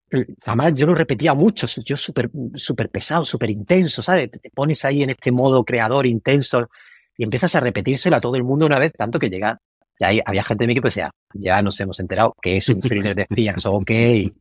además 0.47 0.75
yo 0.75 0.87
lo 0.87 0.97
repetía 0.97 1.33
mucho, 1.33 1.69
yo 1.85 1.97
súper 1.97 2.29
super 2.57 2.91
pesado, 2.91 3.25
súper 3.25 3.51
intenso, 3.51 4.03
¿sabes? 4.03 4.33
Te, 4.33 4.51
pones 4.51 4.85
ahí 4.85 5.05
en 5.05 5.11
este 5.11 5.31
modo 5.31 5.65
creador 5.65 6.07
intenso 6.07 6.69
y 7.17 7.23
empiezas 7.23 7.55
a 7.55 7.61
repetírselo 7.61 8.17
a 8.17 8.21
todo 8.21 8.35
el 8.35 8.43
mundo 8.43 8.67
una 8.67 8.81
vez, 8.81 8.91
tanto 8.93 9.21
que 9.21 9.31
llega, 9.31 9.57
ya 10.01 10.11
había 10.27 10.43
gente 10.43 10.67
de 10.67 10.73
equipo 10.73 10.87
que 10.87 10.89
decía, 10.89 11.11
ya 11.35 11.63
nos 11.63 11.79
hemos 11.79 12.01
enterado 12.01 12.35
que 12.43 12.57
es 12.57 12.69
un 12.69 12.81
thriller 12.81 13.15
de 13.15 13.23
espías, 13.23 13.65
ok, 13.67 13.91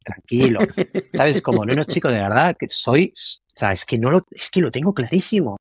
tranquilo. 0.03 0.61
¿Sabes? 1.13 1.43
Como, 1.43 1.63
no, 1.63 1.75
no, 1.75 1.83
chico, 1.83 2.07
de 2.07 2.19
verdad, 2.19 2.55
que 2.57 2.67
soy, 2.67 3.13
o 3.15 3.55
sea, 3.55 3.71
es 3.71 3.85
que 3.85 3.99
no 3.99 4.09
lo, 4.09 4.23
es 4.31 4.49
que 4.49 4.61
lo 4.61 4.71
tengo 4.71 4.95
clarísimo. 4.95 5.57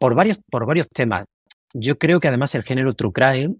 Por 0.00 0.14
varios, 0.14 0.40
por 0.50 0.64
varios 0.64 0.88
temas. 0.88 1.26
Yo 1.74 1.98
creo 1.98 2.20
que 2.20 2.28
además 2.28 2.54
el 2.54 2.62
género 2.62 2.94
true 2.94 3.12
crime 3.12 3.56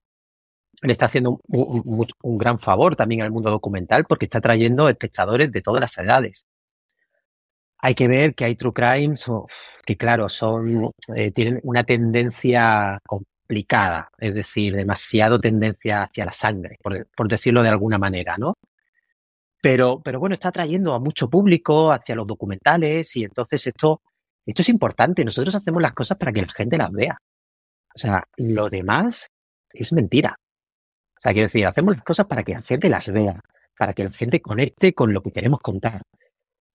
le 0.80 0.92
está 0.92 1.04
haciendo 1.04 1.38
un, 1.46 2.38
gran 2.38 2.58
favor 2.58 2.96
también 2.96 3.20
al 3.20 3.30
mundo 3.30 3.50
documental 3.50 4.06
porque 4.08 4.24
está 4.24 4.40
trayendo 4.40 4.88
espectadores 4.88 5.52
de 5.52 5.60
todas 5.60 5.82
las 5.82 5.98
edades. 5.98 6.46
Hay 7.76 7.94
que 7.94 8.08
ver 8.08 8.34
que 8.34 8.46
hay 8.46 8.56
true 8.56 8.72
crimes 8.72 9.30
que, 9.84 9.98
claro, 9.98 10.30
son, 10.30 10.90
eh, 11.14 11.30
tienen 11.30 11.60
una 11.62 11.84
tendencia 11.84 12.98
complicada, 13.06 14.10
es 14.16 14.32
decir, 14.32 14.74
demasiado 14.74 15.38
tendencia 15.40 16.04
hacia 16.04 16.24
la 16.24 16.32
sangre, 16.32 16.78
por, 16.82 17.28
decirlo 17.28 17.62
de 17.62 17.68
alguna 17.68 17.98
manera, 17.98 18.36
¿no? 18.38 18.54
Pero, 19.60 20.00
pero 20.02 20.18
bueno, 20.18 20.32
está 20.32 20.50
trayendo 20.50 20.94
a 20.94 21.00
mucho 21.00 21.28
público 21.28 21.92
hacia 21.92 22.14
los 22.14 22.26
documentales 22.26 23.14
y 23.16 23.24
entonces 23.24 23.66
esto, 23.66 24.00
esto 24.50 24.62
es 24.62 24.68
importante. 24.68 25.24
Nosotros 25.24 25.54
hacemos 25.54 25.82
las 25.82 25.92
cosas 25.92 26.18
para 26.18 26.32
que 26.32 26.42
la 26.42 26.48
gente 26.48 26.76
las 26.76 26.90
vea. 26.92 27.18
O 27.94 27.98
sea, 27.98 28.24
lo 28.36 28.68
demás 28.68 29.28
es 29.72 29.92
mentira. 29.92 30.36
O 31.16 31.20
sea, 31.20 31.32
quiero 31.32 31.46
decir, 31.46 31.66
hacemos 31.66 31.94
las 31.94 32.04
cosas 32.04 32.26
para 32.26 32.42
que 32.42 32.52
la 32.52 32.62
gente 32.62 32.88
las 32.88 33.10
vea, 33.10 33.40
para 33.76 33.92
que 33.92 34.04
la 34.04 34.10
gente 34.10 34.40
conecte 34.40 34.94
con 34.94 35.12
lo 35.12 35.22
que 35.22 35.32
queremos 35.32 35.60
contar. 35.60 36.02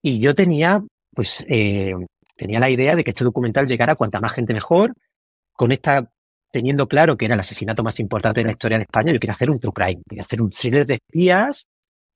Y 0.02 0.20
yo 0.20 0.34
tenía, 0.34 0.84
pues, 1.14 1.44
eh, 1.48 1.94
tenía 2.36 2.60
la 2.60 2.70
idea 2.70 2.94
de 2.94 3.02
que 3.02 3.10
este 3.10 3.24
documental 3.24 3.66
llegara 3.66 3.94
a 3.94 3.96
cuanta 3.96 4.20
más 4.20 4.32
gente 4.32 4.52
mejor, 4.52 4.92
con 5.52 5.72
esta, 5.72 6.08
teniendo 6.52 6.86
claro 6.86 7.16
que 7.16 7.24
era 7.24 7.34
el 7.34 7.40
asesinato 7.40 7.82
más 7.82 7.98
importante 7.98 8.40
de 8.40 8.46
la 8.46 8.52
historia 8.52 8.78
de 8.78 8.84
España, 8.84 9.12
yo 9.12 9.18
quería 9.18 9.32
hacer 9.32 9.50
un 9.50 9.58
true 9.58 9.72
crime, 9.72 10.02
quería 10.08 10.22
hacer 10.22 10.40
un 10.40 10.50
thriller 10.50 10.86
de 10.86 10.94
espías, 10.94 11.66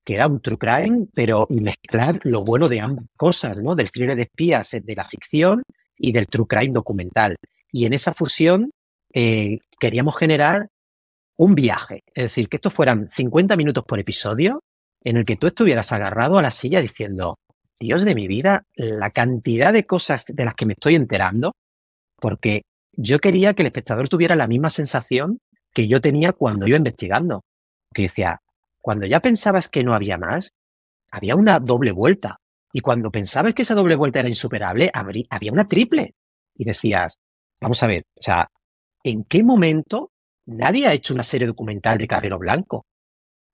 que 0.04 0.14
era 0.14 0.26
un 0.26 0.40
true 0.40 0.58
crime, 0.58 1.06
pero 1.14 1.46
mezclar 1.50 2.20
lo 2.24 2.44
bueno 2.44 2.68
de 2.68 2.80
ambas 2.80 3.04
cosas, 3.16 3.58
¿no? 3.58 3.74
Del 3.74 3.90
thriller 3.90 4.16
de 4.16 4.22
espías, 4.22 4.70
de 4.82 4.94
la 4.94 5.04
ficción 5.04 5.62
y 5.96 6.12
del 6.12 6.26
true 6.26 6.46
crime 6.46 6.72
documental. 6.72 7.36
Y 7.70 7.84
en 7.84 7.92
esa 7.92 8.14
fusión 8.14 8.70
eh, 9.12 9.58
queríamos 9.78 10.16
generar 10.16 10.68
un 11.36 11.54
viaje. 11.54 12.02
Es 12.14 12.24
decir, 12.24 12.48
que 12.48 12.56
estos 12.56 12.72
fueran 12.72 13.10
50 13.10 13.56
minutos 13.56 13.84
por 13.84 13.98
episodio 13.98 14.60
en 15.02 15.16
el 15.16 15.24
que 15.24 15.36
tú 15.36 15.46
estuvieras 15.46 15.92
agarrado 15.92 16.38
a 16.38 16.42
la 16.42 16.50
silla 16.50 16.80
diciendo, 16.80 17.38
Dios 17.78 18.04
de 18.04 18.14
mi 18.14 18.28
vida, 18.28 18.64
la 18.74 19.10
cantidad 19.10 19.72
de 19.72 19.86
cosas 19.86 20.26
de 20.26 20.44
las 20.44 20.54
que 20.54 20.66
me 20.66 20.74
estoy 20.74 20.96
enterando, 20.96 21.54
porque 22.16 22.62
yo 22.92 23.18
quería 23.18 23.54
que 23.54 23.62
el 23.62 23.68
espectador 23.68 24.08
tuviera 24.08 24.36
la 24.36 24.46
misma 24.46 24.68
sensación 24.68 25.38
que 25.72 25.88
yo 25.88 26.00
tenía 26.00 26.32
cuando 26.32 26.66
iba 26.66 26.76
investigando. 26.76 27.42
Que 27.94 28.02
decía, 28.02 28.40
cuando 28.80 29.06
ya 29.06 29.20
pensabas 29.20 29.68
que 29.68 29.84
no 29.84 29.94
había 29.94 30.18
más, 30.18 30.52
había 31.10 31.36
una 31.36 31.58
doble 31.60 31.92
vuelta. 31.92 32.40
Y 32.72 32.80
cuando 32.80 33.10
pensabas 33.10 33.54
que 33.54 33.62
esa 33.62 33.74
doble 33.74 33.96
vuelta 33.96 34.20
era 34.20 34.28
insuperable, 34.28 34.90
había 34.94 35.52
una 35.52 35.66
triple. 35.66 36.14
Y 36.54 36.64
decías, 36.64 37.18
vamos 37.60 37.82
a 37.82 37.86
ver, 37.86 38.04
o 38.16 38.22
sea, 38.22 38.48
¿en 39.02 39.24
qué 39.24 39.42
momento 39.42 40.10
Nadie 40.50 40.88
ha 40.88 40.92
hecho 40.92 41.14
una 41.14 41.22
serie 41.22 41.46
documental 41.46 41.98
de 41.98 42.08
Carrero 42.08 42.38
Blanco. 42.38 42.78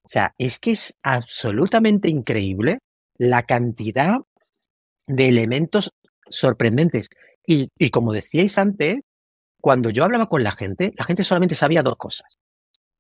O 0.03 0.09
sea, 0.09 0.35
es 0.39 0.59
que 0.59 0.71
es 0.71 0.97
absolutamente 1.03 2.09
increíble 2.09 2.79
la 3.19 3.43
cantidad 3.43 4.21
de 5.07 5.29
elementos 5.29 5.91
sorprendentes 6.29 7.09
Y, 7.47 7.69
y 7.79 7.91
como 7.91 8.13
decíais 8.13 8.59
antes, 8.59 9.01
cuando 9.61 9.91
yo 9.91 10.05
hablaba 10.05 10.29
con 10.29 10.43
la 10.43 10.53
gente, 10.53 10.93
la 10.97 11.05
gente 11.05 11.23
solamente 11.23 11.55
sabía 11.55 11.83
dos 11.83 11.97
cosas. 11.97 12.39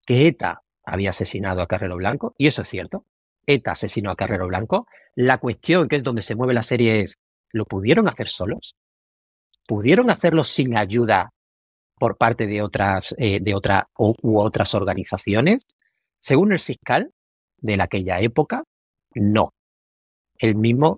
Que 0.04 0.26
ETA 0.26 0.60
había 0.86 1.10
asesinado 1.10 1.60
a 1.60 1.66
Carrero 1.66 1.96
Blanco, 1.96 2.34
y 2.38 2.46
eso 2.46 2.62
es 2.62 2.68
cierto. 2.68 3.04
ETA 3.46 3.72
asesinó 3.72 4.10
a 4.10 4.16
Carrero 4.16 4.46
Blanco. 4.46 4.86
La 5.14 5.38
cuestión, 5.38 5.88
que 5.88 5.96
es 5.96 6.04
donde 6.04 6.22
se 6.22 6.34
mueve 6.34 6.54
la 6.54 6.62
serie, 6.62 7.00
es, 7.00 7.18
¿lo 7.52 7.66
pudieron 7.66 8.08
hacer 8.08 8.28
solos? 8.28 8.76
¿Pudieron 9.66 10.10
hacerlo 10.10 10.44
sin 10.44 10.76
ayuda 10.76 11.30
por 11.98 12.16
parte 12.16 12.46
de 12.46 12.62
otras, 12.62 13.14
eh, 13.18 13.40
de 13.40 13.54
otra, 13.54 13.88
u, 13.98 14.38
otras 14.38 14.74
organizaciones? 14.74 15.66
Según 16.20 16.52
el 16.52 16.60
fiscal 16.60 17.10
de 17.58 17.80
aquella 17.80 18.20
época, 18.20 18.62
no. 19.14 19.52
Él 20.38 20.54
mismo 20.54 20.96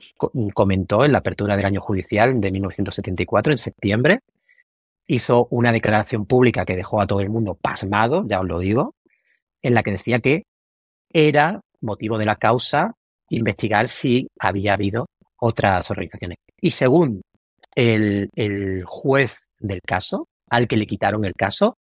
comentó 0.53 1.05
en 1.05 1.13
la 1.13 1.19
apertura 1.19 1.57
del 1.57 1.67
año 1.67 1.81
judicial 1.81 2.41
de 2.41 2.51
1974, 2.51 3.53
en 3.53 3.59
septiembre, 3.59 4.21
hizo 5.07 5.47
una 5.51 5.73
declaración 5.73 6.27
pública 6.27 6.65
que 6.65 6.77
dejó 6.77 7.01
a 7.01 7.07
todo 7.07 7.21
el 7.21 7.31
mundo 7.31 7.55
pasmado, 7.55 8.25
ya 8.27 8.41
os 8.41 8.47
lo 8.47 8.59
digo, 8.59 8.95
en 9.63 9.75
la 9.75 9.83
que 9.83 9.93
decía 9.93 10.21
que 10.21 10.45
era 11.11 11.61
motivo 11.81 12.19
de 12.19 12.27
la 12.27 12.37
causa 12.37 12.95
investigar 13.31 13.89
si 13.89 14.29
había 14.39 14.75
habido 14.75 15.07
otras 15.39 15.91
organizaciones. 15.91 16.39
Y 16.61 16.71
según 16.71 17.23
el, 17.75 18.31
el 18.35 18.85
juez 18.85 19.41
del 19.59 19.81
caso, 19.83 20.27
al 20.51 20.67
que 20.67 20.77
le 20.77 20.87
quitaron 20.87 21.25
el 21.25 21.35
caso, 21.35 21.77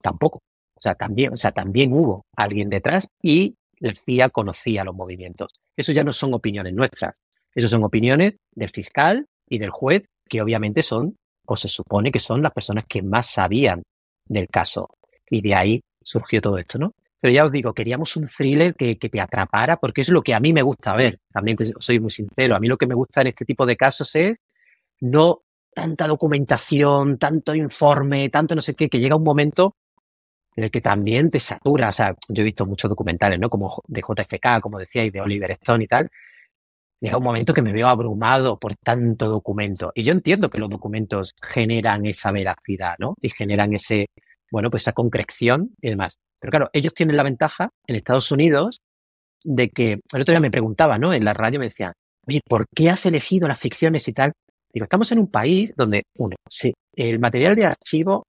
tampoco. 0.00 0.38
O 0.76 0.80
sea, 0.80 0.94
también, 0.94 1.32
o 1.32 1.36
sea, 1.36 1.52
también 1.52 1.92
hubo 1.92 2.22
alguien 2.36 2.68
detrás 2.68 3.08
y 3.22 3.54
CIA 3.92 4.30
conocía 4.30 4.84
los 4.84 4.94
movimientos. 4.94 5.48
Eso 5.76 5.92
ya 5.92 6.04
no 6.04 6.12
son 6.12 6.32
opiniones 6.34 6.72
nuestras. 6.72 7.14
Eso 7.54 7.68
son 7.68 7.84
opiniones 7.84 8.34
del 8.52 8.70
fiscal 8.70 9.26
y 9.48 9.58
del 9.58 9.70
juez, 9.70 10.04
que 10.28 10.40
obviamente 10.40 10.82
son, 10.82 11.16
o 11.46 11.56
se 11.56 11.68
supone 11.68 12.10
que 12.10 12.18
son 12.18 12.42
las 12.42 12.52
personas 12.52 12.84
que 12.88 13.02
más 13.02 13.30
sabían 13.30 13.82
del 14.26 14.48
caso. 14.48 14.88
Y 15.28 15.42
de 15.42 15.54
ahí 15.54 15.80
surgió 16.02 16.40
todo 16.40 16.58
esto, 16.58 16.78
¿no? 16.78 16.92
Pero 17.24 17.32
ya 17.32 17.46
os 17.46 17.52
digo, 17.52 17.72
queríamos 17.72 18.16
un 18.16 18.28
thriller 18.28 18.74
que, 18.74 18.96
te 18.96 19.18
atrapara 19.18 19.78
porque 19.78 20.02
es 20.02 20.10
lo 20.10 20.20
que 20.20 20.34
a 20.34 20.40
mí 20.40 20.52
me 20.52 20.60
gusta 20.60 20.94
ver. 20.94 21.20
También 21.32 21.56
soy 21.78 21.98
muy 21.98 22.10
sincero. 22.10 22.54
A 22.54 22.60
mí 22.60 22.68
lo 22.68 22.76
que 22.76 22.86
me 22.86 22.94
gusta 22.94 23.22
en 23.22 23.28
este 23.28 23.46
tipo 23.46 23.64
de 23.64 23.78
casos 23.78 24.14
es 24.14 24.36
no 25.00 25.40
tanta 25.74 26.06
documentación, 26.06 27.16
tanto 27.16 27.54
informe, 27.54 28.28
tanto 28.28 28.54
no 28.54 28.60
sé 28.60 28.74
qué, 28.74 28.90
que 28.90 29.00
llega 29.00 29.16
un 29.16 29.24
momento 29.24 29.74
en 30.54 30.64
el 30.64 30.70
que 30.70 30.82
también 30.82 31.30
te 31.30 31.40
satura. 31.40 31.88
O 31.88 31.92
sea, 31.92 32.14
yo 32.28 32.42
he 32.42 32.44
visto 32.44 32.66
muchos 32.66 32.90
documentales, 32.90 33.40
¿no? 33.40 33.48
Como 33.48 33.82
de 33.88 34.02
JFK, 34.02 34.60
como 34.60 34.78
decíais, 34.78 35.10
de 35.10 35.22
Oliver 35.22 35.52
Stone 35.52 35.84
y 35.84 35.86
tal. 35.86 36.10
Llega 37.00 37.16
un 37.16 37.24
momento 37.24 37.54
que 37.54 37.62
me 37.62 37.72
veo 37.72 37.88
abrumado 37.88 38.58
por 38.58 38.76
tanto 38.76 39.28
documento. 39.30 39.92
Y 39.94 40.02
yo 40.02 40.12
entiendo 40.12 40.50
que 40.50 40.58
los 40.58 40.68
documentos 40.68 41.34
generan 41.40 42.04
esa 42.04 42.32
veracidad, 42.32 42.96
¿no? 42.98 43.14
Y 43.22 43.30
generan 43.30 43.72
ese, 43.72 44.08
bueno, 44.54 44.70
pues 44.70 44.84
esa 44.84 44.92
concreción 44.92 45.74
y 45.82 45.90
demás. 45.90 46.20
Pero 46.38 46.52
claro, 46.52 46.70
ellos 46.72 46.94
tienen 46.94 47.16
la 47.16 47.24
ventaja 47.24 47.70
en 47.88 47.96
Estados 47.96 48.30
Unidos 48.30 48.82
de 49.42 49.68
que, 49.68 49.98
el 50.12 50.20
otro 50.20 50.30
día 50.30 50.38
me 50.38 50.52
preguntaba, 50.52 50.96
¿no? 50.96 51.12
En 51.12 51.24
la 51.24 51.34
radio 51.34 51.58
me 51.58 51.66
decían, 51.66 51.92
¿por 52.48 52.66
qué 52.72 52.88
has 52.88 53.04
elegido 53.04 53.48
las 53.48 53.58
ficciones 53.58 54.06
y 54.06 54.12
tal? 54.12 54.30
Digo, 54.72 54.84
estamos 54.84 55.10
en 55.10 55.18
un 55.18 55.28
país 55.28 55.74
donde, 55.76 56.04
uno, 56.18 56.36
el 56.94 57.18
material 57.18 57.56
de 57.56 57.66
archivo 57.66 58.28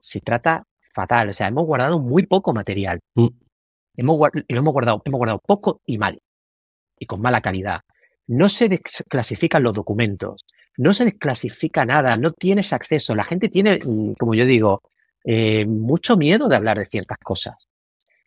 se 0.00 0.20
trata 0.20 0.64
fatal, 0.92 1.28
o 1.28 1.32
sea, 1.32 1.46
hemos 1.46 1.64
guardado 1.64 2.00
muy 2.00 2.26
poco 2.26 2.52
material. 2.52 2.98
Mm. 3.14 3.28
Hemos, 3.96 4.18
lo 4.18 4.58
hemos 4.58 4.72
guardado, 4.72 5.02
hemos 5.04 5.18
guardado 5.18 5.38
poco 5.38 5.78
y 5.86 5.98
mal, 5.98 6.18
y 6.98 7.06
con 7.06 7.20
mala 7.20 7.42
calidad. 7.42 7.82
No 8.26 8.48
se 8.48 8.68
desclasifican 8.68 9.62
los 9.62 9.74
documentos, 9.74 10.44
no 10.76 10.92
se 10.94 11.04
desclasifica 11.04 11.84
nada, 11.84 12.16
no 12.16 12.32
tienes 12.32 12.72
acceso. 12.72 13.14
La 13.14 13.22
gente 13.22 13.48
tiene, 13.48 13.78
mm, 13.84 14.14
como 14.14 14.34
yo 14.34 14.44
digo, 14.46 14.82
eh, 15.24 15.66
mucho 15.66 16.16
miedo 16.16 16.48
de 16.48 16.56
hablar 16.56 16.78
de 16.78 16.86
ciertas 16.86 17.18
cosas. 17.18 17.68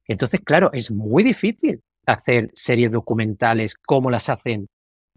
Entonces, 0.08 0.42
claro, 0.42 0.72
es 0.74 0.92
muy 0.92 1.24
difícil 1.24 1.82
hacer 2.06 2.52
series 2.54 2.92
documentales 2.92 3.76
como 3.76 4.10
las 4.10 4.30
hacen, 4.30 4.68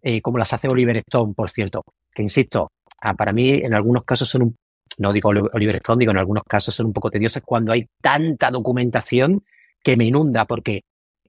eh, 0.03 0.21
como 0.23 0.39
las 0.39 0.53
hace 0.53 0.69
Oliver 0.69 0.99
Stone, 0.99 1.35
por 1.35 1.51
cierto, 1.51 1.83
que 2.15 2.23
insisto, 2.23 2.69
ah, 3.01 3.15
para 3.15 3.33
mí 3.33 3.51
en 3.51 3.75
algunos 3.75 4.05
casos 4.05 4.29
son 4.29 4.43
un, 4.43 4.57
no 4.99 5.13
digo 5.13 5.29
Oliver 5.29 5.77
Stone, 5.77 5.99
digo 6.01 6.13
en 6.13 6.19
algunos 6.19 6.45
casos 6.45 6.75
son 6.75 6.87
un 6.87 6.93
poco 6.93 7.11
tediosas 7.11 7.43
cuando 7.45 7.73
hay 7.73 7.87
tanta 8.01 8.51
documentación 8.51 9.45
que 9.83 9.97
me 9.97 10.05
inunda, 10.05 10.45
porque 10.45 10.83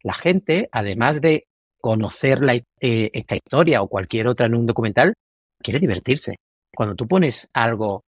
la 0.03 0.13
gente, 0.13 0.69
además 0.71 1.21
de 1.21 1.45
conocer 1.81 2.41
la, 2.41 2.55
eh, 2.55 3.09
esta 3.13 3.35
historia 3.35 3.81
o 3.81 3.87
cualquier 3.87 4.27
otra 4.27 4.45
en 4.45 4.55
un 4.55 4.65
documental, 4.65 5.13
quiere 5.61 5.79
divertirse. 5.79 6.35
Cuando 6.75 6.95
tú 6.95 7.07
pones 7.07 7.49
algo 7.53 8.03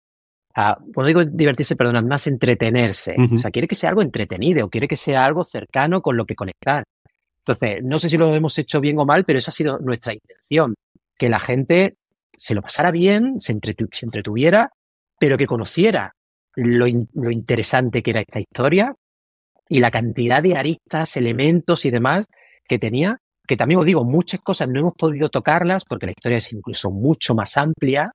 cuando 0.58 1.06
digo 1.06 1.24
divertirse, 1.24 1.76
perdona, 1.76 2.02
más 2.02 2.26
entretenerse. 2.26 3.16
O 3.32 3.38
sea, 3.38 3.52
quiere 3.52 3.68
que 3.68 3.76
sea 3.76 3.90
algo 3.90 4.02
entretenido, 4.02 4.66
o 4.66 4.70
quiere 4.70 4.88
que 4.88 4.96
sea 4.96 5.24
algo 5.24 5.44
cercano 5.44 6.02
con 6.02 6.18
lo 6.18 6.26
que 6.26 6.36
conectar. 6.36 6.84
Entonces, 7.40 7.84
no 7.84 8.00
sé 8.00 8.10
si 8.10 8.18
lo 8.18 8.34
hemos 8.34 8.58
hecho 8.58 8.82
bien 8.82 8.98
o 8.98 9.06
mal, 9.06 9.24
pero 9.24 9.38
esa 9.38 9.52
ha 9.52 9.54
sido 9.54 9.78
nuestra 9.78 10.14
intención. 10.14 10.74
Que 11.18 11.30
la 11.30 11.40
gente 11.40 11.96
se 12.36 12.56
lo 12.56 12.64
pasara 12.64 12.90
bien, 12.90 13.40
se, 13.40 13.52
entretuviera, 13.52 14.72
pero 15.20 15.38
que 15.38 15.46
conociera 15.46 16.14
lo, 16.56 16.88
lo 17.14 17.32
interesante 17.32 18.02
que 18.02 18.12
era 18.12 18.22
esta 18.22 18.40
historia 18.40 18.96
y 19.70 19.80
la 19.80 19.92
cantidad 19.92 20.42
de 20.42 20.58
aristas, 20.58 21.18
elementos 21.18 21.86
y 21.86 21.92
demás 21.92 22.26
que 22.68 22.80
tenía, 22.80 23.18
que 23.48 23.58
también 23.58 23.80
os 23.80 23.86
digo, 23.86 24.04
muchas 24.04 24.42
cosas 24.42 24.70
no 24.70 24.80
hemos 24.80 24.96
podido 24.96 25.30
tocarlas 25.30 25.86
porque 25.86 26.08
la 26.08 26.14
historia 26.14 26.40
es 26.40 26.52
incluso 26.52 26.90
mucho 26.90 27.36
más 27.36 27.58
amplia 27.58 28.12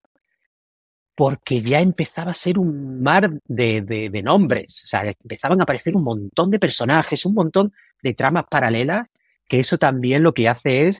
porque 1.22 1.62
ya 1.62 1.78
empezaba 1.78 2.32
a 2.32 2.34
ser 2.34 2.58
un 2.58 3.00
mar 3.00 3.30
de, 3.46 4.22
nombres, 4.24 4.82
o 4.82 4.88
sea, 4.88 5.04
empezaban 5.04 5.60
a 5.60 5.62
aparecer 5.62 5.94
un 5.94 6.02
montón 6.02 6.50
de 6.50 6.58
personajes, 6.58 7.24
un 7.24 7.34
montón 7.34 7.72
de 8.02 8.12
tramas 8.12 8.46
paralelas, 8.50 9.08
que 9.48 9.60
eso 9.60 9.78
también 9.78 10.24
lo 10.24 10.34
que 10.34 10.48
hace 10.48 10.88
es, 10.88 10.98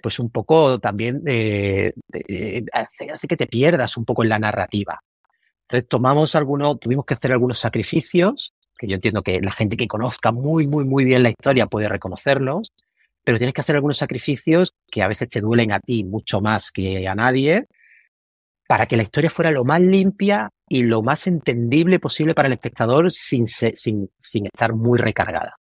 pues 0.00 0.18
un 0.18 0.30
poco 0.30 0.78
también, 0.78 1.22
hace, 2.72 3.28
que 3.28 3.36
te 3.36 3.46
pierdas 3.46 3.98
un 3.98 4.06
poco 4.06 4.22
en 4.22 4.30
la 4.30 4.38
narrativa. 4.38 5.02
Entonces 5.68 5.90
tomamos 5.90 6.34
algunos, 6.36 6.80
tuvimos 6.80 7.04
que 7.04 7.12
hacer 7.12 7.32
algunos 7.32 7.58
sacrificios, 7.58 8.54
que 8.78 8.86
yo 8.86 8.94
entiendo 8.94 9.22
que 9.22 9.42
la 9.42 9.52
gente 9.52 9.76
que 9.76 9.86
conozca 9.86 10.32
muy, 10.32 10.66
muy, 10.66 10.86
muy 10.86 11.04
bien 11.04 11.22
la 11.22 11.28
historia 11.28 11.66
puede 11.66 11.90
reconocerlos, 11.90 12.72
pero 13.22 13.36
tienes 13.36 13.52
que 13.52 13.60
hacer 13.60 13.76
algunos 13.76 13.98
sacrificios 13.98 14.72
que 14.90 15.02
a 15.02 15.08
veces 15.08 15.28
te 15.28 15.42
duelen 15.42 15.70
a 15.70 15.80
ti 15.80 16.02
mucho 16.02 16.40
más 16.40 16.72
que 16.72 17.06
a 17.06 17.14
nadie, 17.14 17.66
para 18.68 18.86
que 18.86 18.96
la 18.96 19.02
historia 19.02 19.30
fuera 19.30 19.50
lo 19.50 19.64
más 19.64 19.80
limpia 19.80 20.50
y 20.68 20.82
lo 20.82 21.02
más 21.02 21.26
entendible 21.26 21.98
posible 21.98 22.34
para 22.34 22.48
el 22.48 22.54
espectador 22.54 23.10
sin, 23.12 23.46
sin, 23.46 24.10
sin 24.20 24.46
estar 24.46 24.74
muy 24.74 24.98
recargada. 24.98 25.56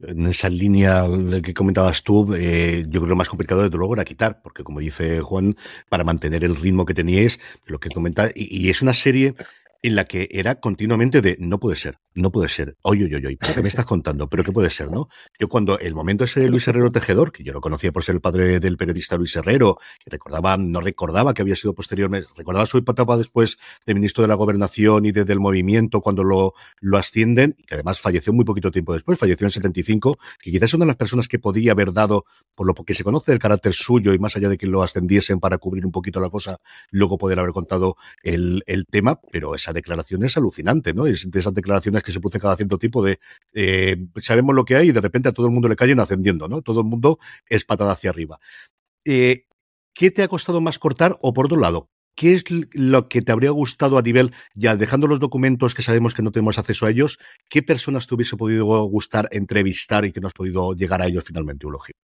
En 0.00 0.26
esa 0.26 0.48
línea 0.48 1.04
que 1.44 1.54
comentabas 1.54 2.02
tú, 2.02 2.34
eh, 2.34 2.82
yo 2.86 2.90
creo 2.90 3.02
que 3.02 3.08
lo 3.08 3.16
más 3.16 3.28
complicado 3.28 3.62
de 3.62 3.76
luego 3.76 3.94
era 3.94 4.04
quitar, 4.04 4.40
porque 4.42 4.64
como 4.64 4.80
dice 4.80 5.20
Juan, 5.20 5.54
para 5.88 6.02
mantener 6.02 6.44
el 6.44 6.56
ritmo 6.56 6.86
que 6.86 6.94
teníais, 6.94 7.38
lo 7.66 7.78
que 7.78 7.90
comenta, 7.90 8.30
y 8.34 8.68
es 8.68 8.82
una 8.82 8.94
serie 8.94 9.34
en 9.82 9.94
la 9.94 10.06
que 10.06 10.28
era 10.30 10.56
continuamente 10.56 11.20
de 11.20 11.36
no 11.38 11.60
puede 11.60 11.76
ser, 11.76 11.98
no 12.14 12.30
puede 12.30 12.48
ser, 12.48 12.76
oye, 12.82 13.04
oye, 13.04 13.16
oye, 13.16 13.36
¿pero 13.40 13.54
qué 13.54 13.62
me 13.62 13.68
estás 13.68 13.84
contando? 13.84 14.28
¿Pero 14.28 14.44
qué 14.44 14.52
puede 14.52 14.70
ser, 14.70 14.90
no? 14.90 15.08
Yo 15.38 15.48
cuando 15.48 15.78
el 15.78 15.94
momento 15.94 16.24
ese 16.24 16.40
de 16.40 16.48
Luis 16.48 16.66
Herrero 16.68 16.90
Tejedor, 16.90 17.32
que 17.32 17.42
yo 17.42 17.52
lo 17.52 17.60
conocía 17.60 17.92
por 17.92 18.04
ser 18.04 18.16
el 18.16 18.20
padre 18.20 18.60
del 18.60 18.76
periodista 18.76 19.16
Luis 19.16 19.34
Herrero, 19.36 19.78
que 20.04 20.10
recordaba, 20.10 20.56
no 20.56 20.80
recordaba 20.80 21.34
que 21.34 21.42
había 21.42 21.56
sido 21.56 21.74
posteriormente, 21.74 22.28
recordaba 22.36 22.66
su 22.66 22.78
etapa 22.78 23.16
después 23.16 23.58
de 23.86 23.94
ministro 23.94 24.22
de 24.22 24.28
la 24.28 24.34
Gobernación 24.34 25.06
y 25.06 25.12
de, 25.12 25.24
del 25.24 25.40
movimiento 25.40 26.00
cuando 26.00 26.24
lo, 26.24 26.54
lo 26.80 26.98
ascienden, 26.98 27.54
y 27.58 27.64
que 27.64 27.74
además 27.74 28.00
falleció 28.00 28.32
muy 28.32 28.44
poquito 28.44 28.70
tiempo 28.70 28.92
después, 28.92 29.18
falleció 29.18 29.46
en 29.46 29.50
75, 29.50 30.18
que 30.40 30.50
quizás 30.50 30.70
es 30.70 30.74
una 30.74 30.84
de 30.84 30.88
las 30.88 30.96
personas 30.96 31.28
que 31.28 31.38
podía 31.38 31.72
haber 31.72 31.92
dado, 31.92 32.24
por 32.54 32.66
lo 32.66 32.74
que 32.74 32.94
se 32.94 33.04
conoce 33.04 33.32
del 33.32 33.38
carácter 33.38 33.72
suyo 33.72 34.12
y 34.12 34.18
más 34.18 34.36
allá 34.36 34.48
de 34.48 34.58
que 34.58 34.66
lo 34.66 34.82
ascendiesen 34.82 35.40
para 35.40 35.58
cubrir 35.58 35.86
un 35.86 35.92
poquito 35.92 36.20
la 36.20 36.30
cosa, 36.30 36.58
luego 36.90 37.18
poder 37.18 37.38
haber 37.38 37.52
contado 37.52 37.96
el, 38.22 38.62
el 38.66 38.86
tema, 38.86 39.20
pero 39.30 39.54
esa 39.54 39.72
declaración 39.72 40.24
es 40.24 40.36
alucinante, 40.36 40.92
¿no? 40.94 41.06
Es 41.06 41.30
de 41.30 41.40
esas 41.40 41.54
declaraciones 41.54 42.01
que 42.02 42.12
se 42.12 42.20
puse 42.20 42.40
cada 42.40 42.56
cierto 42.56 42.78
tipo 42.78 43.04
de 43.04 43.18
eh, 43.52 43.96
sabemos 44.20 44.54
lo 44.54 44.64
que 44.64 44.76
hay 44.76 44.88
y 44.88 44.92
de 44.92 45.00
repente 45.00 45.28
a 45.28 45.32
todo 45.32 45.46
el 45.46 45.52
mundo 45.52 45.68
le 45.68 45.76
caen 45.76 46.00
ascendiendo, 46.00 46.48
¿no? 46.48 46.62
Todo 46.62 46.80
el 46.80 46.86
mundo 46.86 47.18
es 47.48 47.64
patada 47.64 47.92
hacia 47.92 48.10
arriba. 48.10 48.38
Eh, 49.04 49.46
¿Qué 49.94 50.10
te 50.10 50.22
ha 50.22 50.28
costado 50.28 50.60
más 50.60 50.78
cortar? 50.78 51.16
O 51.20 51.32
por 51.32 51.46
otro 51.46 51.58
lado, 51.58 51.90
¿qué 52.14 52.32
es 52.34 52.44
lo 52.72 53.08
que 53.08 53.22
te 53.22 53.32
habría 53.32 53.50
gustado 53.50 53.98
a 53.98 54.02
nivel, 54.02 54.32
ya 54.54 54.76
dejando 54.76 55.06
los 55.06 55.20
documentos 55.20 55.74
que 55.74 55.82
sabemos 55.82 56.14
que 56.14 56.22
no 56.22 56.32
tenemos 56.32 56.58
acceso 56.58 56.86
a 56.86 56.90
ellos, 56.90 57.18
qué 57.48 57.62
personas 57.62 58.06
te 58.06 58.14
hubiese 58.14 58.36
podido 58.36 58.84
gustar 58.84 59.28
entrevistar 59.32 60.04
y 60.04 60.12
que 60.12 60.20
no 60.20 60.28
has 60.28 60.34
podido 60.34 60.72
llegar 60.72 61.02
a 61.02 61.06
ellos 61.06 61.24
finalmente, 61.24 61.66
Eulogia? 61.66 61.94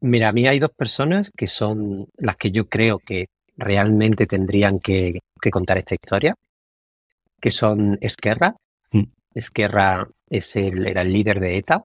Mira, 0.00 0.28
a 0.28 0.32
mí 0.32 0.46
hay 0.46 0.58
dos 0.58 0.72
personas 0.76 1.30
que 1.34 1.46
son 1.46 2.08
las 2.18 2.36
que 2.36 2.50
yo 2.50 2.68
creo 2.68 2.98
que 2.98 3.26
realmente 3.56 4.26
tendrían 4.26 4.78
que 4.80 5.20
contar 5.50 5.78
esta 5.78 5.94
historia 5.94 6.34
que 7.44 7.50
son 7.50 7.98
Esquerra. 8.00 8.56
Esquerra 9.34 10.08
es 10.28 10.54
el, 10.56 10.86
era 10.86 11.02
el 11.02 11.12
líder 11.12 11.40
de 11.40 11.58
ETA, 11.58 11.82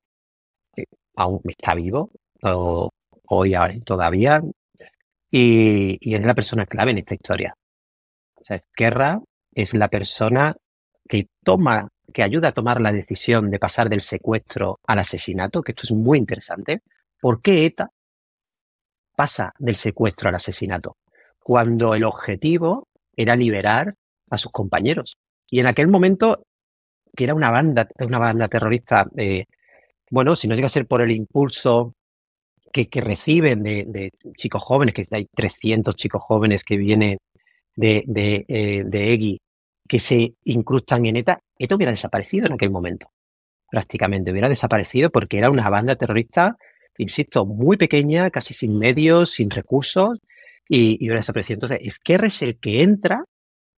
aún 1.15 1.41
está 1.45 1.73
vivo, 1.73 2.11
hoy 3.27 3.55
todavía. 3.83 4.41
y, 5.31 6.15
es 6.15 6.25
la 6.25 6.35
persona 6.35 6.65
clave 6.65 6.91
en 6.91 6.99
esta 6.99 7.15
historia. 7.15 7.55
O 8.35 8.43
sea, 8.43 8.59
Guerra 8.75 9.21
es 9.53 9.73
la 9.73 9.89
persona 9.89 10.55
que 11.07 11.27
toma, 11.43 11.89
que 12.13 12.23
ayuda 12.23 12.49
a 12.49 12.51
tomar 12.51 12.81
la 12.81 12.91
decisión 12.91 13.51
de 13.51 13.59
pasar 13.59 13.89
del 13.89 14.01
secuestro 14.01 14.79
al 14.87 14.99
asesinato, 14.99 15.61
que 15.61 15.73
esto 15.73 15.83
es 15.83 15.91
muy 15.91 16.17
interesante. 16.17 16.81
¿Por 17.19 17.41
qué 17.41 17.65
ETA 17.65 17.89
pasa 19.15 19.53
del 19.59 19.75
secuestro 19.75 20.29
al 20.29 20.35
asesinato? 20.35 20.97
Cuando 21.39 21.95
el 21.95 22.03
objetivo 22.03 22.87
era 23.15 23.35
liberar 23.35 23.95
a 24.29 24.37
sus 24.37 24.51
compañeros. 24.51 25.17
Y 25.49 25.59
en 25.59 25.67
aquel 25.67 25.87
momento, 25.87 26.43
que 27.15 27.23
era 27.23 27.33
una 27.33 27.51
banda, 27.51 27.87
una 27.99 28.19
banda 28.19 28.47
terrorista, 28.47 29.07
eh, 29.17 29.45
bueno, 30.11 30.35
si 30.35 30.47
no 30.47 30.55
llega 30.55 30.67
a 30.67 30.69
ser 30.69 30.87
por 30.87 31.01
el 31.01 31.11
impulso 31.11 31.93
que, 32.71 32.87
reciben 33.01 33.63
de, 33.63 34.11
chicos 34.35 34.61
jóvenes, 34.61 34.93
que 34.93 35.03
hay 35.11 35.25
300 35.33 35.95
chicos 35.95 36.21
jóvenes 36.23 36.63
que 36.63 36.77
vienen 36.77 37.17
de, 37.75 38.03
de, 38.07 38.45
eh, 38.47 38.83
de 38.85 39.13
EGI, 39.13 39.41
que 39.87 39.99
se 39.99 40.33
incrustan 40.43 41.05
en 41.05 41.17
ETA, 41.17 41.39
ETA 41.57 41.75
hubiera 41.75 41.91
desaparecido 41.91 42.47
en 42.47 42.53
aquel 42.53 42.69
momento. 42.69 43.11
Prácticamente 43.71 44.31
hubiera 44.31 44.49
desaparecido 44.49 45.09
porque 45.09 45.37
era 45.37 45.49
una 45.49 45.69
banda 45.69 45.95
terrorista, 45.95 46.57
insisto, 46.97 47.45
muy 47.45 47.77
pequeña, 47.77 48.29
casi 48.29 48.53
sin 48.53 48.77
medios, 48.77 49.31
sin 49.31 49.49
recursos, 49.49 50.19
y, 50.67 50.93
y 50.93 51.07
hubiera 51.07 51.17
desaparecido. 51.17 51.55
Entonces, 51.55 51.79
Esquerra 51.81 52.27
es 52.27 52.41
el 52.41 52.59
que 52.59 52.83
entra 52.83 53.23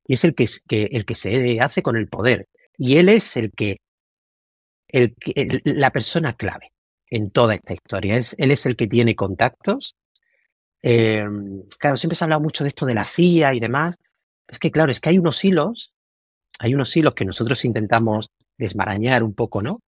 y 0.07 0.15
es 0.15 0.23
el 0.23 0.35
que, 0.35 0.45
el 0.69 1.05
que 1.05 1.15
se 1.15 1.59
hace 1.61 1.81
con 1.81 1.95
el 1.95 2.07
poder. 2.07 2.47
Y 2.77 2.97
él 2.97 3.09
es 3.09 3.37
el 3.37 3.51
que, 3.51 3.77
el, 4.87 5.15
la 5.63 5.91
persona 5.91 6.33
clave 6.33 6.71
en 7.09 7.29
toda 7.31 7.55
esta 7.55 7.73
historia. 7.73 8.17
Es, 8.17 8.35
él 8.37 8.51
es 8.51 8.65
el 8.65 8.75
que 8.75 8.87
tiene 8.87 9.15
contactos. 9.15 9.95
Eh, 10.81 11.23
claro, 11.77 11.97
siempre 11.97 12.15
se 12.15 12.23
ha 12.23 12.25
hablado 12.25 12.41
mucho 12.41 12.63
de 12.63 12.69
esto 12.69 12.85
de 12.85 12.95
la 12.95 13.05
CIA 13.05 13.53
y 13.53 13.59
demás. 13.59 13.97
Es 14.47 14.59
que, 14.59 14.71
claro, 14.71 14.91
es 14.91 14.99
que 14.99 15.09
hay 15.09 15.17
unos 15.17 15.43
hilos, 15.43 15.93
hay 16.59 16.73
unos 16.73 16.95
hilos 16.95 17.13
que 17.13 17.25
nosotros 17.25 17.63
intentamos 17.65 18.29
desmarañar 18.57 19.23
un 19.23 19.33
poco, 19.33 19.61
¿no? 19.61 19.79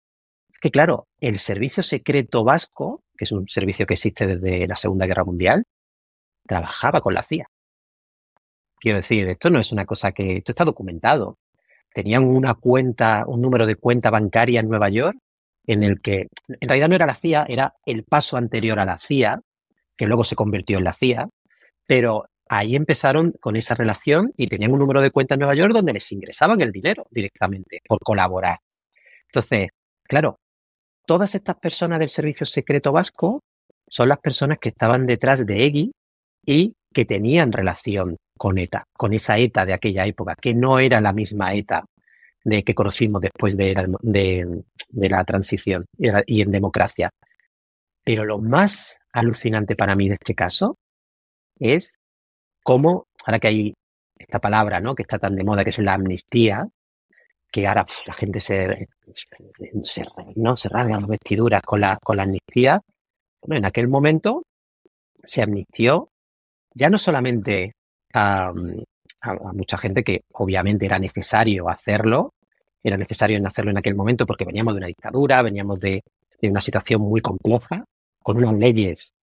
Es 0.51 0.59
que, 0.59 0.71
claro, 0.71 1.07
el 1.19 1.39
servicio 1.39 1.83
secreto 1.83 2.43
vasco, 2.43 3.03
que 3.17 3.25
es 3.25 3.31
un 3.31 3.47
servicio 3.47 3.85
que 3.85 3.95
existe 3.95 4.27
desde 4.27 4.67
la 4.67 4.75
Segunda 4.75 5.05
Guerra 5.05 5.25
Mundial, 5.25 5.63
trabajaba 6.47 7.01
con 7.01 7.13
la 7.13 7.23
CIA. 7.23 7.47
Quiero 8.79 8.97
decir, 8.97 9.27
esto 9.29 9.49
no 9.49 9.59
es 9.59 9.71
una 9.71 9.85
cosa 9.85 10.11
que, 10.11 10.37
esto 10.37 10.51
está 10.51 10.65
documentado. 10.65 11.37
Tenían 11.93 12.25
una 12.25 12.55
cuenta, 12.55 13.23
un 13.27 13.41
número 13.41 13.65
de 13.65 13.75
cuenta 13.75 14.09
bancaria 14.09 14.59
en 14.59 14.69
Nueva 14.69 14.89
York, 14.89 15.17
en 15.65 15.83
el 15.83 16.01
que 16.01 16.27
en 16.47 16.69
realidad 16.69 16.89
no 16.89 16.95
era 16.95 17.05
la 17.05 17.15
CIA, 17.15 17.45
era 17.47 17.73
el 17.85 18.03
paso 18.03 18.37
anterior 18.37 18.79
a 18.79 18.85
la 18.85 18.97
CIA, 18.97 19.41
que 19.95 20.07
luego 20.07 20.23
se 20.23 20.35
convirtió 20.35 20.77
en 20.77 20.83
la 20.83 20.93
CIA, 20.93 21.29
pero 21.85 22.25
ahí 22.49 22.75
empezaron 22.75 23.33
con 23.39 23.55
esa 23.55 23.75
relación 23.75 24.33
y 24.35 24.47
tenían 24.47 24.71
un 24.71 24.79
número 24.79 25.01
de 25.01 25.11
cuenta 25.11 25.35
en 25.35 25.39
Nueva 25.39 25.55
York 25.55 25.73
donde 25.73 25.93
les 25.93 26.11
ingresaban 26.11 26.61
el 26.61 26.71
dinero 26.71 27.05
directamente 27.09 27.81
por 27.87 27.99
colaborar. 27.99 28.59
Entonces, 29.27 29.69
claro, 30.03 30.37
todas 31.05 31.35
estas 31.35 31.57
personas 31.57 31.99
del 31.99 32.09
servicio 32.09 32.45
secreto 32.45 32.91
vasco 32.91 33.41
son 33.87 34.09
las 34.09 34.19
personas 34.19 34.57
que 34.59 34.69
estaban 34.69 35.05
detrás 35.05 35.45
de 35.45 35.65
EGI 35.65 35.91
y 36.45 36.73
que 36.93 37.05
tenían 37.05 37.51
relación 37.51 38.17
con 38.43 38.57
ETA, 38.57 38.83
con 38.91 39.13
esa 39.13 39.37
ETA 39.37 39.65
de 39.65 39.71
aquella 39.71 40.05
época, 40.05 40.35
que 40.35 40.53
no 40.53 40.77
era 40.77 40.99
la 40.99 41.13
misma 41.13 41.53
ETA 41.53 41.85
de 42.43 42.61
que 42.65 42.75
conocimos 42.75 43.21
después 43.21 43.55
de, 43.55 43.73
la 44.91 45.23
transición 45.23 45.85
y 45.97 46.41
en 46.41 46.51
democracia. 46.51 47.09
Pero 48.03 48.25
lo 48.25 48.39
más 48.39 48.99
alucinante 49.13 49.77
para 49.77 49.95
mí 49.95 50.09
de 50.09 50.15
este 50.15 50.35
caso 50.35 50.75
es 51.57 51.95
cómo, 52.63 53.05
ahora 53.25 53.39
que 53.39 53.47
hay 53.47 53.73
esta 54.19 54.39
palabra, 54.39 54.81
¿no? 54.81 54.93
Que 54.93 55.03
está 55.03 55.17
tan 55.17 55.37
de 55.37 55.45
moda, 55.45 55.63
que 55.63 55.69
es 55.69 55.79
la 55.79 55.93
amnistía, 55.93 56.67
que 57.49 57.65
ahora 57.65 57.85
pues, 57.85 58.03
la 58.05 58.13
gente 58.13 58.41
se, 58.41 58.89
se, 59.83 60.05
¿no? 60.35 60.57
se 60.57 60.67
rasga 60.67 60.99
las 60.99 61.07
vestiduras 61.07 61.61
con 61.61 61.79
la, 61.79 61.97
con 62.03 62.17
la 62.17 62.23
amnistía. 62.23 62.81
Bueno, 63.41 63.59
en 63.59 63.65
aquel 63.67 63.87
momento 63.87 64.43
se 65.23 65.41
amnistió 65.41 66.09
ya 66.75 66.89
no 66.89 66.97
solamente 66.97 67.75
a, 68.13 68.53
mucha 69.53 69.77
gente 69.77 70.03
que 70.03 70.21
obviamente 70.33 70.85
era 70.85 70.99
necesario 70.99 71.69
hacerlo, 71.69 72.33
era 72.83 72.97
necesario 72.97 73.39
hacerlo 73.47 73.71
en 73.71 73.77
aquel 73.77 73.95
momento 73.95 74.25
porque 74.25 74.45
veníamos 74.45 74.73
de 74.73 74.79
una 74.79 74.87
dictadura, 74.87 75.41
veníamos 75.41 75.79
de, 75.79 76.01
una 76.41 76.59
situación 76.59 77.01
muy 77.01 77.21
compleja, 77.21 77.85
con 78.21 78.37
unas 78.37 78.53
leyes 78.55 79.13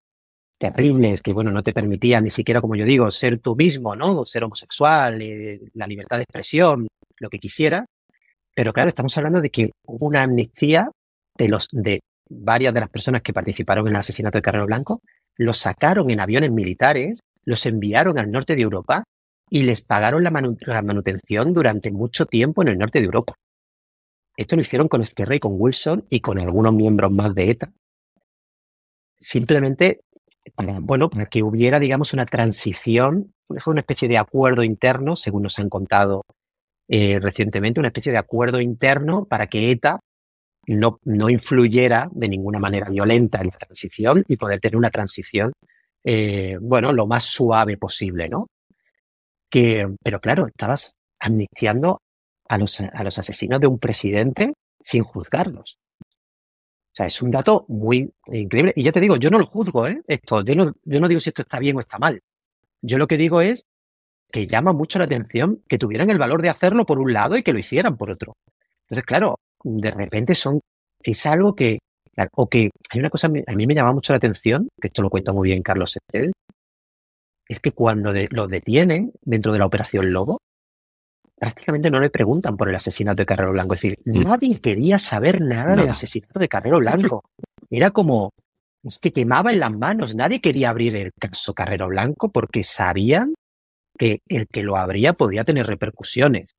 terribles 0.59 1.21
que, 1.21 1.33
bueno, 1.33 1.51
no 1.51 1.63
te 1.63 1.75
permitían 1.75 2.25
ni 2.25 2.31
siquiera, 2.31 2.61
como 2.61 2.77
yo 2.77 2.85
digo, 2.85 3.11
ser 3.11 3.39
tú 3.39 3.55
mismo, 3.57 3.95
¿no? 3.95 4.25
Ser 4.25 4.45
homosexual, 4.45 5.21
eh, 5.21 5.61
la 5.75 5.87
libertad 5.87 6.17
de 6.17 6.23
expresión, 6.23 6.89
lo 7.19 7.29
que 7.29 7.39
quisiera. 7.39 7.85
Pero 8.55 8.73
claro, 8.73 8.89
estamos 8.89 9.17
hablando 9.19 9.41
de 9.41 9.51
que 9.51 9.71
hubo 9.87 10.07
una 10.07 10.23
amnistía 10.23 10.91
de 11.37 11.49
los, 11.49 11.69
de 11.73 12.01
varias 12.29 12.73
de 12.73 12.81
las 12.81 12.91
personas 12.91 13.23
que 13.23 13.33
participaron 13.33 13.87
en 13.87 13.95
el 13.95 14.01
asesinato 14.01 14.39
de 14.39 14.43
Carrero 14.43 14.67
Blanco, 14.67 15.03
los 15.37 15.59
sacaron 15.59 16.11
en 16.11 16.21
aviones 16.21 16.51
militares 16.51 17.21
los 17.45 17.67
enviaron 17.67 18.19
al 18.19 18.31
norte 18.31 18.57
de 18.57 18.63
Europa 18.63 19.05
y 19.51 19.63
les 19.63 19.83
pagaron 19.83 20.23
la, 20.23 20.31
manutención 20.31 21.53
durante 21.53 21.91
mucho 21.91 22.27
tiempo 22.27 22.63
en 22.63 22.69
el 22.69 22.79
norte 22.79 23.01
de 23.01 23.07
Europa. 23.07 23.35
Esto 24.37 24.57
lo 24.57 24.63
hicieron 24.63 24.89
con 24.89 25.01
Esquerra 25.01 25.39
con 25.39 25.57
Wilson 25.59 26.07
y 26.09 26.21
con 26.21 26.39
algunos 26.39 26.73
miembros 26.73 27.11
más 27.11 27.35
de 27.35 27.51
ETA. 27.51 27.73
Simplemente 29.19 30.01
para, 30.55 30.79
bueno, 30.81 31.11
para 31.11 31.27
que 31.27 31.43
hubiera, 31.43 31.81
digamos, 31.81 32.15
una 32.15 32.27
transición, 32.27 33.35
fue 33.59 33.73
una 33.73 33.81
especie 33.81 34.09
de 34.09 34.19
acuerdo 34.19 34.63
interno, 34.63 35.17
según 35.17 35.43
nos 35.43 35.59
han 35.59 35.69
contado 35.69 36.23
eh, 36.89 37.19
recientemente, 37.21 37.81
una 37.81 37.89
especie 37.89 38.13
de 38.13 38.19
acuerdo 38.19 38.61
interno 38.61 39.27
para 39.27 39.49
que 39.49 39.71
ETA 39.71 40.01
no, 40.67 41.01
no 41.05 41.29
influyera 41.29 42.09
de 42.13 42.29
ninguna 42.29 42.59
manera 42.59 42.89
violenta 42.89 43.41
en 43.41 43.49
la 43.49 43.59
transición 43.59 44.25
y 44.29 44.37
poder 44.37 44.61
tener 44.61 44.77
una 44.77 44.91
transición 44.91 45.53
eh, 46.05 46.57
bueno, 46.61 46.93
lo 46.93 47.07
más 47.07 47.25
suave 47.25 47.77
posible, 47.77 48.29
¿no? 48.29 48.49
Que, 49.49 49.89
pero 50.03 50.21
claro, 50.21 50.47
estabas 50.47 50.97
amnistiando 51.19 52.01
a 52.49 52.59
los, 52.59 52.81
a 52.81 53.05
los 53.05 53.19
asesinos 53.19 53.61
de 53.61 53.67
un 53.67 53.79
presidente 53.79 54.55
sin 54.83 55.03
juzgarlos. 55.03 55.79
O 56.03 56.95
sea, 56.95 57.07
es 57.07 57.23
un 57.23 57.31
dato 57.31 57.65
muy 57.69 58.13
increíble. 58.27 58.73
Y 58.75 58.83
ya 58.83 58.93
te 58.93 59.01
digo, 59.01 59.17
yo 59.17 59.31
no 59.31 59.39
lo 59.39 59.47
juzgo, 59.47 59.87
¿eh? 59.87 60.03
Esto, 60.07 60.43
yo 60.43 60.55
no, 60.57 60.73
yo 60.85 61.01
no 61.01 61.09
digo 61.09 61.21
si 61.21 61.31
esto 61.31 61.43
está 61.43 61.59
bien 61.59 61.77
o 61.77 61.81
está 61.81 61.99
mal. 61.99 62.21
Yo 62.83 62.99
lo 62.99 63.07
que 63.07 63.17
digo 63.17 63.41
es 63.41 63.65
que 64.33 64.47
llama 64.47 64.73
mucho 64.73 64.99
la 64.99 65.05
atención 65.05 65.63
que 65.69 65.79
tuvieran 65.79 66.11
el 66.11 66.19
valor 66.19 66.43
de 66.43 66.49
hacerlo 66.49 66.87
por 66.87 66.99
un 66.99 67.13
lado 67.13 67.37
y 67.37 67.43
que 67.43 67.53
lo 67.53 67.59
hicieran 67.59 67.97
por 67.97 68.11
otro. 68.11 68.37
Entonces, 68.83 69.05
claro, 69.05 69.39
de 69.63 69.91
repente 69.91 70.35
son, 70.35 70.61
es 71.03 71.27
algo 71.27 71.55
que, 71.55 71.79
o 72.33 72.49
que 72.49 72.71
hay 72.91 73.01
una 73.01 73.11
cosa, 73.11 73.29
a 73.29 73.53
mí 73.55 73.67
me 73.67 73.75
llama 73.75 73.93
mucho 73.93 74.13
la 74.13 74.19
atención, 74.19 74.69
que 74.81 74.89
esto 74.89 75.03
lo 75.03 75.11
cuenta 75.11 75.33
muy 75.33 75.49
bien 75.49 75.63
Carlos 75.63 75.97
Estel, 75.97 76.33
es 77.49 77.61
que 77.61 77.73
cuando 77.73 78.13
los 78.31 78.49
detienen 78.49 79.13
dentro 79.23 79.53
de 79.53 79.59
la 79.59 79.67
Operación 79.67 80.13
Lobo, 80.13 80.39
prácticamente 81.37 81.91
no 81.91 81.99
le 81.99 82.11
preguntan 82.11 82.57
por 82.57 82.69
el 82.69 82.75
asesinato 82.75 83.23
de 83.23 83.27
Carrero 83.27 83.53
Blanco. 83.53 83.75
Es 83.75 83.81
decir, 83.81 83.99
mm. 84.05 84.23
nadie 84.23 84.61
quería 84.61 84.99
saber 84.99 85.41
nada, 85.41 85.75
del 85.75 85.89
asesinato 85.89 86.39
de 86.39 86.49
Carrero 86.49 86.79
Blanco. 86.79 87.25
Era 87.71 87.91
como, 87.91 88.31
es 88.85 88.99
que 88.99 89.13
quemaba 89.13 89.53
en 89.53 89.61
las 89.61 89.73
manos. 89.73 90.15
Nadie 90.15 90.41
quería 90.41 90.71
abrir 90.71 90.95
el 90.97 91.13
caso 91.19 91.55
Carrero 91.55 91.89
Blanco 91.89 92.31
porque 92.31 92.63
sabían 92.63 93.35
que 93.99 94.21
el 94.29 94.47
que 94.49 94.63
lo 94.63 94.77
abría 94.77 95.15
podía 95.15 95.45
tener 95.45 95.67
repercusiones. 95.67 96.53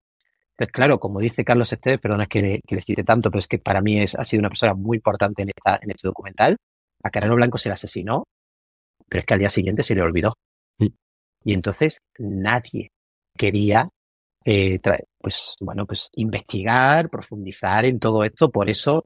Entonces, 0.62 0.74
claro, 0.74 1.00
como 1.00 1.20
dice 1.20 1.44
Carlos 1.44 1.74
Esteves, 1.74 2.00
perdona 2.00 2.28
que, 2.28 2.62
le 2.68 2.82
cite 2.82 3.04
tanto, 3.04 3.32
pero 3.32 3.40
es 3.40 3.48
que 3.48 3.58
para 3.58 3.82
mí 3.82 4.00
es, 4.00 4.14
ha 4.14 4.24
sido 4.24 4.42
una 4.42 4.50
persona 4.50 4.76
muy 4.76 4.98
importante 4.98 5.42
en, 5.42 5.50
esta, 5.50 5.80
en 5.82 5.90
este 5.90 6.08
documental. 6.08 6.56
A 7.02 7.10
Carrero 7.10 7.34
Blanco 7.34 7.58
se 7.58 7.70
le 7.70 7.74
asesinó, 7.74 8.26
pero 9.10 9.22
es 9.22 9.26
que 9.26 9.34
al 9.34 9.40
día 9.40 9.50
siguiente 9.50 9.82
se 9.82 9.96
le 9.96 10.04
olvidó. 10.04 10.36
Y 10.78 11.54
entonces 11.54 12.02
nadie 12.20 12.92
quería, 13.36 13.90
eh, 14.46 14.80
pues, 15.18 15.56
bueno, 15.60 15.88
pues 15.88 16.10
investigar, 16.14 17.10
profundizar 17.10 17.86
en 17.86 17.98
todo 17.98 18.24
esto. 18.24 18.52
Por 18.52 18.70
eso 18.70 19.04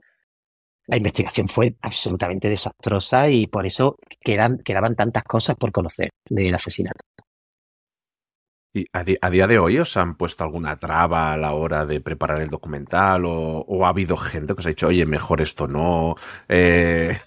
la 0.87 0.97
investigación 0.97 1.47
fue 1.47 1.77
absolutamente 1.81 2.49
desastrosa 2.49 3.29
y 3.29 3.47
por 3.47 3.65
eso 3.65 3.95
quedan, 4.19 4.57
quedaban 4.57 4.97
tantas 4.97 5.23
cosas 5.23 5.55
por 5.55 5.71
conocer 5.71 6.09
del 6.29 6.53
asesinato. 6.53 6.99
¿Y 8.75 8.87
a, 8.91 9.29
día 9.29 9.47
de 9.47 9.57
hoy 9.57 9.79
os 9.79 9.95
han 9.95 10.17
puesto 10.17 10.43
alguna 10.43 10.77
traba 10.77 11.31
a 11.31 11.37
la 11.37 11.53
hora 11.53 11.85
de 11.85 12.01
preparar 12.01 12.41
el 12.41 12.49
documental 12.49 13.23
o, 13.25 13.85
ha 13.85 13.87
habido 13.87 14.17
gente 14.17 14.53
que 14.53 14.59
os 14.59 14.65
ha 14.65 14.69
dicho, 14.69 14.87
oye, 14.87 15.05
mejor 15.05 15.39
esto 15.39 15.65
no? 15.65 16.15
Eh, 16.49 17.17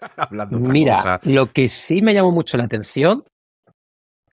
hablando 0.16 0.58
Mira, 0.58 1.20
lo 1.22 1.52
que 1.52 1.68
sí 1.68 2.02
me 2.02 2.12
llamó 2.12 2.32
mucho 2.32 2.56
la 2.56 2.64
atención 2.64 3.22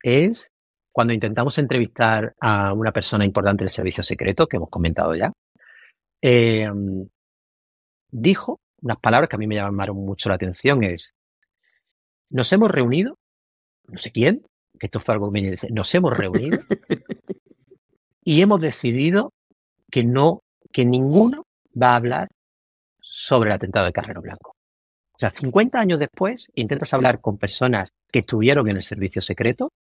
es 0.01 0.51
cuando 0.91 1.13
intentamos 1.13 1.59
entrevistar 1.59 2.33
a 2.41 2.73
una 2.73 2.91
persona 2.91 3.23
importante 3.23 3.63
del 3.63 3.69
servicio 3.69 4.01
secreto, 4.01 4.47
que 4.47 4.57
hemos 4.57 4.71
comentado 4.71 5.13
ya, 5.13 5.31
em, 6.21 7.07
dijo 8.09 8.59
unas 8.81 8.97
palabras 8.97 9.29
que 9.29 9.35
a 9.35 9.39
mí 9.39 9.45
me 9.45 9.55
llamaron 9.55 9.97
mucho 9.97 10.29
la 10.29 10.35
atención, 10.35 10.83
es, 10.83 11.13
nos 12.31 12.51
hemos 12.51 12.71
reunido 12.71 13.15
no 13.87 13.97
sé 13.97 14.11
quién, 14.11 14.43
que 14.77 14.87
esto 14.87 14.99
fue 14.99 15.13
algo 15.13 15.31
que 15.31 15.41
me 15.41 15.51
dice, 15.51 15.69
nos 15.71 15.93
hemos 15.95 16.17
reunido 16.17 16.59
y 18.23 18.41
hemos 18.41 18.59
decidido 18.59 19.31
que 19.91 20.03
no, 20.03 20.41
que 20.71 20.85
ninguno 20.85 21.43
va 21.81 21.91
a 21.91 21.95
hablar 21.95 22.27
sobre 23.01 23.49
el 23.49 23.55
atentado 23.55 23.85
de 23.85 23.93
Carrero 23.93 24.21
Blanco. 24.21 24.51
O 25.17 25.19
sea, 25.19 25.31
50 25.31 25.79
años 25.79 25.99
después 25.99 26.47
intentas 26.53 26.93
hablar 26.93 27.21
con 27.21 27.37
personas 27.37 27.89
que 28.11 28.19
estuvieron 28.19 28.69
en 28.69 28.77
el 28.77 28.83
servicio 28.83 29.21
secreto 29.21 29.71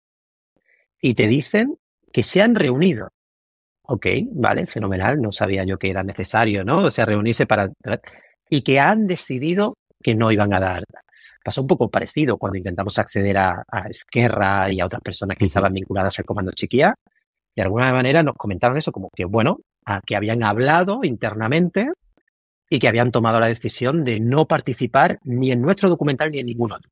y 0.99 1.13
te 1.13 1.27
dicen 1.27 1.77
que 2.11 2.23
se 2.23 2.41
han 2.41 2.55
reunido. 2.55 3.09
Ok, 3.83 4.07
vale, 4.31 4.65
fenomenal, 4.65 5.21
no 5.21 5.31
sabía 5.31 5.63
yo 5.63 5.77
que 5.77 5.89
era 5.89 6.03
necesario, 6.03 6.63
¿no? 6.63 6.85
O 6.85 6.91
sea, 6.91 7.05
reunirse 7.05 7.45
para... 7.45 7.71
Y 8.49 8.61
que 8.61 8.79
han 8.79 9.07
decidido 9.07 9.75
que 10.01 10.15
no 10.15 10.31
iban 10.31 10.53
a 10.53 10.59
dar. 10.59 10.83
Pasó 11.47 11.61
un 11.61 11.67
poco 11.67 11.89
parecido 11.89 12.37
cuando 12.37 12.57
intentamos 12.57 12.99
acceder 12.99 13.37
a, 13.37 13.63
Esquerra 13.89 14.69
y 14.69 14.81
a 14.81 14.85
otras 14.85 15.01
personas 15.01 15.37
que 15.37 15.45
estaban 15.45 15.73
vinculadas 15.73 16.19
al 16.19 16.25
Comando 16.25 16.51
Chiquía. 16.51 16.93
De 17.55 17.61
alguna 17.61 17.93
manera 17.93 18.21
nos 18.21 18.35
comentaron 18.35 18.75
eso 18.75 18.91
como 18.91 19.09
que, 19.15 19.23
bueno, 19.23 19.61
a 19.85 20.01
que 20.01 20.17
habían 20.17 20.43
hablado 20.43 21.05
internamente 21.05 21.87
y 22.69 22.79
que 22.79 22.89
habían 22.89 23.13
tomado 23.13 23.39
la 23.39 23.47
decisión 23.47 24.03
de 24.03 24.19
no 24.19 24.45
participar 24.45 25.19
ni 25.23 25.53
en 25.53 25.61
nuestro 25.61 25.87
documental 25.87 26.31
ni 26.31 26.39
en 26.39 26.47
ningún 26.47 26.73
otro. 26.73 26.91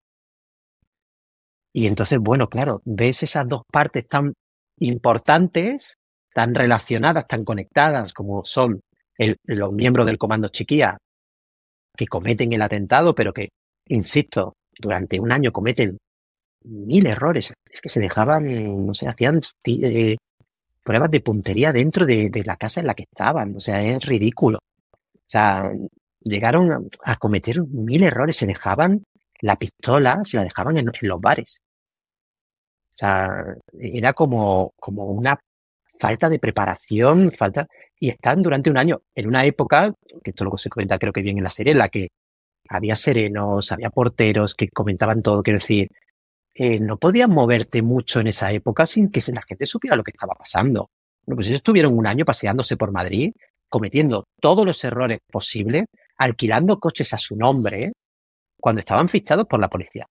Y 1.74 1.88
entonces, 1.88 2.20
bueno, 2.20 2.48
claro, 2.48 2.82
ves 2.86 3.24
esas 3.24 3.46
dos 3.50 3.64
partes 3.70 4.08
tan 4.08 4.36
importantes, 4.80 5.98
tan 6.34 6.56
relacionadas, 6.56 7.28
tan 7.28 7.44
conectadas 7.44 8.14
como 8.14 8.46
son 8.46 8.80
los 9.44 9.74
miembros 9.74 10.06
del 10.06 10.18
comando 10.18 10.48
Chiquía 10.48 10.98
que 11.98 12.08
cometen 12.08 12.54
el 12.54 12.62
atentado, 12.62 13.16
pero 13.16 13.34
que, 13.34 13.50
insisto, 13.88 14.54
durante 14.80 15.20
un 15.20 15.32
año 15.32 15.52
cometen 15.52 15.98
mil 16.64 17.06
errores. 17.08 17.54
Es 17.70 17.82
que 17.82 17.90
se 17.90 18.00
dejaban, 18.00 18.86
no 18.86 18.94
sé, 18.94 19.08
hacían 19.08 19.42
eh, 19.66 20.18
pruebas 20.84 21.12
de 21.12 21.22
puntería 21.22 21.72
dentro 21.72 22.06
de, 22.06 22.44
la 22.46 22.58
casa 22.58 22.82
en 22.82 22.88
la 22.88 22.96
que 22.96 23.04
estaban. 23.04 23.56
O 23.56 23.60
sea, 23.60 23.82
es 23.82 24.06
ridículo. 24.06 24.60
O 24.60 25.28
sea, 25.28 25.72
llegaron 26.22 26.90
a, 27.04 27.16
cometer 27.18 27.64
mil 27.68 28.04
errores, 28.04 28.36
se 28.38 28.46
dejaban 28.46 29.04
la 29.42 29.58
pistola, 29.58 30.22
se 30.24 30.38
la 30.38 30.44
dejaban 30.44 30.78
en, 30.78 30.86
los 31.02 31.22
bares. 31.22 31.62
O 32.94 32.98
sea, 32.98 33.30
era 33.80 34.14
como, 34.14 34.74
como 34.78 35.06
una 35.06 35.38
falta 36.00 36.30
de 36.30 36.40
preparación, 36.40 37.32
falta, 37.32 37.68
y 38.00 38.10
están 38.10 38.42
durante 38.42 38.70
un 38.70 38.78
año 38.78 39.02
en 39.16 39.28
una 39.28 39.46
época, 39.46 39.94
que 40.24 40.32
esto 40.32 40.44
luego 40.44 40.58
se 40.58 40.70
comenta 40.70 41.00
creo 41.00 41.14
que 41.14 41.22
bien 41.22 41.38
en 41.38 41.44
la 41.44 41.50
serie, 41.50 41.74
en 41.74 41.80
la 41.80 41.90
que 41.90 42.10
había 42.70 42.96
serenos, 42.96 43.72
había 43.72 43.90
porteros 43.90 44.56
que 44.56 44.70
comentaban 44.70 45.22
todo, 45.22 45.44
quiero 45.44 45.60
decir, 45.60 45.90
eh, 46.54 46.80
no 46.80 46.98
podías 46.98 47.28
moverte 47.28 47.82
mucho 47.82 48.20
en 48.22 48.28
esa 48.28 48.52
época 48.52 48.86
sin 48.86 49.10
que 49.10 49.22
la 49.32 49.42
gente 49.42 49.66
supiera 49.66 49.96
lo 49.96 50.04
que 50.04 50.12
estaba 50.12 50.34
pasando. 50.36 50.90
Pues 51.26 51.48
ellos 51.48 51.58
estuvieron 51.58 51.98
un 51.98 52.08
año 52.08 52.24
paseándose 52.24 52.78
por 52.78 52.92
Madrid, 52.92 53.34
cometiendo 53.68 54.26
todos 54.40 54.66
los 54.66 54.82
errores 54.84 55.20
posibles, 55.30 55.86
alquilando 56.18 56.80
coches 56.80 57.14
a 57.14 57.18
su 57.18 57.36
nombre, 57.36 57.92
cuando 58.60 58.80
estaban 58.80 59.10
fichados 59.10 59.46
por 59.48 59.60
la 59.60 59.70
policía. 59.70 60.06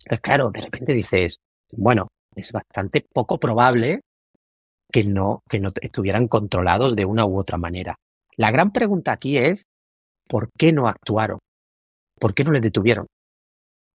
Entonces, 0.00 0.20
claro, 0.20 0.50
de 0.50 0.60
repente 0.60 0.92
dices, 0.92 1.38
bueno, 1.72 2.08
es 2.34 2.52
bastante 2.52 3.06
poco 3.12 3.38
probable 3.38 4.00
que 4.92 5.04
no, 5.04 5.42
que 5.48 5.60
no 5.60 5.72
estuvieran 5.80 6.28
controlados 6.28 6.94
de 6.94 7.04
una 7.04 7.24
u 7.24 7.38
otra 7.38 7.56
manera. 7.56 7.96
La 8.36 8.50
gran 8.50 8.72
pregunta 8.72 9.12
aquí 9.12 9.38
es, 9.38 9.64
¿por 10.28 10.50
qué 10.58 10.72
no 10.72 10.88
actuaron? 10.88 11.38
¿Por 12.18 12.34
qué 12.34 12.44
no 12.44 12.52
les 12.52 12.62
detuvieron? 12.62 13.06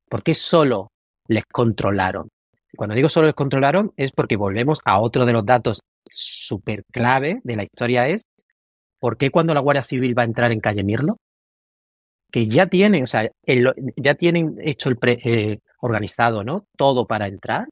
¿Por 0.08 0.22
qué 0.22 0.34
solo 0.34 0.88
les 1.28 1.44
controlaron? 1.46 2.28
Cuando 2.76 2.94
digo 2.94 3.08
solo 3.08 3.26
les 3.26 3.34
controlaron 3.34 3.92
es 3.96 4.12
porque 4.12 4.36
volvemos 4.36 4.80
a 4.84 5.00
otro 5.00 5.24
de 5.24 5.32
los 5.32 5.44
datos 5.44 5.80
súper 6.08 6.82
clave 6.92 7.40
de 7.44 7.56
la 7.56 7.62
historia 7.62 8.08
es 8.08 8.22
¿por 9.00 9.16
qué 9.16 9.30
cuando 9.30 9.54
la 9.54 9.60
Guardia 9.60 9.82
Civil 9.82 10.16
va 10.16 10.22
a 10.22 10.26
entrar 10.26 10.52
en 10.52 10.60
Calle 10.60 10.84
Mirlo? 10.84 11.16
Que 12.30 12.46
ya 12.46 12.66
tienen, 12.66 13.04
o 13.04 13.06
sea, 13.06 13.30
ya 13.96 14.14
tienen 14.14 14.56
hecho 14.62 14.90
el 14.90 14.98
eh, 15.02 15.58
organizado, 15.80 16.44
¿no? 16.44 16.66
Todo 16.76 17.06
para 17.06 17.26
entrar. 17.26 17.68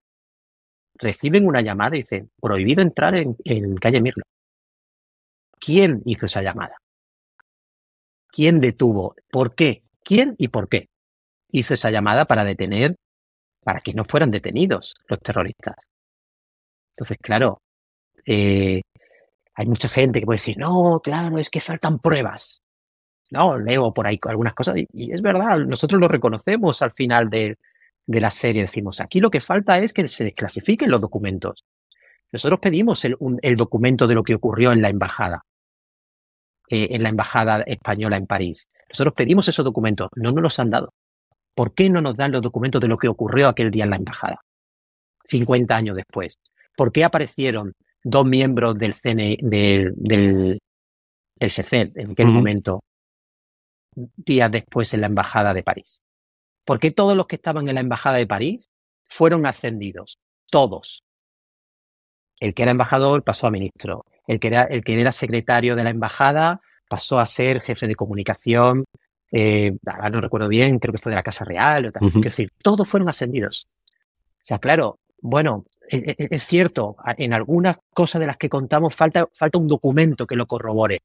Reciben 0.99 1.47
una 1.47 1.61
llamada 1.61 1.97
y 1.97 2.01
dicen, 2.01 2.31
prohibido 2.41 2.81
entrar 2.83 3.17
en, 3.17 3.37
en 3.45 3.77
Calle 3.77 4.01
Mirlo. 4.01 4.25
¿Quién 5.61 6.03
hizo 6.07 6.27
esa 6.27 6.43
llamada? 6.43 6.77
¿Quién 8.37 8.61
detuvo? 8.61 9.15
¿Por 9.31 9.55
qué? 9.55 9.83
¿Quién 10.05 10.35
y 10.37 10.49
por 10.49 10.69
qué? 10.69 10.91
Hizo 11.51 11.73
esa 11.73 11.91
llamada 11.91 12.27
para 12.27 12.45
detener, 12.45 12.95
para 13.65 13.81
que 13.81 13.95
no 13.95 14.05
fueran 14.05 14.31
detenidos 14.31 14.95
los 15.09 15.21
terroristas. 15.21 15.77
Entonces, 16.91 17.17
claro, 17.19 17.63
eh, 18.27 18.83
hay 19.55 19.67
mucha 19.67 19.89
gente 19.89 20.21
que 20.21 20.27
puede 20.27 20.37
decir, 20.37 20.59
no, 20.59 21.01
claro, 21.03 21.39
es 21.39 21.49
que 21.49 21.63
faltan 21.63 21.99
pruebas. 21.99 22.61
No, 23.31 23.57
leo 23.59 23.95
por 23.95 24.07
ahí 24.07 24.21
algunas 24.29 24.53
cosas 24.53 24.77
y, 24.77 25.11
es 25.11 25.23
verdad, 25.23 25.61
nosotros 25.61 25.99
lo 25.99 26.07
reconocemos 26.07 26.83
al 26.83 26.93
final 26.93 27.31
de, 27.31 27.57
la 28.07 28.31
serie. 28.31 28.61
Decimos, 28.61 29.01
aquí 29.01 29.19
lo 29.19 29.31
que 29.31 29.41
falta 29.41 29.79
es 29.79 29.95
que 29.95 30.07
se 30.09 30.25
desclasifiquen 30.25 30.91
los 30.91 31.01
documentos. 31.01 31.65
Nosotros 32.31 32.61
pedimos 32.61 33.03
el, 33.07 33.57
documento 33.57 34.07
de 34.07 34.15
lo 34.15 34.23
que 34.23 34.35
ocurrió 34.35 34.73
en 34.73 34.83
la 34.83 34.91
embajada, 34.91 35.47
eh, 36.71 36.89
en 36.91 37.03
la 37.03 37.09
embajada 37.09 37.63
española 37.63 38.17
en 38.17 38.27
París. 38.27 38.69
Nosotros 38.89 39.15
pedimos 39.15 39.49
esos 39.49 39.65
documentos, 39.65 40.09
no 40.17 40.33
nos 40.33 40.43
los 40.43 40.59
han 40.59 40.71
dado. 40.71 40.93
¿Por 41.55 41.75
qué 41.75 41.89
no 41.89 42.01
nos 42.01 42.17
dan 42.17 42.33
los 42.33 42.43
documentos 42.43 42.81
de 42.81 42.89
lo 42.89 42.99
que 42.99 43.09
ocurrió 43.09 43.49
aquel 43.49 43.71
día 43.71 43.85
en 43.85 43.91
la 43.91 43.97
embajada? 43.97 44.41
50 45.25 45.75
años 45.77 45.97
después. 45.97 46.39
¿Por 46.77 46.93
qué 46.93 47.05
aparecieron 47.05 47.73
dos 48.05 48.25
miembros 48.25 48.79
del 48.79 48.95
CNE, 48.95 49.39
del, 49.43 49.93
del, 49.97 50.61
en 51.41 52.11
aquel 52.13 52.27
momento, 52.29 52.85
días 53.95 54.51
después 54.51 54.95
en 54.95 55.01
la 55.01 55.09
Embajada 55.09 55.53
de 55.53 55.65
París. 55.65 56.03
¿Por 56.65 56.79
qué 56.79 56.93
todos 56.93 57.17
los 57.17 57.27
que 57.27 57.37
estaban 57.37 57.69
en 57.69 57.75
la 57.75 57.81
Embajada 57.81 58.17
de 58.19 58.27
París 58.27 58.69
fueron 59.09 59.45
ascendidos? 59.45 60.19
Todos. 60.51 61.03
El 62.39 62.55
que 62.55 62.63
era 62.63 62.71
embajador 62.71 63.25
pasó 63.25 63.49
a 63.49 63.51
ministro. 63.51 64.05
El 64.27 64.41
que 64.41 64.49
era, 64.49 64.65
el 64.65 64.83
que 64.83 65.01
era 65.01 65.13
secretario 65.13 65.77
de 65.77 65.85
la 65.85 65.91
embajada 65.91 66.61
pasó 66.89 67.19
a 67.19 67.27
ser 67.27 67.61
jefe 67.61 67.87
de 67.87 67.95
comunicación. 67.95 68.85
Eh, 69.33 69.77
no 70.11 70.21
recuerdo 70.21 70.49
bien, 70.49 70.79
creo 70.79 70.93
que 70.93 70.99
fue 70.99 71.11
de 71.11 71.17
la 71.17 71.23
Casa 71.23 71.45
Real. 71.45 71.87
O 71.87 72.07
Es 72.07 72.15
decir, 72.15 72.51
todos 72.63 72.89
fueron 72.89 73.09
ascendidos. 73.09 73.69
O 74.37 74.43
sea, 74.43 74.59
claro, 74.59 74.99
bueno, 75.21 75.65
e, 75.89 75.97
e, 75.97 76.17
e, 76.19 76.29
es, 76.31 76.47
cierto, 76.47 76.97
en 77.17 77.33
algunas 77.33 77.79
cosas 77.93 78.21
de 78.21 78.27
las 78.27 78.37
que 78.37 78.49
contamos 78.49 78.95
falta, 78.95 79.29
falta 79.35 79.59
un 79.59 79.67
documento 79.67 80.27
que 80.27 80.37
lo 80.37 80.47
corrobore, 80.47 81.01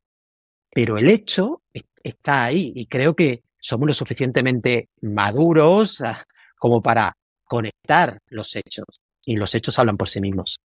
pero 0.72 0.97
el 0.97 1.09
hecho 1.09 1.61
está 2.03 2.45
ahí 2.45 2.72
y 2.76 2.86
creo 2.86 3.15
que 3.15 3.43
somos 3.59 3.88
lo 3.88 3.93
suficientemente 3.93 4.89
maduros 5.01 6.01
ah, 6.01 6.26
como 6.57 6.82
para 6.82 7.15
conectar 7.43 8.19
los 8.28 8.55
hechos 8.55 8.86
y 9.26 9.36
los 9.36 9.53
hechos 9.55 9.78
hablan 9.78 9.97
por 9.97 10.07
sí 10.07 10.22
mismos. 10.22 10.59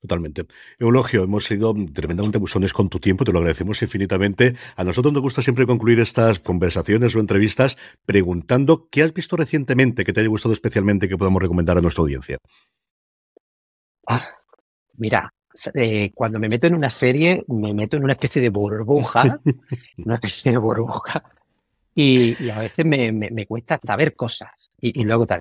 Totalmente. 0.00 0.46
Eulogio, 0.78 1.24
hemos 1.24 1.44
sido 1.44 1.74
tremendamente 1.92 2.38
busones 2.38 2.72
con 2.72 2.88
tu 2.88 2.98
tiempo, 2.98 3.24
te 3.24 3.32
lo 3.32 3.38
agradecemos 3.38 3.80
infinitamente. 3.82 4.54
A 4.76 4.84
nosotros 4.84 5.12
nos 5.12 5.22
gusta 5.22 5.42
siempre 5.42 5.66
concluir 5.66 6.00
estas 6.00 6.40
conversaciones 6.40 7.14
o 7.14 7.20
entrevistas 7.20 7.76
preguntando 8.04 8.88
qué 8.90 9.02
has 9.02 9.14
visto 9.14 9.36
recientemente 9.36 10.04
que 10.04 10.12
te 10.12 10.20
haya 10.20 10.28
gustado 10.28 10.52
especialmente 10.52 11.08
que 11.08 11.16
podamos 11.16 11.42
recomendar 11.42 11.78
a 11.78 11.80
nuestra 11.80 12.02
audiencia. 12.02 12.38
Ah, 14.06 14.22
mira, 14.94 15.32
eh, 15.74 16.12
cuando 16.14 16.38
me 16.38 16.48
meto 16.48 16.66
en 16.66 16.74
una 16.74 16.90
serie, 16.90 17.44
me 17.48 17.72
meto 17.74 17.96
en 17.96 18.04
una 18.04 18.12
especie 18.12 18.42
de 18.42 18.50
burbuja, 18.50 19.40
una 19.98 20.16
especie 20.16 20.52
de 20.52 20.58
burbuja, 20.58 21.22
y, 21.94 22.50
a 22.50 22.60
veces 22.60 22.84
me, 22.84 23.46
cuesta 23.46 23.76
hasta 23.76 23.96
ver 23.96 24.14
cosas 24.14 24.70
y, 24.80 25.02
luego 25.04 25.26
tal. 25.26 25.40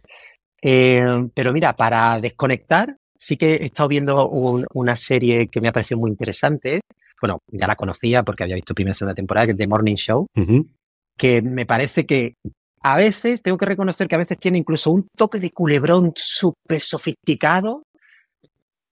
Eh, 0.62 1.30
pero 1.34 1.52
mira, 1.52 1.76
para 1.76 2.20
desconectar, 2.20 2.98
sí 3.18 3.38
que 3.38 3.56
he 3.56 3.66
estado 3.66 3.90
viendo 3.90 4.30
una 4.74 4.96
serie 4.96 5.48
que 5.48 5.62
me 5.62 5.68
ha 5.68 5.72
parecido 5.72 6.00
muy 6.00 6.12
interesante. 6.12 6.82
Bueno, 7.22 7.40
ya 7.48 7.68
la 7.68 7.76
conocía 7.76 8.24
porque 8.24 8.44
había 8.44 8.56
visto 8.56 8.76
primera 8.76 8.92
y 8.92 8.96
segunda 8.96 9.16
temporada, 9.16 9.48
que 9.48 9.52
es 9.52 9.58
The 9.58 9.68
Morning 9.68 9.96
Show, 9.96 10.28
que 11.18 11.42
me 11.42 11.66
parece 11.66 12.06
que 12.06 12.36
a 12.88 12.98
veces, 12.98 13.42
tengo 13.42 13.58
que 13.58 13.66
reconocer 13.66 14.08
que 14.08 14.14
a 14.14 14.20
veces 14.20 14.38
tiene 14.38 14.60
incluso 14.60 14.92
un 14.92 15.08
toque 15.18 15.40
de 15.40 15.50
culebrón 15.50 16.14
súper 16.16 16.82
sofisticado, 16.82 17.82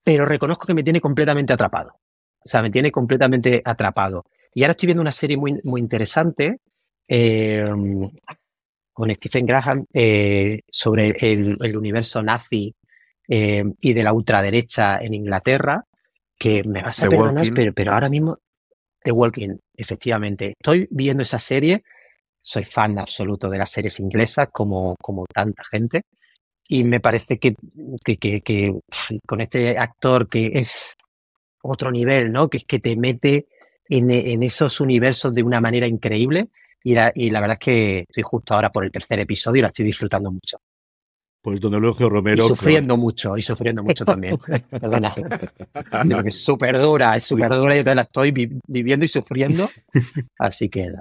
pero 0.03 0.25
reconozco 0.25 0.65
que 0.65 0.73
me 0.73 0.81
tiene 0.81 0.99
completamente 0.99 1.53
atrapado. 1.53 1.91
O 2.43 2.47
sea, 2.47 2.63
me 2.63 2.71
tiene 2.71 2.91
completamente 2.91 3.61
atrapado. 3.63 4.25
Y 4.51 4.63
ahora 4.63 4.71
estoy 4.71 4.87
viendo 4.87 5.01
una 5.01 5.11
serie 5.11 5.37
muy, 5.37 5.59
muy 5.63 5.79
interesante 5.79 6.57
em, 7.07 8.09
con 8.91 9.13
Stephen 9.13 9.45
Graham 9.45 9.85
eh, 9.93 10.61
sobre 10.71 11.15
el, 11.19 11.77
universo 11.77 12.23
nazi 12.23 12.73
em, 13.27 13.73
y 13.79 13.93
de 13.93 14.03
la 14.03 14.13
ultraderecha 14.13 14.99
en 14.99 15.13
Inglaterra, 15.13 15.83
que 16.37 16.63
me 16.63 16.81
vas 16.81 17.01
a 17.03 17.09
perdonar, 17.09 17.45
pero, 17.53 17.73
pero, 17.73 17.93
ahora 17.93 18.09
mismo, 18.09 18.37
The 19.03 19.11
Walking, 19.11 19.57
efectivamente. 19.75 20.53
Estoy 20.59 20.87
viendo 20.91 21.23
esa 21.23 21.39
serie, 21.39 21.83
soy 22.41 22.63
fan 22.63 22.99
absoluto 22.99 23.49
de 23.49 23.57
las 23.57 23.71
series 23.71 23.99
inglesas, 23.99 24.49
como, 24.51 24.95
como 25.01 25.25
tanta 25.25 25.63
gente, 25.71 26.01
y 26.67 26.83
me 26.83 26.99
parece 26.99 27.37
que, 27.37 27.55
que, 28.03 28.73
con 29.25 29.41
este 29.41 29.77
actor 29.77 30.29
que 30.29 30.51
es 30.55 30.95
otro 31.61 31.91
nivel, 31.91 32.31
¿no? 32.31 32.49
Que 32.49 32.57
es 32.57 32.65
que 32.65 32.79
te 32.79 32.95
mete 32.95 33.47
en, 33.87 34.09
en 34.11 34.43
esos 34.43 34.79
universos 34.81 35.33
de 35.33 35.43
una 35.43 35.61
manera 35.61 35.87
increíble. 35.87 36.47
Y 36.83 36.95
la, 36.95 37.11
y 37.15 37.29
la 37.29 37.39
verdad 37.39 37.57
es 37.59 37.65
que 37.65 37.99
estoy 37.99 38.23
justo 38.23 38.53
ahora 38.53 38.71
por 38.71 38.83
el 38.83 38.91
tercer 38.91 39.19
episodio 39.19 39.59
y 39.59 39.61
la 39.61 39.67
estoy 39.67 39.85
disfrutando 39.85 40.31
mucho. 40.31 40.57
Pues 41.43 41.59
don 41.59 41.73
Eulogio 41.73 42.09
Romero. 42.09 42.45
Y 42.45 42.47
sufriendo 42.47 42.95
mucho, 42.95 43.37
y 43.37 43.41
sufriendo 43.41 43.83
mucho 43.83 44.05
también. 44.05 44.37
Perdona. 44.69 45.13
es 46.25 46.41
súper 46.41 46.79
dura, 46.79 47.17
es 47.17 47.25
súper 47.25 47.49
dura 47.49 47.75
yo 47.75 47.93
la 47.93 48.03
estoy 48.03 48.31
viviendo 48.65 49.03
y 49.03 49.09
sufriendo. 49.09 49.69
Así 50.39 50.69
que 50.69 50.93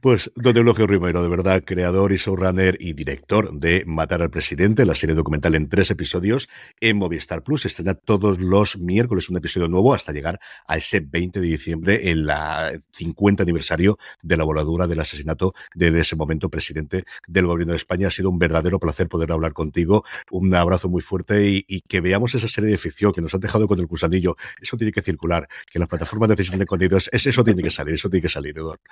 pues 0.00 0.30
don 0.34 0.56
Eulogio 0.56 0.86
Romero, 0.86 1.22
de 1.22 1.28
verdad, 1.28 1.62
creador 1.64 2.12
y 2.12 2.16
showrunner 2.16 2.76
y 2.80 2.92
director 2.92 3.52
de 3.52 3.84
Matar 3.86 4.22
al 4.22 4.30
Presidente, 4.30 4.84
la 4.84 4.94
serie 4.94 5.14
documental 5.14 5.54
en 5.54 5.68
tres 5.68 5.90
episodios 5.90 6.48
en 6.80 6.96
Movistar 6.96 7.42
Plus. 7.42 7.66
Estrena 7.66 7.94
todos 7.94 8.38
los 8.38 8.78
miércoles 8.78 9.28
un 9.30 9.36
episodio 9.36 9.68
nuevo 9.68 9.94
hasta 9.94 10.12
llegar 10.12 10.40
a 10.66 10.76
ese 10.76 11.00
20 11.00 11.40
de 11.40 11.46
diciembre, 11.46 12.10
en 12.10 12.26
la 12.26 12.72
50 12.92 13.42
aniversario 13.42 13.98
de 14.22 14.36
la 14.36 14.44
voladura 14.44 14.86
del 14.86 15.00
asesinato 15.00 15.54
de 15.74 15.98
ese 15.98 16.16
momento 16.16 16.48
presidente 16.48 17.04
del 17.26 17.46
gobierno 17.46 17.72
de 17.72 17.78
España. 17.78 18.08
Ha 18.08 18.10
sido 18.10 18.30
un 18.30 18.38
verdadero 18.38 18.78
placer 18.78 19.08
poder 19.08 19.32
hablar 19.32 19.52
contigo. 19.52 20.04
Un 20.30 20.54
abrazo 20.54 20.88
muy 20.88 21.02
fuerte 21.02 21.64
y, 21.66 21.80
que 21.88 22.00
veamos 22.00 22.34
esa 22.34 22.48
serie 22.48 22.70
de 22.70 22.78
ficción 22.78 23.12
que 23.12 23.20
nos 23.20 23.34
han 23.34 23.40
dejado 23.40 23.66
con 23.66 23.78
el 23.78 23.86
gusanillo. 23.86 24.36
Eso 24.60 24.76
tiene 24.76 24.92
que 24.92 25.02
circular, 25.02 25.48
que 25.70 25.78
las 25.78 25.88
plataformas 25.88 26.28
necesitan 26.28 26.60
de 26.60 26.66
contenidos. 26.66 27.08
Eso 27.12 27.44
tiene 27.44 27.62
que 27.62 27.70
salir, 27.70 27.94
eso 27.94 28.08
tiene 28.08 28.22
que 28.22 28.28
salir, 28.28 28.56
Eduardo. 28.56 28.82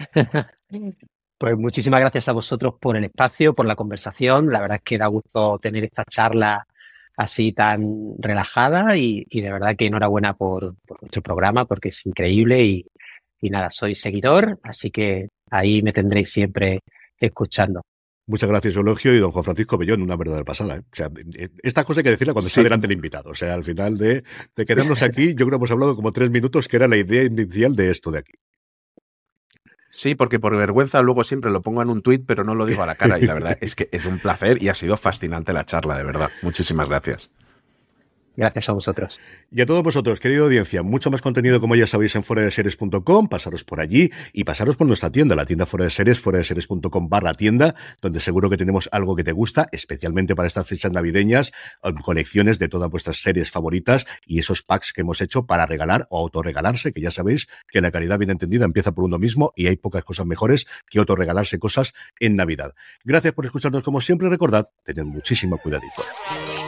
Pues 1.40 1.56
muchísimas 1.56 2.00
gracias 2.00 2.28
a 2.28 2.32
vosotros 2.32 2.74
por 2.78 2.98
el 2.98 3.04
espacio, 3.04 3.54
por 3.54 3.64
la 3.64 3.74
conversación. 3.74 4.52
La 4.52 4.60
verdad 4.60 4.76
es 4.76 4.82
que 4.82 4.98
da 4.98 5.06
gusto 5.06 5.58
tener 5.58 5.84
esta 5.84 6.04
charla 6.04 6.66
así 7.16 7.52
tan 7.52 7.80
relajada 8.18 8.94
y, 8.98 9.24
de 9.24 9.50
verdad 9.50 9.74
que 9.74 9.86
enhorabuena 9.86 10.34
por, 10.34 10.74
por 10.86 11.00
vuestro 11.00 11.22
programa 11.22 11.64
porque 11.64 11.88
es 11.88 12.04
increíble 12.04 12.62
y, 12.62 12.86
nada, 13.48 13.70
soy 13.70 13.94
seguidor, 13.94 14.60
así 14.62 14.90
que 14.90 15.28
ahí 15.50 15.80
me 15.80 15.94
tendréis 15.94 16.30
siempre 16.30 16.80
escuchando. 17.18 17.80
Muchas 18.26 18.50
gracias, 18.50 18.76
Eulogio 18.76 19.14
y 19.14 19.18
don 19.18 19.32
Juan 19.32 19.44
Francisco 19.44 19.78
Bellón, 19.78 20.02
una 20.02 20.16
verdadera 20.16 20.44
pasada. 20.44 20.76
¿eh? 20.76 20.82
O 20.92 20.94
sea, 20.94 21.10
esta 21.62 21.84
cosa 21.84 22.00
hay 22.00 22.04
que 22.04 22.10
decirla 22.10 22.34
cuando 22.34 22.48
está 22.48 22.62
delante 22.62 22.86
el 22.86 22.92
invitado. 22.92 23.30
O 23.30 23.34
sea, 23.34 23.54
al 23.54 23.64
final 23.64 23.96
de, 23.96 24.24
de 24.54 24.66
quedarnos 24.66 25.00
aquí, 25.02 25.30
yo 25.30 25.46
creo 25.46 25.50
que 25.52 25.56
hemos 25.56 25.70
hablado 25.70 25.96
como 25.96 26.12
tres 26.12 26.30
minutos, 26.30 26.68
que 26.68 26.76
era 26.76 26.86
la 26.86 26.98
idea 26.98 27.24
inicial 27.24 27.74
de 27.74 27.90
esto 27.90 28.10
de 28.10 28.18
aquí. 28.18 28.34
Sí, 29.90 30.14
porque 30.14 30.38
por 30.38 30.56
vergüenza 30.56 31.02
luego 31.02 31.24
siempre 31.24 31.50
lo 31.50 31.62
pongo 31.62 31.82
en 31.82 31.90
un 31.90 32.02
tuit, 32.02 32.24
pero 32.26 32.44
no 32.44 32.54
lo 32.54 32.64
digo 32.64 32.82
a 32.82 32.86
la 32.86 32.94
cara. 32.94 33.18
Y 33.18 33.22
la 33.22 33.34
verdad 33.34 33.58
es 33.60 33.74
que 33.74 33.88
es 33.92 34.06
un 34.06 34.18
placer 34.18 34.62
y 34.62 34.68
ha 34.68 34.74
sido 34.74 34.96
fascinante 34.96 35.52
la 35.52 35.64
charla, 35.64 35.96
de 35.96 36.04
verdad. 36.04 36.30
Muchísimas 36.42 36.88
gracias. 36.88 37.30
Gracias 38.36 38.68
a 38.68 38.72
vosotros. 38.72 39.20
Y 39.50 39.60
a 39.60 39.66
todos 39.66 39.82
vosotros, 39.82 40.20
querida 40.20 40.42
audiencia, 40.42 40.82
mucho 40.82 41.10
más 41.10 41.20
contenido 41.20 41.60
como 41.60 41.74
ya 41.74 41.86
sabéis 41.86 42.14
en 42.16 42.22
fuera 42.22 42.42
de 42.42 42.50
pasaros 43.28 43.64
por 43.64 43.80
allí 43.80 44.10
y 44.32 44.44
pasaros 44.44 44.76
por 44.76 44.86
nuestra 44.86 45.10
tienda, 45.10 45.34
la 45.34 45.46
tienda 45.46 45.66
fuera 45.66 45.84
de 45.84 45.90
series, 45.90 46.20
fuera 46.20 46.38
de 46.38 46.44
series.com 46.44 47.08
barra 47.08 47.34
tienda, 47.34 47.74
donde 48.00 48.20
seguro 48.20 48.48
que 48.48 48.56
tenemos 48.56 48.88
algo 48.92 49.16
que 49.16 49.24
te 49.24 49.32
gusta, 49.32 49.68
especialmente 49.72 50.34
para 50.36 50.46
estas 50.46 50.66
fechas 50.66 50.92
navideñas, 50.92 51.52
eh, 51.82 51.92
colecciones 52.02 52.58
de 52.58 52.68
todas 52.68 52.90
vuestras 52.90 53.20
series 53.20 53.50
favoritas 53.50 54.06
y 54.26 54.38
esos 54.38 54.62
packs 54.62 54.92
que 54.92 55.00
hemos 55.02 55.20
hecho 55.20 55.46
para 55.46 55.66
regalar 55.66 56.06
o 56.10 56.18
autorregalarse, 56.18 56.92
que 56.92 57.00
ya 57.00 57.10
sabéis 57.10 57.48
que 57.68 57.80
la 57.80 57.90
caridad 57.90 58.18
bien 58.18 58.30
entendida 58.30 58.64
empieza 58.64 58.92
por 58.92 59.04
uno 59.04 59.18
mismo 59.18 59.52
y 59.56 59.66
hay 59.66 59.76
pocas 59.76 60.04
cosas 60.04 60.26
mejores 60.26 60.66
que 60.88 60.98
autorregalarse 60.98 61.58
cosas 61.58 61.94
en 62.18 62.36
Navidad. 62.36 62.74
Gracias 63.04 63.32
por 63.32 63.44
escucharnos 63.44 63.82
como 63.82 64.00
siempre, 64.00 64.28
recordad, 64.28 64.68
tened 64.84 65.04
muchísimo 65.04 65.58
cuidado 65.58 65.82
y 65.86 65.90
fuera. 65.94 66.59